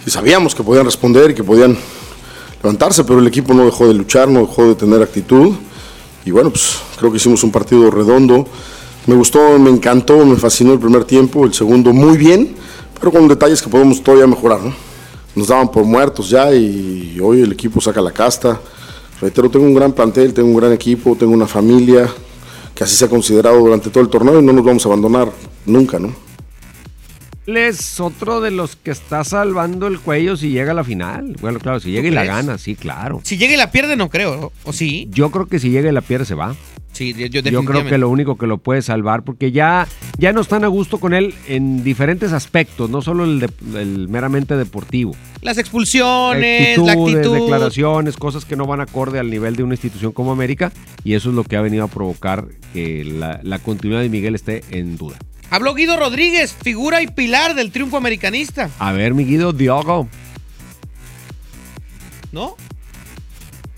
Y 0.06 0.10
sabíamos 0.10 0.56
que 0.56 0.64
podían 0.64 0.86
responder 0.86 1.32
y 1.32 1.34
que 1.34 1.44
podían 1.44 1.78
levantarse, 2.64 3.04
pero 3.04 3.20
el 3.20 3.28
equipo 3.28 3.54
no 3.54 3.66
dejó 3.66 3.88
de 3.88 3.94
luchar, 3.94 4.30
no 4.30 4.42
dejó 4.42 4.68
de 4.68 4.76
tener 4.76 5.02
actitud. 5.02 5.54
Y 6.26 6.32
bueno, 6.32 6.50
pues 6.50 6.78
creo 6.98 7.12
que 7.12 7.18
hicimos 7.18 7.44
un 7.44 7.52
partido 7.52 7.90
redondo. 7.92 8.46
Me 9.06 9.16
gustó, 9.16 9.58
me 9.60 9.70
encantó, 9.70 10.26
me 10.26 10.36
fascinó 10.36 10.74
el 10.74 10.80
primer 10.80 11.04
tiempo, 11.04 11.46
el 11.46 11.54
segundo 11.54 11.92
muy 11.94 12.18
bien, 12.18 12.56
pero 13.00 13.12
con 13.12 13.28
detalles 13.28 13.62
que 13.62 13.70
podemos 13.70 14.04
todavía 14.04 14.28
mejorar, 14.28 14.62
¿no? 14.62 14.74
Nos 15.36 15.48
daban 15.48 15.72
por 15.72 15.84
muertos 15.84 16.30
ya 16.30 16.54
y 16.54 17.18
hoy 17.22 17.42
el 17.42 17.52
equipo 17.52 17.80
saca 17.80 18.02
la 18.02 18.12
casta. 18.12 18.60
Reitero, 19.22 19.50
tengo 19.50 19.66
un 19.66 19.74
gran 19.74 19.92
plantel, 19.94 20.34
tengo 20.34 20.50
un 20.50 20.56
gran 20.56 20.72
equipo, 20.72 21.16
tengo 21.16 21.34
una 21.34 21.48
familia 21.48 22.08
que 22.74 22.84
así 22.86 22.96
se 22.96 23.06
ha 23.06 23.10
considerado 23.10 23.60
durante 23.60 23.90
todo 23.90 24.02
el 24.04 24.10
torneo 24.10 24.40
y 24.40 24.44
no 24.44 24.54
nos 24.54 24.64
vamos 24.64 24.86
a 24.86 24.90
abandonar 24.90 25.30
nunca, 25.66 26.00
¿no? 26.00 26.14
Es 27.46 28.00
otro 28.00 28.42
de 28.42 28.52
los 28.52 28.76
que 28.76 28.92
está 28.92 29.24
salvando 29.24 29.88
el 29.88 30.00
cuello 30.00 30.38
si 30.38 30.50
llega 30.52 30.72
a 30.72 30.76
la 30.76 30.84
final. 30.84 31.36
Bueno, 31.42 31.60
claro, 31.60 31.80
si 31.80 31.92
llega 31.92 32.08
y 32.08 32.12
la 32.12 32.24
gana, 32.24 32.58
sí, 32.60 32.76
claro. 32.76 33.22
Si 33.24 33.38
llega 33.38 33.54
y 33.56 33.58
la 33.58 33.72
pierde, 33.72 33.96
no 33.98 34.10
creo. 34.10 34.40
¿o- 34.40 34.52
¿O 34.66 34.72
sí? 34.74 35.08
Yo 35.12 35.32
creo 35.32 35.48
que 35.48 35.60
si 35.60 35.72
llega 35.72 35.90
y 35.90 35.94
la 35.94 36.02
pierde 36.02 36.26
se 36.26 36.36
va. 36.36 36.56
Sí, 36.92 37.14
yo, 37.14 37.64
creo 37.64 37.86
que 37.86 37.98
lo 37.98 38.10
único 38.10 38.38
que 38.38 38.46
lo 38.46 38.58
puede 38.58 38.82
salvar, 38.82 39.24
porque 39.24 39.52
ya, 39.54 39.88
ya 40.18 40.34
no 40.34 40.42
están 40.42 40.66
a 40.66 40.68
gusto 40.68 41.00
con 41.00 41.14
él 41.14 41.34
en 41.48 41.82
diferentes 41.84 42.34
aspectos, 42.34 42.90
no 42.90 43.02
solo 43.02 43.24
el, 43.24 43.40
de- 43.40 43.50
el 43.82 44.10
meramente 44.10 44.58
deportivo. 44.58 45.16
Las 45.42 45.58
expulsiones, 45.58 46.78
la 46.78 46.92
Actitudes, 46.92 47.16
actitud. 47.18 47.36
declaraciones, 47.40 48.18
cosas 48.18 48.44
que 48.44 48.58
no 48.58 48.66
van 48.66 48.82
acorde 48.82 49.18
al 49.20 49.30
nivel 49.30 49.56
de 49.56 49.64
una 49.64 49.76
institución 49.76 50.12
como 50.12 50.32
América, 50.34 50.74
y 51.06 51.14
eso 51.14 51.30
es 51.30 51.36
lo 51.36 51.46
que 51.46 51.56
ha 51.56 51.62
venido 51.62 51.86
a 51.86 51.88
provocar 51.88 52.46
que 52.74 53.06
la, 53.06 53.40
la 53.44 53.60
continuidad 53.60 54.02
de 54.02 54.10
Miguel 54.10 54.36
esté 54.36 54.64
en 54.72 54.98
duda. 54.98 55.18
Habló 55.52 55.74
Guido 55.76 55.96
Rodríguez, 55.98 56.54
figura 56.54 57.02
y 57.02 57.08
pilar 57.08 57.56
del 57.56 57.72
triunfo 57.72 57.96
americanista, 57.98 58.70
A 58.78 58.92
ver, 58.92 59.14
mi 59.14 59.24
Guido 59.24 59.54
Diogo. 59.54 60.08
¿no? 62.32 62.56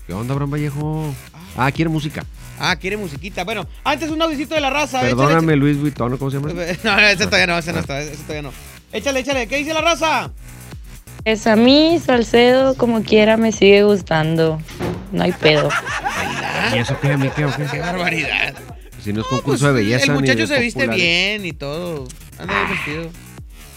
¿Qué 0.06 0.12
onda, 0.12 0.32
Abraham 0.34 0.50
Vallejo? 0.52 1.14
Ah, 1.56 1.70
quiere 1.70 1.88
música. 1.88 2.24
Ah, 2.64 2.76
quiere 2.76 2.96
musiquita. 2.96 3.42
Bueno, 3.42 3.66
antes 3.82 4.08
un 4.08 4.22
audicito 4.22 4.54
de 4.54 4.60
la 4.60 4.70
raza. 4.70 5.00
Perdóname, 5.00 5.56
Luis 5.56 5.76
Vuitton, 5.78 6.16
¿cómo 6.16 6.30
se 6.30 6.36
llama? 6.38 6.50
échale, 6.52 6.70
échale. 6.72 6.78
No, 6.84 7.00
no, 7.00 7.06
ese 7.08 7.24
todavía 7.26 7.46
no, 7.48 7.58
ese 7.58 7.72
no 7.72 7.80
está, 7.80 8.00
ese 8.00 8.16
todavía 8.22 8.42
no. 8.42 8.52
Échale, 8.92 9.20
échale. 9.20 9.48
¿Qué 9.48 9.56
dice 9.56 9.74
la 9.74 9.80
raza? 9.80 10.30
Es 11.24 11.46
a 11.48 11.56
mí, 11.56 12.00
Salcedo, 12.04 12.76
como 12.76 13.02
quiera, 13.02 13.36
me 13.36 13.50
sigue 13.50 13.82
gustando. 13.82 14.60
No 15.10 15.24
hay 15.24 15.32
pedo. 15.32 15.70
¿Y 16.74 16.78
eso 16.78 16.96
qué, 17.00 17.12
a 17.12 17.16
mí 17.18 17.28
qué 17.34 17.44
o 17.46 17.56
qué? 17.56 17.64
Qué 17.70 17.78
barbaridad. 17.80 18.54
Si 19.02 19.12
no 19.12 19.22
es 19.22 19.26
concurso 19.26 19.66
de 19.66 19.72
belleza. 19.72 20.04
El 20.04 20.12
ni 20.12 20.18
muchacho 20.20 20.38
de 20.38 20.46
se 20.46 20.60
viste 20.60 20.86
bien 20.86 21.44
y 21.44 21.52
todo. 21.52 22.06
Anda 22.38 22.54
bien 22.54 22.70
vestido. 22.70 23.10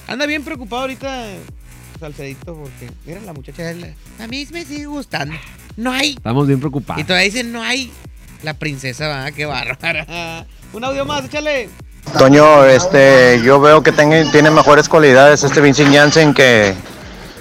Anda 0.07 0.25
bien 0.27 0.43
preocupado 0.43 0.83
ahorita, 0.83 1.25
Salcedito, 1.99 2.53
porque 2.55 2.91
mira 3.05 3.19
la 3.21 3.33
muchacha. 3.33 3.71
él- 3.71 3.95
A 4.19 4.27
mí 4.27 4.47
me 4.51 4.63
sigue 4.63 4.85
gustando. 4.85 5.35
No 5.75 5.91
hay. 5.91 6.11
Estamos 6.11 6.45
bien 6.45 6.59
Y 6.59 6.61
preocupados. 6.61 7.03
todavía 7.07 7.25
dicen, 7.25 7.51
no 7.51 7.63
hay. 7.63 7.91
La 8.45 8.53
princesa, 8.53 9.07
va, 9.07 9.31
qué 9.31 9.47
bárbara. 9.47 10.45
Un 10.71 10.83
audio 10.83 11.03
más, 11.03 11.25
échale. 11.25 11.67
Toño, 12.19 12.63
este, 12.65 13.41
yo 13.43 13.59
veo 13.59 13.81
que 13.81 13.91
tiene 13.91 14.51
mejores 14.51 14.87
cualidades 14.87 15.43
este 15.43 15.61
Vincent 15.61 15.91
Janssen 15.91 16.31
que, 16.31 16.75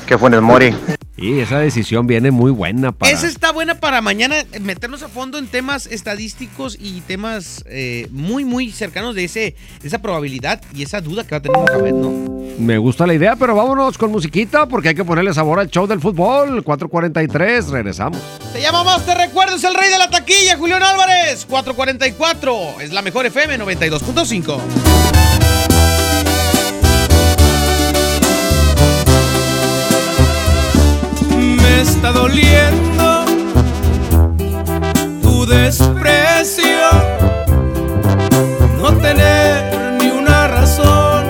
que 0.07 0.17
Funes 0.17 0.41
Mori. 0.41 0.75
Y 1.17 1.39
esa 1.39 1.61
decisión 1.61 2.07
viene 2.09 2.33
muy 2.33 2.51
buena 2.51 2.91
para. 2.91 3.13
Esa 3.13 3.29
está 3.29 3.53
buena 3.53 3.77
para 3.77 4.01
mañana 4.01 4.41
eh, 4.41 4.61
meternos 4.61 5.03
a 5.05 5.09
fondo 5.09 5.39
en 5.39 5.47
temas 5.47 5.87
estadísticos 5.87 6.77
y 6.81 7.03
temas 7.03 7.65
eh, 7.69 8.09
muy, 8.11 8.45
muy 8.45 8.73
cercanos 8.73 9.15
de, 9.15 9.25
ese, 9.25 9.55
esa 9.85 10.03
probabilidad 10.03 10.61
y 10.75 10.83
esa 10.83 11.01
duda 11.01 11.23
que 11.25 11.31
va 11.31 11.37
a 11.37 11.43
tener 11.43 11.57
Mohamed, 11.57 11.93
¿no? 11.93 12.35
Me 12.59 12.79
gusta 12.79 13.07
la 13.07 13.15
idea, 13.15 13.37
pero 13.37 13.55
vámonos 13.55 13.97
con 13.97 14.11
musiquita 14.11 14.67
porque 14.67 14.91
hay 14.91 14.95
que 14.95 15.05
ponerle 15.05 15.33
sabor 15.33 15.61
al 15.61 15.71
show 15.71 15.87
del 15.87 16.01
fútbol. 16.01 16.65
4.43, 16.65 17.69
regresamos. 17.71 18.21
Te 18.53 18.61
llama 18.61 18.83
más, 18.83 19.07
te 19.07 19.15
recuerdo, 19.15 19.57
es 19.57 19.65
el 19.65 19.75
rey 19.75 19.91
de 19.91 19.99
la 19.99 20.11
taquilla, 20.11 20.57
Julián 20.57 20.83
Álvarez. 20.83 21.47
444, 21.49 22.81
es 22.81 22.93
la 22.93 23.03
mejor 23.03 23.27
FM 23.27 23.59
92.5. 23.61 25.14
está 31.85 32.13
doliendo 32.13 33.27
tu 35.21 35.45
desprecio, 35.45 36.89
no 38.81 38.91
tener 38.97 39.99
ni 40.01 40.09
una 40.09 40.49
razón 40.49 41.27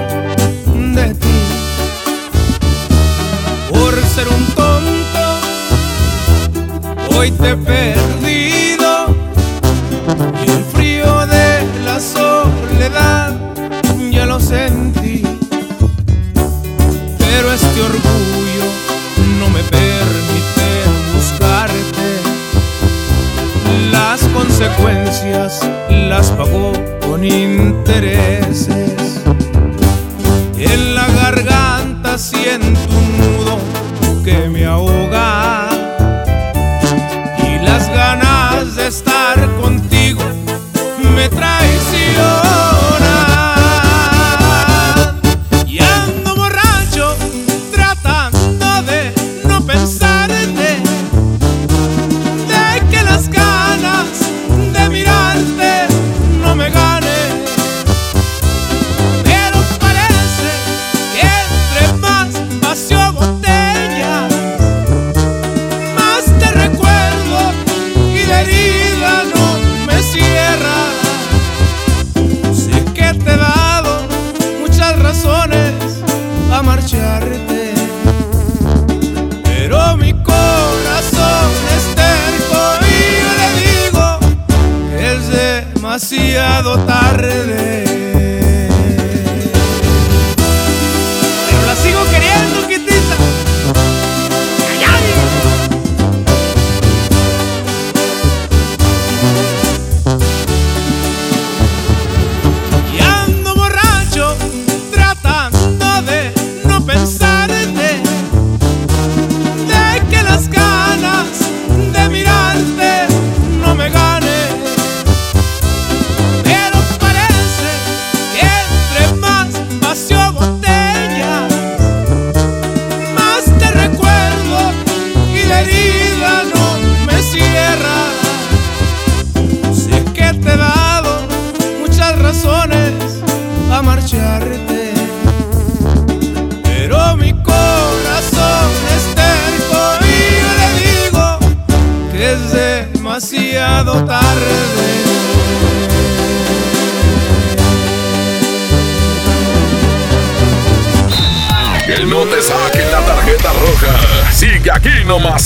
de 0.95 1.13
ti. 1.15 1.41
Por 3.73 3.95
ser 4.15 4.29
un 4.29 4.45
tonto, 4.55 5.25
hoy 7.17 7.33
te 7.33 7.51
he 7.51 7.57
perdido 7.57 9.17
y 10.47 10.51
el 10.51 10.65
frío 10.73 11.27
de 11.27 11.67
la 11.85 11.99
soledad 11.99 13.35
ya 14.13 14.25
lo 14.25 14.39
sentí. 14.39 15.23
Pero 17.19 17.53
este 17.53 17.81
orgullo 17.81 18.67
no 19.41 19.49
me 19.51 19.63
permite 19.65 19.94
consecuencias 24.35 25.61
las 25.89 26.31
pagó 26.33 26.73
con 27.07 27.25
intereses. 27.25 29.23
En 30.59 30.95
la 30.95 31.07
garganta 31.09 32.19
siento 32.19 32.94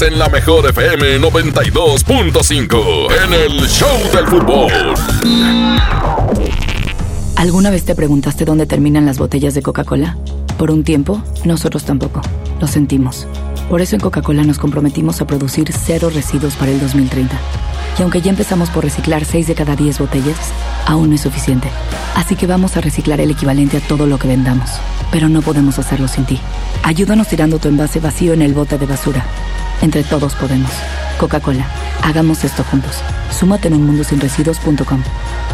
en 0.03 0.19
la 0.19 0.29
mejor 0.29 0.69
FM 0.69 1.19
92.5 1.19 3.09
en 3.25 3.33
el 3.33 3.67
Show 3.67 3.89
del 4.13 4.27
Fútbol. 4.27 4.71
¿Alguna 7.37 7.71
vez 7.71 7.85
te 7.85 7.95
preguntaste 7.95 8.45
dónde 8.45 8.67
terminan 8.67 9.07
las 9.07 9.19
botellas 9.19 9.55
de 9.55 9.63
Coca-Cola? 9.63 10.17
Por 10.57 10.71
un 10.71 10.85
tiempo, 10.85 11.23
nosotros 11.45 11.85
tampoco. 11.85 12.21
Lo 12.61 12.67
sentimos. 12.67 13.27
Por 13.69 13.81
eso 13.81 13.97
en 13.97 14.01
Coca-Cola 14.01 14.45
nos 14.45 14.59
comprometimos 14.59 15.21
a 15.21 15.27
producir 15.27 15.73
cero 15.73 16.11
residuos 16.15 16.55
para 16.55 16.71
el 16.71 16.81
2030. 16.81 17.37
Y 17.99 18.03
aunque 18.03 18.21
ya 18.21 18.31
empezamos 18.31 18.71
por 18.71 18.85
reciclar 18.85 19.25
6 19.25 19.47
de 19.49 19.55
cada 19.55 19.75
10 19.75 19.99
botellas, 19.99 20.37
aún 20.87 21.09
no 21.09 21.17
es 21.17 21.23
suficiente. 21.23 21.69
Así 22.15 22.37
que 22.37 22.47
vamos 22.47 22.77
a 22.77 22.81
reciclar 22.81 23.21
el 23.21 23.31
equivalente 23.31 23.79
a 23.79 23.81
todo 23.81 24.07
lo 24.07 24.19
que 24.19 24.29
vendamos. 24.29 24.71
Pero 25.11 25.29
no 25.29 25.43
podemos 25.43 25.79
hacerlo 25.79 26.09
sin 26.09 26.25
ti. 26.25 26.39
Ayúdanos 26.83 27.29
tirando 27.29 27.59
tu 27.59 27.69
envase 27.69 28.01
vacío 28.01 28.33
en 28.33 28.43
el 28.43 28.55
bote 28.55 28.79
de 28.79 28.87
basura. 28.87 29.25
Entre 29.83 30.03
todos 30.05 30.35
podemos. 30.35 30.71
Coca-Cola, 31.19 31.67
hagamos 32.03 32.45
esto 32.45 32.65
juntos. 32.65 32.97
Súmate 33.31 33.69
en 33.69 33.75
unmundosinresiduos.com. 33.75 35.03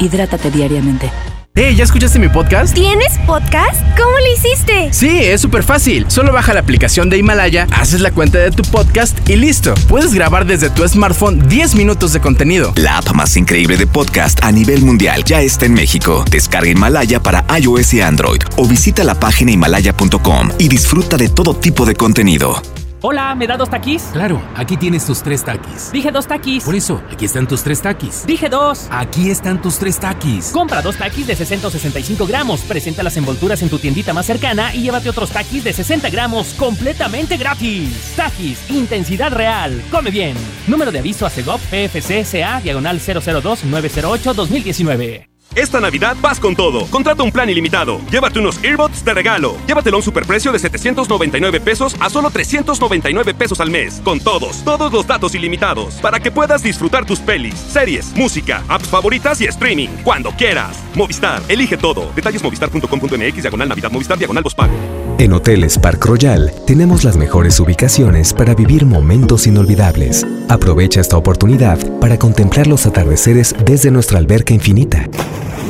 Hidrátate 0.00 0.50
diariamente. 0.50 1.10
Hey, 1.56 1.76
¿ya 1.76 1.84
escuchaste 1.84 2.18
mi 2.18 2.28
podcast? 2.28 2.74
¿Tienes 2.74 3.16
podcast? 3.28 3.80
¿Cómo 3.96 4.10
lo 4.10 4.32
hiciste? 4.36 4.92
Sí, 4.92 5.20
es 5.22 5.40
súper 5.40 5.62
fácil. 5.62 6.04
Solo 6.08 6.32
baja 6.32 6.52
la 6.52 6.58
aplicación 6.58 7.10
de 7.10 7.16
Himalaya, 7.16 7.68
haces 7.70 8.00
la 8.00 8.10
cuenta 8.10 8.38
de 8.38 8.50
tu 8.50 8.64
podcast 8.64 9.16
y 9.30 9.36
listo. 9.36 9.72
Puedes 9.86 10.12
grabar 10.12 10.46
desde 10.46 10.68
tu 10.68 10.86
smartphone 10.88 11.46
10 11.48 11.76
minutos 11.76 12.12
de 12.12 12.18
contenido. 12.18 12.72
La 12.74 12.98
app 12.98 13.12
más 13.12 13.36
increíble 13.36 13.76
de 13.76 13.86
podcast 13.86 14.42
a 14.42 14.50
nivel 14.50 14.82
mundial 14.82 15.22
ya 15.22 15.42
está 15.42 15.66
en 15.66 15.74
México. 15.74 16.24
Descarga 16.28 16.70
Himalaya 16.70 17.22
para 17.22 17.44
iOS 17.56 17.94
y 17.94 18.00
Android 18.00 18.42
o 18.56 18.66
visita 18.66 19.04
la 19.04 19.14
página 19.14 19.52
himalaya.com 19.52 20.48
y 20.58 20.66
disfruta 20.66 21.16
de 21.16 21.28
todo 21.28 21.54
tipo 21.54 21.86
de 21.86 21.94
contenido. 21.94 22.60
Hola, 23.06 23.34
¿me 23.34 23.46
da 23.46 23.58
dos 23.58 23.68
taquis? 23.68 24.04
Claro, 24.14 24.40
aquí 24.56 24.78
tienes 24.78 25.04
tus 25.04 25.22
tres 25.22 25.44
taquis. 25.44 25.92
Dije 25.92 26.10
dos 26.10 26.26
taquis. 26.26 26.64
Por 26.64 26.74
eso, 26.74 27.02
aquí 27.12 27.26
están 27.26 27.46
tus 27.46 27.62
tres 27.62 27.82
taquis. 27.82 28.24
Dije 28.24 28.48
dos. 28.48 28.88
Aquí 28.90 29.28
están 29.28 29.60
tus 29.60 29.78
tres 29.78 30.00
taquis. 30.00 30.50
Compra 30.52 30.80
dos 30.80 30.96
taquis 30.96 31.26
de 31.26 31.36
60 31.36 31.68
o 31.68 31.70
65 31.70 32.26
gramos, 32.26 32.62
presenta 32.62 33.02
las 33.02 33.14
envolturas 33.18 33.60
en 33.60 33.68
tu 33.68 33.78
tiendita 33.78 34.14
más 34.14 34.24
cercana 34.24 34.74
y 34.74 34.84
llévate 34.84 35.10
otros 35.10 35.28
taquis 35.28 35.64
de 35.64 35.74
60 35.74 36.08
gramos 36.08 36.54
completamente 36.54 37.36
gratis. 37.36 38.14
Taquis, 38.16 38.70
intensidad 38.70 39.34
real. 39.34 39.82
Come 39.90 40.10
bien. 40.10 40.34
Número 40.66 40.90
de 40.90 41.00
aviso 41.00 41.26
a 41.26 41.30
CEGOP 41.30 41.60
PFC 41.60 42.24
CA 42.24 42.62
diagonal 42.62 43.00
002-908-2019. 43.00 45.33
Esta 45.54 45.78
Navidad 45.78 46.16
vas 46.20 46.40
con 46.40 46.56
todo. 46.56 46.86
Contrata 46.86 47.22
un 47.22 47.30
plan 47.30 47.48
ilimitado. 47.48 48.00
Llévate 48.10 48.40
unos 48.40 48.62
earbuds 48.64 49.04
de 49.04 49.14
regalo. 49.14 49.56
Llévatelo 49.68 49.96
a 49.96 49.98
un 49.98 50.02
superprecio 50.02 50.50
de 50.50 50.58
799 50.58 51.60
pesos 51.60 51.94
a 52.00 52.10
solo 52.10 52.30
399 52.30 53.34
pesos 53.34 53.60
al 53.60 53.70
mes. 53.70 54.00
Con 54.04 54.18
todos, 54.18 54.64
todos 54.64 54.92
los 54.92 55.06
datos 55.06 55.34
ilimitados. 55.34 55.94
Para 55.96 56.18
que 56.18 56.32
puedas 56.32 56.62
disfrutar 56.62 57.06
tus 57.06 57.20
pelis, 57.20 57.54
series, 57.54 58.12
música, 58.16 58.64
apps 58.68 58.88
favoritas 58.88 59.40
y 59.40 59.44
streaming. 59.44 59.88
Cuando 60.02 60.32
quieras. 60.32 60.76
Movistar, 60.94 61.40
elige 61.48 61.76
todo. 61.76 62.10
Detalles 62.16 62.42
movistar.com.mx, 62.42 63.42
diagonal 63.42 63.68
Navidad, 63.68 63.92
Movistar, 63.92 64.18
diagonal 64.18 64.44
pago. 64.56 64.74
En 65.18 65.32
Hoteles 65.32 65.78
Park 65.78 66.04
Royal 66.04 66.52
tenemos 66.66 67.04
las 67.04 67.16
mejores 67.16 67.60
ubicaciones 67.60 68.34
para 68.34 68.54
vivir 68.54 68.84
momentos 68.84 69.46
inolvidables. 69.46 70.26
Aprovecha 70.48 71.00
esta 71.00 71.16
oportunidad 71.16 71.78
para 72.00 72.18
contemplar 72.18 72.66
los 72.66 72.84
atardeceres 72.84 73.54
desde 73.64 73.92
nuestra 73.92 74.18
alberca 74.18 74.52
infinita 74.52 75.08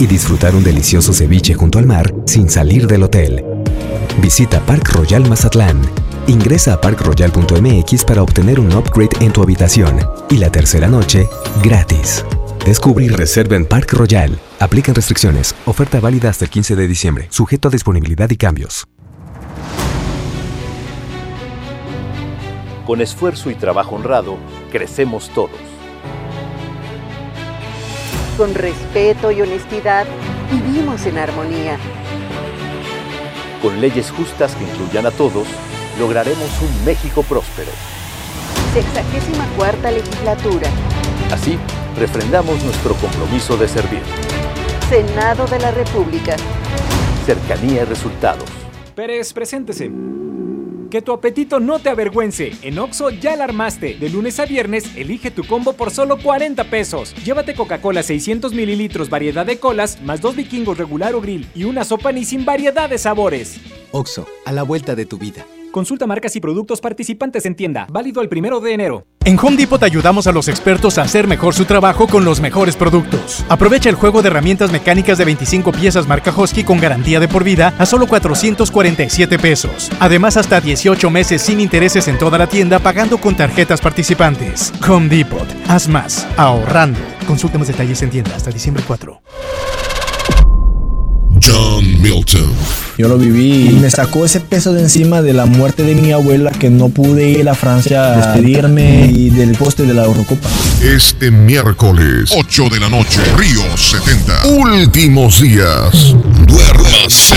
y 0.00 0.06
disfrutar 0.06 0.54
un 0.54 0.64
delicioso 0.64 1.12
ceviche 1.12 1.54
junto 1.54 1.78
al 1.78 1.86
mar 1.86 2.14
sin 2.26 2.48
salir 2.50 2.86
del 2.86 3.02
hotel. 3.02 3.44
Visita 4.20 4.60
Park 4.60 4.90
Royal 4.92 5.28
Mazatlán. 5.28 5.80
Ingresa 6.26 6.74
a 6.74 6.80
parkroyal.mx 6.80 8.04
para 8.04 8.22
obtener 8.22 8.58
un 8.58 8.72
upgrade 8.72 9.16
en 9.20 9.32
tu 9.32 9.42
habitación 9.42 9.98
y 10.30 10.38
la 10.38 10.50
tercera 10.50 10.88
noche 10.88 11.28
gratis. 11.62 12.24
Descubre 12.64 13.04
y 13.04 13.08
reserva 13.08 13.56
en 13.56 13.66
Park 13.66 13.92
Royal. 13.92 14.38
Aplican 14.58 14.94
restricciones. 14.94 15.54
Oferta 15.66 16.00
válida 16.00 16.30
hasta 16.30 16.46
el 16.46 16.50
15 16.50 16.76
de 16.76 16.88
diciembre. 16.88 17.26
Sujeto 17.30 17.68
a 17.68 17.70
disponibilidad 17.70 18.30
y 18.30 18.36
cambios. 18.36 18.86
Con 22.86 23.00
esfuerzo 23.00 23.50
y 23.50 23.54
trabajo 23.54 23.96
honrado, 23.96 24.36
crecemos 24.70 25.30
todos. 25.34 25.73
Con 28.36 28.52
respeto 28.52 29.30
y 29.30 29.42
honestidad, 29.42 30.06
vivimos 30.50 31.06
en 31.06 31.18
armonía. 31.18 31.78
Con 33.62 33.80
leyes 33.80 34.10
justas 34.10 34.56
que 34.56 34.64
incluyan 34.64 35.06
a 35.06 35.12
todos, 35.12 35.46
lograremos 36.00 36.50
un 36.60 36.84
México 36.84 37.22
próspero. 37.22 37.70
Sexagésima 38.72 39.46
cuarta 39.56 39.92
legislatura. 39.92 40.68
Así, 41.30 41.56
refrendamos 41.96 42.60
nuestro 42.64 42.94
compromiso 42.96 43.56
de 43.56 43.68
servir. 43.68 44.02
Senado 44.88 45.46
de 45.46 45.60
la 45.60 45.70
República. 45.70 46.34
Cercanía 47.24 47.82
y 47.82 47.84
resultados. 47.84 48.50
Pérez, 48.96 49.32
preséntese. 49.32 49.92
Que 50.94 51.02
tu 51.02 51.12
apetito 51.12 51.58
no 51.58 51.80
te 51.80 51.88
avergüence. 51.88 52.52
En 52.62 52.78
Oxo 52.78 53.10
ya 53.10 53.34
la 53.34 53.42
armaste. 53.42 53.94
De 53.94 54.08
lunes 54.08 54.38
a 54.38 54.46
viernes, 54.46 54.84
elige 54.94 55.32
tu 55.32 55.44
combo 55.44 55.72
por 55.72 55.90
solo 55.90 56.18
40 56.18 56.70
pesos. 56.70 57.16
Llévate 57.24 57.56
Coca-Cola 57.56 58.04
600 58.04 58.54
mililitros, 58.54 59.10
variedad 59.10 59.44
de 59.44 59.58
colas, 59.58 60.00
más 60.02 60.20
dos 60.20 60.36
vikingos 60.36 60.78
regular 60.78 61.16
o 61.16 61.20
grill 61.20 61.48
y 61.52 61.64
una 61.64 61.82
sopa 61.82 62.12
ni 62.12 62.24
sin 62.24 62.44
variedad 62.44 62.88
de 62.88 62.98
sabores. 62.98 63.56
Oxo, 63.90 64.28
a 64.46 64.52
la 64.52 64.62
vuelta 64.62 64.94
de 64.94 65.04
tu 65.04 65.18
vida. 65.18 65.44
Consulta 65.74 66.06
marcas 66.06 66.36
y 66.36 66.40
productos 66.40 66.80
participantes 66.80 67.44
en 67.46 67.56
tienda. 67.56 67.88
Válido 67.90 68.22
el 68.22 68.28
primero 68.28 68.60
de 68.60 68.74
enero. 68.74 69.08
En 69.24 69.36
Home 69.40 69.56
Depot 69.56 69.82
ayudamos 69.82 70.28
a 70.28 70.32
los 70.32 70.46
expertos 70.46 70.98
a 70.98 71.02
hacer 71.02 71.26
mejor 71.26 71.52
su 71.52 71.64
trabajo 71.64 72.06
con 72.06 72.24
los 72.24 72.40
mejores 72.40 72.76
productos. 72.76 73.44
Aprovecha 73.48 73.90
el 73.90 73.96
juego 73.96 74.22
de 74.22 74.28
herramientas 74.28 74.70
mecánicas 74.70 75.18
de 75.18 75.24
25 75.24 75.72
piezas 75.72 76.06
marca 76.06 76.30
Husky 76.30 76.62
con 76.62 76.78
garantía 76.78 77.18
de 77.18 77.26
por 77.26 77.42
vida 77.42 77.74
a 77.76 77.86
solo 77.86 78.06
447 78.06 79.36
pesos. 79.40 79.90
Además, 79.98 80.36
hasta 80.36 80.60
18 80.60 81.10
meses 81.10 81.42
sin 81.42 81.58
intereses 81.58 82.06
en 82.06 82.18
toda 82.18 82.38
la 82.38 82.46
tienda 82.46 82.78
pagando 82.78 83.18
con 83.18 83.34
tarjetas 83.34 83.80
participantes. 83.80 84.72
Home 84.88 85.08
Depot. 85.08 85.48
Haz 85.66 85.88
más. 85.88 86.24
Ahorrando. 86.36 87.00
Consulta 87.26 87.58
más 87.58 87.66
detalles 87.66 88.00
en 88.00 88.10
tienda 88.10 88.36
hasta 88.36 88.52
diciembre 88.52 88.84
4. 88.86 89.20
John 91.42 91.93
Milton. 92.04 92.52
Yo 92.98 93.08
lo 93.08 93.16
viví 93.16 93.70
y 93.70 93.72
me 93.72 93.90
sacó 93.90 94.26
ese 94.26 94.38
peso 94.38 94.74
de 94.74 94.82
encima 94.82 95.22
de 95.22 95.32
la 95.32 95.46
muerte 95.46 95.84
de 95.84 95.94
mi 95.94 96.12
abuela 96.12 96.50
que 96.52 96.68
no 96.68 96.90
pude 96.90 97.30
ir 97.30 97.48
a 97.48 97.54
Francia 97.54 98.12
a 98.12 98.16
despedirme 98.16 99.06
y 99.06 99.30
del 99.30 99.56
poste 99.56 99.84
de 99.84 99.94
la 99.94 100.04
Eurocopa. 100.04 100.50
Este 100.82 101.30
miércoles, 101.30 102.30
8 102.36 102.68
de 102.68 102.80
la 102.80 102.90
noche, 102.90 103.20
Río 103.38 103.62
70. 103.74 104.46
Últimos 104.48 105.40
días. 105.40 106.14
Duérmase. 106.46 107.34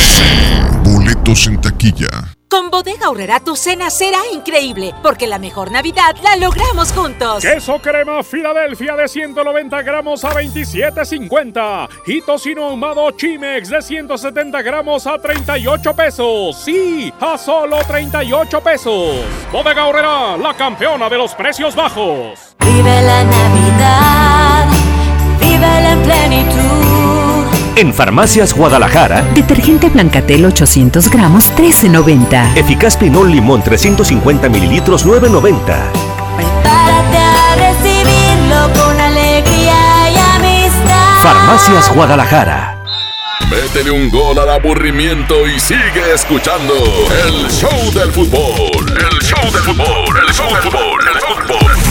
Boletos 0.83 1.47
en 1.47 1.61
taquilla. 1.61 2.36
Con 2.49 2.71
Bodega 2.71 3.07
Aurrera 3.07 3.41
tu 3.41 3.57
cena 3.57 3.89
será 3.89 4.19
increíble, 4.31 4.93
porque 5.03 5.27
la 5.27 5.37
mejor 5.37 5.69
Navidad 5.69 6.15
la 6.23 6.37
logramos 6.37 6.93
juntos. 6.93 7.43
Queso 7.43 7.79
crema 7.79 8.23
Filadelfia 8.23 8.95
de 8.95 9.07
190 9.09 9.81
gramos 9.81 10.23
a 10.23 10.31
27.50 10.31 11.89
y 12.05 12.21
tocino 12.21 12.67
ahumado 12.67 13.11
Chimex 13.11 13.69
de 13.69 13.81
170 13.81 14.61
gramos 14.61 15.05
a 15.07 15.17
38 15.19 15.93
pesos. 15.93 16.57
Sí, 16.63 17.11
a 17.19 17.37
solo 17.37 17.79
38 17.85 18.61
pesos. 18.61 19.25
Bodega 19.51 19.81
Aurrera, 19.81 20.37
la 20.37 20.53
campeona 20.53 21.09
de 21.09 21.17
los 21.17 21.35
precios 21.35 21.75
bajos. 21.75 22.55
Vive 22.59 23.01
la 23.01 23.23
Navidad, 23.25 24.67
vive 25.41 25.91
en 25.91 26.01
plenitud. 26.01 27.16
En 27.77 27.93
Farmacias 27.93 28.55
Guadalajara, 28.55 29.21
Detergente 29.35 29.89
Blancatel 29.89 30.43
800 30.47 31.11
gramos 31.11 31.53
13.90. 31.55 32.57
Eficaz 32.57 32.97
Pinol 32.97 33.31
Limón 33.31 33.61
350 33.61 34.49
mililitros 34.49 35.05
9.90. 35.05 35.61
Prepárate 36.35 37.17
a 37.19 37.55
recibirlo 37.55 38.73
con 38.83 38.99
alegría 38.99 40.09
y 40.09 40.17
amistad. 40.17 41.21
Farmacias 41.21 41.93
Guadalajara. 41.93 42.79
Métele 43.47 43.91
un 43.91 44.09
gol 44.09 44.39
al 44.39 44.49
aburrimiento 44.49 45.45
y 45.45 45.59
sigue 45.59 46.15
escuchando 46.15 46.73
el 47.27 47.47
show 47.51 47.91
del 47.93 48.11
fútbol. 48.11 48.87
El 48.89 49.19
show 49.21 49.51
del 49.51 49.61
fútbol. 49.61 50.17
El 50.27 50.33
show 50.33 50.47
del 50.51 50.63
fútbol. 50.63 51.05
El 51.13 51.19
fútbol. 51.19 51.86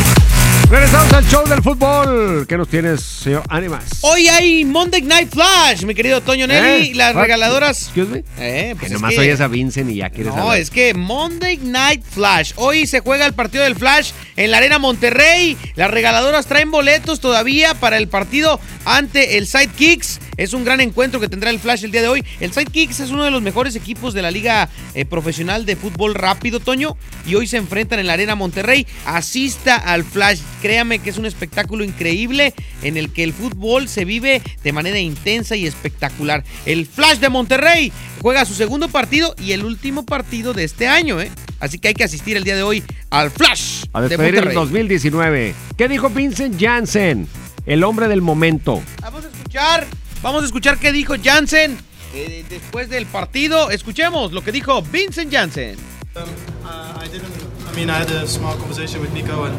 Regresamos 0.69 1.13
al 1.13 1.25
show 1.29 1.47
del 1.47 1.63
fútbol. 1.63 2.45
¿Qué 2.49 2.57
nos 2.59 2.67
tienes, 2.69 3.01
señor 3.01 3.45
Animas? 3.49 3.85
Hoy 4.01 4.27
hay 4.27 4.65
Monday 4.65 5.01
Night 5.01 5.31
Flash, 5.33 5.85
mi 5.85 5.95
querido 5.95 6.21
Toño 6.21 6.49
Nelly. 6.49 6.89
¿Eh? 6.91 6.95
Las 6.97 7.15
What? 7.15 7.23
regaladoras. 7.23 7.83
Excuse 7.85 8.11
me. 8.11 8.25
Eh, 8.39 8.75
pues 8.77 8.89
que 8.89 8.95
nomás 8.95 9.15
que- 9.15 9.21
oyes 9.21 9.41
a 9.41 9.47
Vincent 9.47 9.89
y 9.91 9.97
ya 9.97 10.11
quieres 10.11 10.35
No, 10.35 10.43
hablar. 10.43 10.59
es 10.59 10.71
que 10.71 10.93
Monday 10.93 11.59
Night 11.59 12.03
Flash. 12.05 12.53
Hoy 12.57 12.89
se 12.89 12.99
juega 12.99 13.27
el 13.27 13.33
partido 13.35 13.63
del 13.63 13.77
Flash 13.77 14.11
en 14.35 14.51
la 14.51 14.57
Arena 14.57 14.81
Monterrey. 14.81 15.57
Las 15.77 15.89
regaladoras 15.89 16.47
traen 16.47 16.73
boletos 16.73 17.21
todavía 17.21 17.75
para 17.75 17.97
el 17.97 18.09
partido 18.09 18.59
ante 18.85 19.39
el 19.39 19.47
Sidekicks. 19.47 20.19
Es 20.37 20.53
un 20.53 20.65
gran 20.65 20.81
encuentro 20.81 21.19
que 21.19 21.29
tendrá 21.29 21.51
el 21.51 21.59
Flash 21.59 21.85
el 21.85 21.93
día 21.93 22.03
de 22.03 22.09
hoy. 22.09 22.25
El 22.41 22.53
Sidekicks 22.53 23.01
es 23.01 23.11
uno 23.11 23.25
de 23.25 23.31
los 23.31 23.41
mejores 23.41 23.75
equipos 23.75 24.13
de 24.13 24.23
la 24.23 24.31
Liga 24.31 24.69
eh, 24.95 25.05
Profesional 25.05 25.65
de 25.65 25.77
Fútbol 25.77 26.15
Rápido, 26.15 26.61
Toño. 26.61 26.97
Y 27.27 27.35
hoy 27.37 27.47
se 27.47 27.57
enfrentan 27.57 27.99
en 27.99 28.07
la 28.07 28.13
Arena 28.13 28.35
Monterrey. 28.35 28.87
Asista 29.07 29.77
al 29.77 30.05
Flash. 30.05 30.41
Créame 30.61 30.99
que 30.99 31.11
es 31.11 31.19
un 31.19 31.27
espectáculo 31.27 31.85
increíble 31.85 32.53
en 32.83 32.97
el 32.97 33.13
que 33.13 33.25
el 33.25 33.33
fútbol 33.33 33.89
se 33.89 34.05
vive 34.05 34.43
de 34.63 34.73
manera 34.73 34.99
intensa 34.99 35.57
y 35.57 35.67
espectacular. 35.67 36.45
El 36.67 36.87
Flash 36.87 37.19
de 37.19 37.29
Monterrey 37.31 37.93
juega 38.21 38.45
su 38.45 38.55
segundo 38.55 38.89
partido 38.89 39.35
y 39.39 39.53
el 39.53 39.65
último 39.65 40.05
partido 40.05 40.53
de 40.53 40.65
este 40.65 40.89
año, 40.89 41.21
¿eh? 41.21 41.31
Así 41.61 41.79
que 41.79 41.89
hay 41.89 41.95
que 41.95 42.05
asistir 42.05 42.37
el 42.37 42.45
día 42.45 42.57
de 42.57 42.63
hoy 42.63 42.85
al 43.09 43.31
Flash 43.31 43.85
A 43.95 44.03
de 44.03 44.09
despedir 44.09 44.35
el 44.35 44.45
Monterrey. 44.45 44.55
2019. 44.55 45.55
¿Qué 45.79 45.89
dijo 45.89 46.11
Vincent 46.11 46.61
Janssen? 46.61 47.27
El 47.65 47.83
hombre 47.83 48.09
del 48.09 48.21
momento. 48.21 48.83
Vamos 49.01 49.25
a 49.25 49.29
escuchar, 49.29 49.87
vamos 50.27 50.43
a 50.43 50.47
escuchar 50.47 50.77
qué 50.79 50.91
dijo 50.91 51.15
Jansen 51.23 51.79
eh, 52.13 52.45
después 52.49 52.89
del 52.91 53.07
partido. 53.07 53.71
Escuchemos 53.71 54.33
lo 54.33 54.43
que 54.43 54.51
dijo 54.51 54.83
Vincent 54.83 55.33
Jansen. 55.33 55.77
I 56.17 57.79
mean, 57.79 57.91
I 57.91 57.99
had 58.01 58.11
a 58.11 58.27
small 58.27 58.57
conversation 58.57 59.01
with 59.03 59.13
Nico, 59.13 59.45
and 59.45 59.55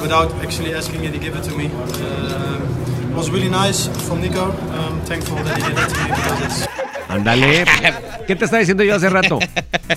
without 0.00 0.32
actually 0.42 0.74
asking 0.74 1.02
me 1.02 1.10
to 1.10 1.18
give 1.18 1.36
it 1.36 1.44
to 1.44 1.54
me, 1.54 1.66
um, 1.66 3.10
it 3.10 3.14
was 3.16 3.30
really 3.30 3.48
nice 3.50 3.88
from 4.08 4.20
Nico. 4.22 4.46
Um, 4.72 5.00
thankful 5.04 5.36
that 5.36 5.56
he 5.58 5.62
did 5.62 5.76
that 5.76 5.88
to 5.90 6.00
me 6.02 6.08
because 6.08 6.40
it's. 6.46 6.68
Ándale. 7.08 7.64
¿Qué 8.26 8.36
te 8.36 8.44
estaba 8.44 8.60
diciendo 8.60 8.82
yo 8.84 8.94
hace 8.96 9.08
rato? 9.08 9.38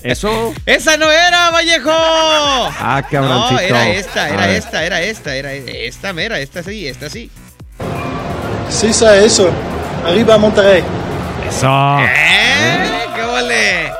Eso. 0.03 0.53
¡Esa 0.65 0.97
no 0.97 1.09
era, 1.11 1.49
Vallejo! 1.51 1.89
Ah, 1.91 3.01
No, 3.03 3.09
cabroncito. 3.09 3.59
era 3.61 3.89
esta, 3.89 4.29
era 4.29 4.51
esta, 4.51 4.85
era 4.85 5.01
esta, 5.01 5.35
era 5.35 5.53
esta, 5.53 6.13
mera, 6.13 6.39
esta 6.39 6.63
sí, 6.63 6.87
esta 6.87 7.09
sí. 7.09 7.29
Sí, 8.69 8.93
ça, 8.93 9.17
eso. 9.17 9.49
Arriba 10.05 10.37
Monterrey. 10.37 10.83
Eso. 11.47 11.99
¡Eh! 11.99 13.07
¡Qué 13.15 13.21
ole! 13.23 13.91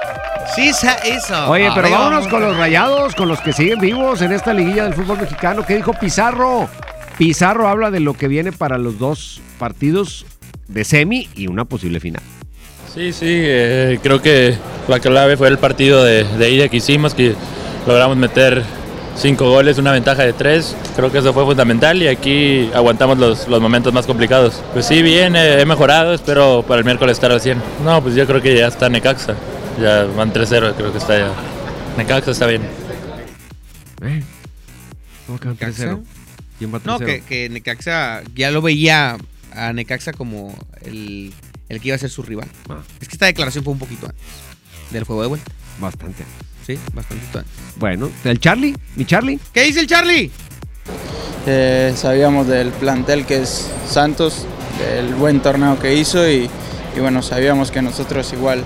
Sí, 0.56 0.70
eso. 0.70 1.50
Oye, 1.50 1.70
pero 1.74 1.88
Arriba, 1.88 2.00
vámonos 2.00 2.28
con 2.28 2.42
los 2.42 2.58
rayados, 2.58 3.16
con 3.16 3.28
los 3.30 3.40
que 3.40 3.54
siguen 3.54 3.80
vivos 3.80 4.22
en 4.22 4.32
esta 4.32 4.54
liguilla 4.54 4.84
del 4.84 4.94
fútbol 4.94 5.20
mexicano. 5.20 5.66
¿Qué 5.66 5.76
dijo 5.76 5.94
Pizarro? 5.94 6.68
Pizarro 7.18 7.68
habla 7.68 7.92
de 7.92 8.00
lo 8.00 8.14
que 8.16 8.28
viene 8.28 8.52
para 8.52 8.78
los 8.78 9.00
dos 9.00 9.42
partidos 9.60 10.26
de 10.68 10.84
semi 10.84 11.30
y 11.36 11.48
una 11.48 11.66
posible 11.66 12.00
final. 12.00 12.24
Sí, 12.94 13.14
sí, 13.14 13.28
eh, 13.30 14.00
creo 14.04 14.22
que 14.22 14.58
la 14.88 15.00
clave 15.00 15.38
fue 15.38 15.48
el 15.48 15.58
partido 15.58 16.04
de, 16.04 16.24
de 16.24 16.50
ida 16.52 16.68
que 16.68 16.78
hicimos, 16.78 17.14
que 17.14 17.36
logramos 17.88 18.18
meter 18.18 18.64
cinco 19.18 19.50
goles, 19.50 19.78
una 19.78 19.92
ventaja 19.92 20.24
de 20.24 20.34
tres. 20.34 20.76
Creo 20.96 21.12
que 21.12 21.20
eso 21.20 21.34
fue 21.34 21.46
fundamental 21.46 22.02
y 22.02 22.08
aquí 22.08 22.70
aguantamos 22.74 23.18
los, 23.18 23.48
los 23.48 23.62
momentos 23.62 23.94
más 23.94 24.06
complicados. 24.06 24.62
Pues 24.74 24.86
sí, 24.86 25.02
bien, 25.02 25.36
eh, 25.36 25.62
he 25.62 25.66
mejorado, 25.66 26.14
espero 26.14 26.64
para 26.68 26.80
el 26.80 26.86
miércoles 26.86 27.18
estar 27.18 27.32
al 27.32 27.42
100. 27.42 27.62
No, 27.84 28.02
pues 28.02 28.16
yo 28.16 28.26
creo 28.26 28.42
que 28.42 28.56
ya 28.56 28.68
está 28.68 28.90
Necaxa, 28.90 29.36
ya 29.80 30.06
van 30.06 30.34
3-0, 30.34 30.76
creo 30.76 30.92
que 30.92 30.98
está 30.98 31.18
ya. 31.18 31.32
Necaxa 31.98 32.32
está 32.32 32.48
bien. 32.48 32.62
¿Eh? 34.02 34.24
¿Cómo 35.28 35.40
quedan 35.40 35.58
3-0? 35.58 36.04
¿Quién 36.58 36.74
va 36.74 36.80
3-0? 36.80 36.86
No, 36.86 37.00
que, 37.00 37.22
que 37.22 37.50
Necaxa 37.50 38.22
ya 38.36 38.52
lo 38.52 38.62
veía 38.62 39.18
a 39.54 39.74
Necaxa 39.74 40.14
como 40.14 40.58
el, 40.84 41.34
el 41.70 41.82
que 41.82 41.88
iba 41.90 41.96
a 41.96 42.00
ser 42.00 42.10
su 42.10 42.24
rival. 42.24 42.48
Ah. 42.70 42.80
Es 43.00 43.08
que 43.08 43.16
esta 43.16 43.26
declaración 43.26 43.64
fue 43.64 43.74
un 43.74 43.80
poquito 43.80 44.08
antes 44.08 44.22
del 44.92 45.04
juego 45.04 45.22
de 45.22 45.28
vuelta. 45.30 45.52
Bastante. 45.80 46.24
Sí, 46.66 46.78
bastante. 46.94 47.50
Bueno, 47.78 48.10
¿el 48.24 48.40
Charlie? 48.40 48.76
¿Mi 48.96 49.06
Charlie? 49.06 49.40
¿Qué 49.54 49.64
dice 49.64 49.82
el 49.82 49.88
Charlie? 49.88 50.32
Eh, 51.48 51.94
sabíamos 51.96 52.48
del 52.48 52.70
plantel 52.70 53.26
que 53.26 53.42
es 53.42 53.68
Santos, 53.90 54.46
del 54.80 55.16
buen 55.16 55.40
torneo 55.42 55.80
que 55.80 55.96
hizo 55.96 56.30
y, 56.30 56.50
y 56.96 57.00
bueno, 57.00 57.22
sabíamos 57.24 57.72
que 57.72 57.82
nosotros 57.82 58.32
igual 58.34 58.64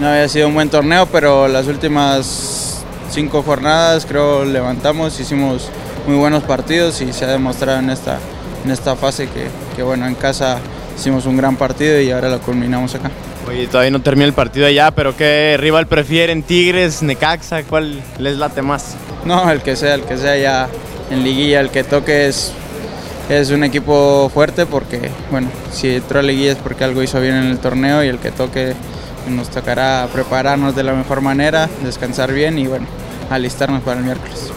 no 0.00 0.08
había 0.08 0.28
sido 0.28 0.48
un 0.48 0.54
buen 0.54 0.70
torneo, 0.70 1.06
pero 1.06 1.46
las 1.48 1.66
últimas 1.66 2.84
cinco 3.10 3.42
jornadas 3.42 4.06
creo 4.06 4.44
levantamos, 4.44 5.20
hicimos 5.20 5.68
muy 6.06 6.16
buenos 6.16 6.42
partidos 6.42 7.00
y 7.00 7.12
se 7.12 7.24
ha 7.24 7.28
demostrado 7.28 7.78
en 7.80 7.90
esta, 7.90 8.18
en 8.64 8.70
esta 8.70 8.96
fase 8.96 9.28
que, 9.28 9.48
que 9.74 9.82
bueno, 9.82 10.06
en 10.06 10.14
casa 10.14 10.58
hicimos 10.96 11.26
un 11.26 11.36
gran 11.36 11.56
partido 11.56 12.00
y 12.00 12.10
ahora 12.10 12.28
lo 12.28 12.40
culminamos 12.40 12.94
acá. 12.94 13.10
Oye, 13.48 13.68
todavía 13.68 13.92
no 13.92 14.02
termina 14.02 14.26
el 14.26 14.32
partido 14.32 14.66
allá, 14.66 14.90
pero 14.90 15.16
¿qué 15.16 15.56
rival 15.58 15.86
prefieren? 15.86 16.42
¿Tigres, 16.42 17.02
Necaxa? 17.02 17.62
¿Cuál 17.62 18.02
les 18.18 18.36
late 18.36 18.60
más? 18.60 18.96
No, 19.24 19.50
el 19.50 19.62
que 19.62 19.76
sea, 19.76 19.94
el 19.94 20.02
que 20.02 20.16
sea 20.18 20.36
ya 20.36 20.68
en 21.10 21.22
liguilla, 21.22 21.60
el 21.60 21.70
que 21.70 21.84
toque 21.84 22.26
es, 22.26 22.52
es 23.28 23.50
un 23.50 23.62
equipo 23.62 24.28
fuerte 24.34 24.66
porque, 24.66 25.10
bueno, 25.30 25.48
si 25.70 25.94
entró 25.94 26.18
a 26.18 26.22
liguilla 26.22 26.52
es 26.52 26.58
porque 26.58 26.84
algo 26.84 27.02
hizo 27.02 27.20
bien 27.20 27.36
en 27.36 27.46
el 27.46 27.58
torneo 27.58 28.02
y 28.02 28.08
el 28.08 28.18
que 28.18 28.32
toque 28.32 28.74
nos 29.28 29.48
tocará 29.50 30.08
prepararnos 30.12 30.74
de 30.74 30.82
la 30.82 30.94
mejor 30.94 31.20
manera, 31.20 31.68
descansar 31.84 32.32
bien 32.32 32.58
y, 32.58 32.66
bueno, 32.66 32.86
alistarnos 33.30 33.82
para 33.82 33.98
el 34.00 34.04
miércoles. 34.04 34.52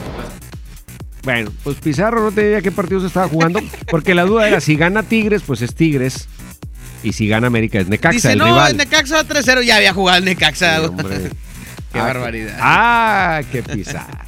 Bueno, 1.23 1.51
pues 1.63 1.77
Pizarro 1.77 2.23
no 2.23 2.31
te 2.31 2.43
diría 2.43 2.61
qué 2.61 2.71
partidos 2.71 3.03
estaba 3.03 3.27
jugando, 3.27 3.59
porque 3.91 4.15
la 4.15 4.23
duda 4.23 4.47
era 4.47 4.61
si 4.61 4.75
gana 4.75 5.03
Tigres, 5.03 5.43
pues 5.45 5.61
es 5.61 5.75
Tigres, 5.75 6.27
y 7.03 7.13
si 7.13 7.27
gana 7.27 7.47
América 7.47 7.79
es 7.79 7.87
Necaxa, 7.87 8.13
Dice, 8.15 8.31
el 8.33 8.39
no, 8.39 8.45
rival. 8.45 8.71
el 8.71 8.77
Necaxa 8.77 9.15
va 9.15 9.23
3-0. 9.23 9.63
Ya 9.63 9.77
había 9.77 9.93
jugado 9.93 10.17
el 10.19 10.25
Necaxa. 10.25 10.81
Qué 11.93 11.99
barbaridad. 11.99 12.57
Ah, 12.61 13.41
qué 13.51 13.63
pisada. 13.63 14.25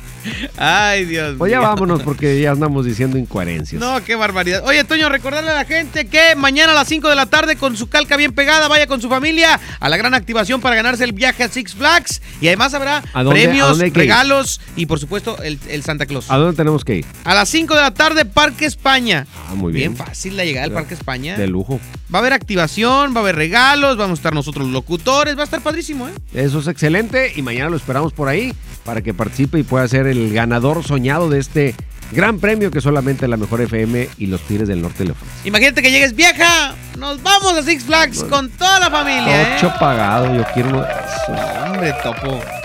Ay, 0.57 1.05
Dios 1.05 1.35
Pues 1.37 1.51
ya 1.51 1.59
mío. 1.59 1.67
vámonos 1.67 2.01
porque 2.03 2.39
ya 2.41 2.51
andamos 2.51 2.85
diciendo 2.85 3.17
incoherencias. 3.17 3.79
No, 3.81 4.03
qué 4.03 4.15
barbaridad. 4.15 4.63
Oye, 4.65 4.83
Toño, 4.83 5.09
recordarle 5.09 5.51
a 5.51 5.55
la 5.55 5.65
gente 5.65 6.05
que 6.05 6.35
mañana 6.35 6.71
a 6.73 6.75
las 6.75 6.87
5 6.87 7.09
de 7.09 7.15
la 7.15 7.25
tarde 7.25 7.55
con 7.55 7.75
su 7.77 7.89
calca 7.89 8.17
bien 8.17 8.33
pegada, 8.33 8.67
vaya 8.67 8.87
con 8.87 9.01
su 9.01 9.09
familia 9.09 9.59
a 9.79 9.89
la 9.89 9.97
gran 9.97 10.13
activación 10.13 10.61
para 10.61 10.75
ganarse 10.75 11.03
el 11.03 11.13
viaje 11.13 11.43
a 11.43 11.49
Six 11.49 11.73
Flags. 11.75 12.21
Y 12.41 12.47
además 12.47 12.73
habrá 12.73 13.03
¿A 13.13 13.23
dónde- 13.23 13.41
a 13.41 13.43
premios, 13.45 13.79
regalos 13.93 14.61
y 14.75 14.85
por 14.85 14.99
supuesto 14.99 15.41
el, 15.43 15.59
el 15.69 15.83
Santa 15.83 16.05
Claus. 16.05 16.29
¿A 16.29 16.37
dónde 16.37 16.55
tenemos 16.55 16.83
que 16.85 16.97
ir? 16.97 17.05
A 17.23 17.33
las 17.33 17.49
5 17.49 17.75
de 17.75 17.81
la 17.81 17.93
tarde, 17.93 18.25
Parque 18.25 18.65
España. 18.65 19.27
Ah, 19.49 19.55
muy 19.55 19.71
bien. 19.73 19.93
Bien 19.95 20.05
fácil 20.07 20.37
la 20.37 20.45
llegada 20.45 20.65
al 20.65 20.71
Parque 20.71 20.93
España. 20.93 21.37
De 21.37 21.47
lujo. 21.47 21.79
Va 22.13 22.19
a 22.19 22.21
haber 22.21 22.33
activación, 22.33 23.13
va 23.15 23.19
a 23.19 23.23
haber 23.23 23.35
regalos, 23.35 23.97
vamos 23.97 24.19
a 24.19 24.19
estar 24.19 24.33
nosotros 24.33 24.65
los 24.65 24.73
locutores, 24.73 25.37
va 25.37 25.41
a 25.41 25.45
estar 25.45 25.61
padrísimo, 25.61 26.07
¿eh? 26.09 26.11
Eso 26.33 26.59
es 26.59 26.67
excelente 26.67 27.31
y 27.35 27.41
mañana 27.41 27.69
lo 27.69 27.77
esperamos 27.77 28.11
por 28.13 28.27
ahí 28.27 28.53
para 28.83 29.01
que 29.01 29.13
participe 29.13 29.59
y 29.59 29.63
pueda 29.63 29.87
ser 29.87 30.07
el 30.11 30.33
ganador 30.33 30.83
soñado 30.83 31.29
de 31.29 31.39
este 31.39 31.75
gran 32.11 32.39
premio 32.39 32.71
que 32.71 32.81
solamente 32.81 33.27
la 33.27 33.37
mejor 33.37 33.61
FM 33.61 34.09
y 34.17 34.27
los 34.27 34.41
Tigres 34.41 34.67
del 34.67 34.81
Norte 34.81 35.05
le 35.05 35.11
ofrecen. 35.11 35.33
Imagínate 35.45 35.81
que 35.81 35.91
llegues 35.91 36.15
vieja, 36.15 36.75
nos 36.97 37.21
vamos 37.23 37.53
a 37.53 37.63
Six 37.63 37.83
Flags 37.83 38.23
con 38.25 38.49
toda 38.49 38.79
la 38.79 38.89
familia, 38.89 39.41
¿eh? 39.41 39.55
Ocho 39.57 39.73
pagado, 39.79 40.33
yo 40.35 40.43
quiero 40.53 40.83
esos. 40.83 41.39
Hombre, 41.65 41.93
Topo. 42.03 42.60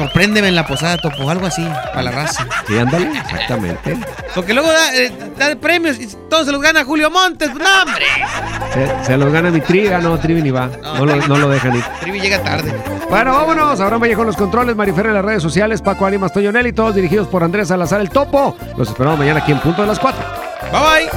Sorpréndeme 0.00 0.48
en 0.48 0.54
la 0.54 0.66
posada, 0.66 0.96
Topo, 0.96 1.28
algo 1.28 1.44
así, 1.46 1.62
para 1.90 2.02
la 2.04 2.10
raza. 2.10 2.46
Sí, 2.66 2.78
ándale, 2.78 3.10
exactamente. 3.18 3.98
Porque 4.34 4.54
luego 4.54 4.72
da, 4.72 4.94
eh, 4.96 5.12
da 5.38 5.54
premios 5.56 6.00
y 6.00 6.06
todos 6.30 6.46
se 6.46 6.52
los 6.52 6.62
gana 6.62 6.84
Julio 6.84 7.10
Montes. 7.10 7.50
¡No, 7.54 7.66
hombre! 7.82 8.06
Se, 8.72 9.04
se 9.04 9.16
los 9.18 9.30
gana 9.30 9.50
mi 9.50 9.60
triga, 9.60 9.98
no, 9.98 10.18
Trivi 10.18 10.40
ni 10.40 10.50
va. 10.50 10.70
No 10.82 11.04
lo, 11.04 11.16
no 11.16 11.36
lo 11.36 11.50
dejan 11.50 11.76
ir. 11.76 11.84
Trivi 12.00 12.18
llega 12.18 12.42
tarde. 12.42 12.74
Bueno, 13.10 13.32
vámonos. 13.34 13.78
Abraham 13.78 14.00
Vallejo 14.00 14.22
en 14.22 14.28
los 14.28 14.36
controles, 14.36 14.74
Marifer 14.74 15.04
en 15.04 15.14
las 15.14 15.24
redes 15.24 15.42
sociales, 15.42 15.82
Paco 15.82 16.06
Ánimas, 16.06 16.32
Toño 16.32 16.50
Nelly, 16.50 16.72
todos 16.72 16.94
dirigidos 16.94 17.28
por 17.28 17.44
Andrés 17.44 17.68
Salazar, 17.68 18.00
el 18.00 18.08
Topo. 18.08 18.56
Los 18.78 18.88
esperamos 18.88 19.18
mañana 19.18 19.40
aquí 19.40 19.52
en 19.52 19.60
punto 19.60 19.82
de 19.82 19.88
las 19.88 19.98
4. 19.98 20.24
Bye 20.72 20.80
bye. 20.80 21.10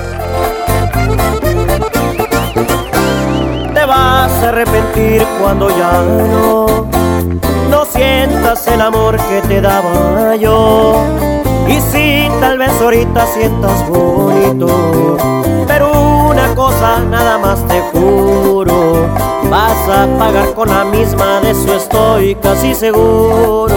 Te 3.73 3.85
vas 3.85 4.31
a 4.31 4.49
arrepentir 4.49 5.23
cuando 5.39 5.69
ya 5.69 5.91
no, 6.01 6.89
no 7.73 7.85
sientas 7.85 8.67
el 8.67 8.81
amor 8.81 9.17
que 9.17 9.41
te 9.47 9.59
daba 9.59 10.35
yo. 10.35 10.93
Y 11.67 11.81
si 11.81 12.29
tal 12.39 12.59
vez 12.59 12.71
ahorita 12.79 13.25
sientas 13.25 13.89
bonito, 13.89 15.17
pero 15.67 15.91
una 16.29 16.53
cosa 16.53 16.99
nada 16.99 17.39
más 17.39 17.65
te 17.65 17.81
juro, 17.91 19.07
vas 19.49 19.89
a 19.89 20.05
pagar 20.19 20.53
con 20.53 20.69
la 20.69 20.83
misma, 20.85 21.39
de 21.41 21.51
eso 21.51 21.75
estoy 21.75 22.35
casi 22.35 22.75
seguro. 22.75 23.73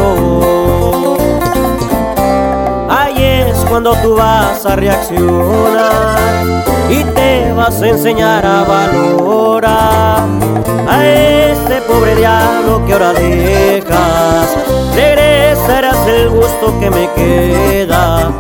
Ahí 2.91 3.17
es 3.23 3.57
cuando 3.71 3.95
tú 4.03 4.15
vas 4.15 4.67
a 4.67 4.77
reaccionar 4.77 6.19
y 6.91 7.03
te 7.03 7.51
vas 7.55 7.81
a 7.81 7.89
enseñar 7.89 8.45
a 8.45 8.63
valorar 8.65 10.46
a 10.89 11.07
este 11.07 11.81
pobre 11.83 12.17
diablo 12.17 12.85
que 12.87 12.93
ahora 12.93 13.13
dejas. 13.13 14.57
Regresarás 14.95 16.07
el 16.07 16.31
gusto 16.31 16.79
que 16.81 16.91
me 16.91 17.11
queda, 17.13 18.33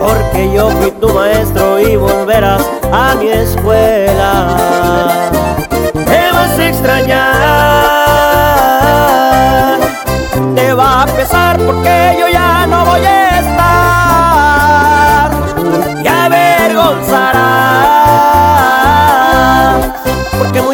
porque 0.00 0.52
yo 0.52 0.70
fui 0.70 0.90
tu 0.92 1.08
maestro 1.08 1.80
y 1.80 1.96
volverás 1.96 2.62
a 2.92 3.14
mi 3.14 3.28
escuela. 3.28 5.30
Te 5.92 6.32
vas 6.32 6.58
a 6.58 6.68
extrañar, 6.68 7.22
te 10.54 10.72
va 10.74 11.02
a 11.02 11.06
pesar 11.06 11.58
porque 11.58 12.16
yo 12.18 12.28
ya 12.28 12.66
no 12.66 12.84
voy 12.84 13.04
a 13.04 13.40
estar 13.40 13.61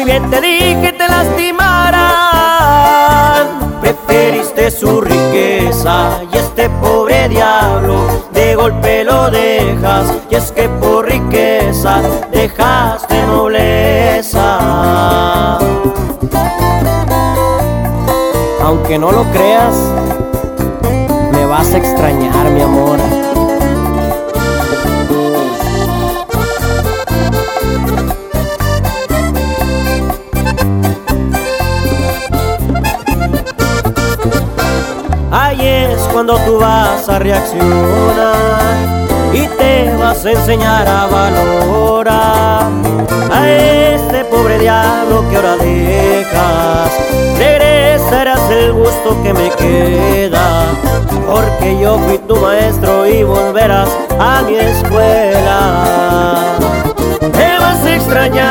bien 0.09 0.29
te 0.31 0.41
dije 0.41 0.91
te 0.93 1.07
lastimarán 1.07 1.99
preferiste 3.79 4.71
su 4.71 5.01
riqueza 5.01 6.21
y 6.33 6.37
este 6.37 6.67
pobre 6.81 7.29
diablo 7.29 8.25
de 8.31 8.55
golpe 8.55 9.03
lo 9.03 9.29
dejas. 9.29 10.11
Y 10.31 10.35
es 10.35 10.51
que 10.51 10.67
por 10.67 11.05
riqueza 11.05 12.01
dejaste 12.31 13.21
nobleza. 13.27 14.47
Aunque 18.63 18.97
no 18.97 19.11
lo 19.11 19.23
creas 19.31 19.75
me 21.33 21.45
vas 21.45 21.71
a 21.73 21.77
extrañar 21.77 22.49
mi 22.49 22.61
amor 22.61 22.97
cuando 36.19 36.35
tú 36.39 36.59
vas 36.59 37.07
a 37.07 37.17
reaccionar 37.17 38.35
y 39.31 39.47
te 39.57 39.95
vas 39.97 40.25
a 40.25 40.31
enseñar 40.31 40.85
a 40.85 41.05
valorar 41.05 42.67
a 43.31 43.49
este 43.49 44.25
pobre 44.25 44.59
diablo 44.59 45.23
que 45.29 45.37
ahora 45.37 45.55
dejas. 45.55 46.91
Regresarás 47.37 48.51
el 48.51 48.73
gusto 48.73 49.15
que 49.23 49.33
me 49.33 49.49
queda, 49.51 50.65
porque 51.25 51.79
yo 51.79 51.97
fui 51.99 52.17
tu 52.17 52.35
maestro 52.35 53.07
y 53.07 53.23
volverás 53.23 53.87
a 54.19 54.41
mi 54.41 54.55
escuela. 54.55 56.57
Te 57.31 57.59
vas 57.59 57.85
a 57.85 57.95
extrañar, 57.95 58.49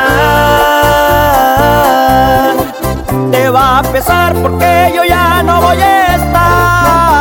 te 3.30 3.50
va 3.50 3.80
a 3.80 3.82
pesar 3.82 4.34
porque 4.36 4.90
yo 4.96 5.04
ya 5.04 5.42
no 5.42 5.60
voy 5.60 5.82
a 5.82 6.14
estar 6.14 7.17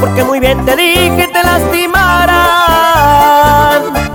porque 0.00 0.24
muy 0.24 0.40
bien 0.40 0.64
te 0.64 0.76
dije 0.76 1.28
te 1.32 1.42
lastimarán. 1.42 2.34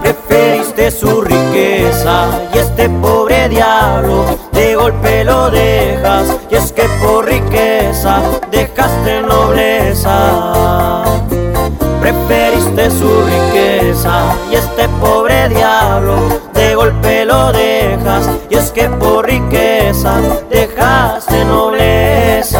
Preferiste 0.02 0.92
su 0.92 1.22
riqueza 1.22 2.28
y 2.54 2.58
este 2.58 2.90
pobre 2.90 3.50
diablo 3.50 4.26
de 4.52 4.76
golpe 4.76 5.24
lo 5.24 5.50
dejas 5.50 6.36
y 6.50 6.56
es 6.56 6.72
que 6.72 6.84
por 7.02 7.26
riqueza 7.26 8.22
dejaste 8.52 9.22
nobleza. 9.22 11.04
Preferiste 12.02 12.90
su 12.92 13.24
riqueza 13.26 14.36
y 14.52 14.56
este 14.56 14.88
pobre 15.02 15.50
diablo 15.50 16.16
de 16.54 16.76
golpe 16.76 17.26
lo 17.26 17.52
dejas 17.52 18.30
y 18.50 18.56
es 18.56 18.72
que 18.72 18.88
por 18.90 19.26
riqueza 19.26 20.14
dejaste 20.50 21.44
nobleza 21.46 22.60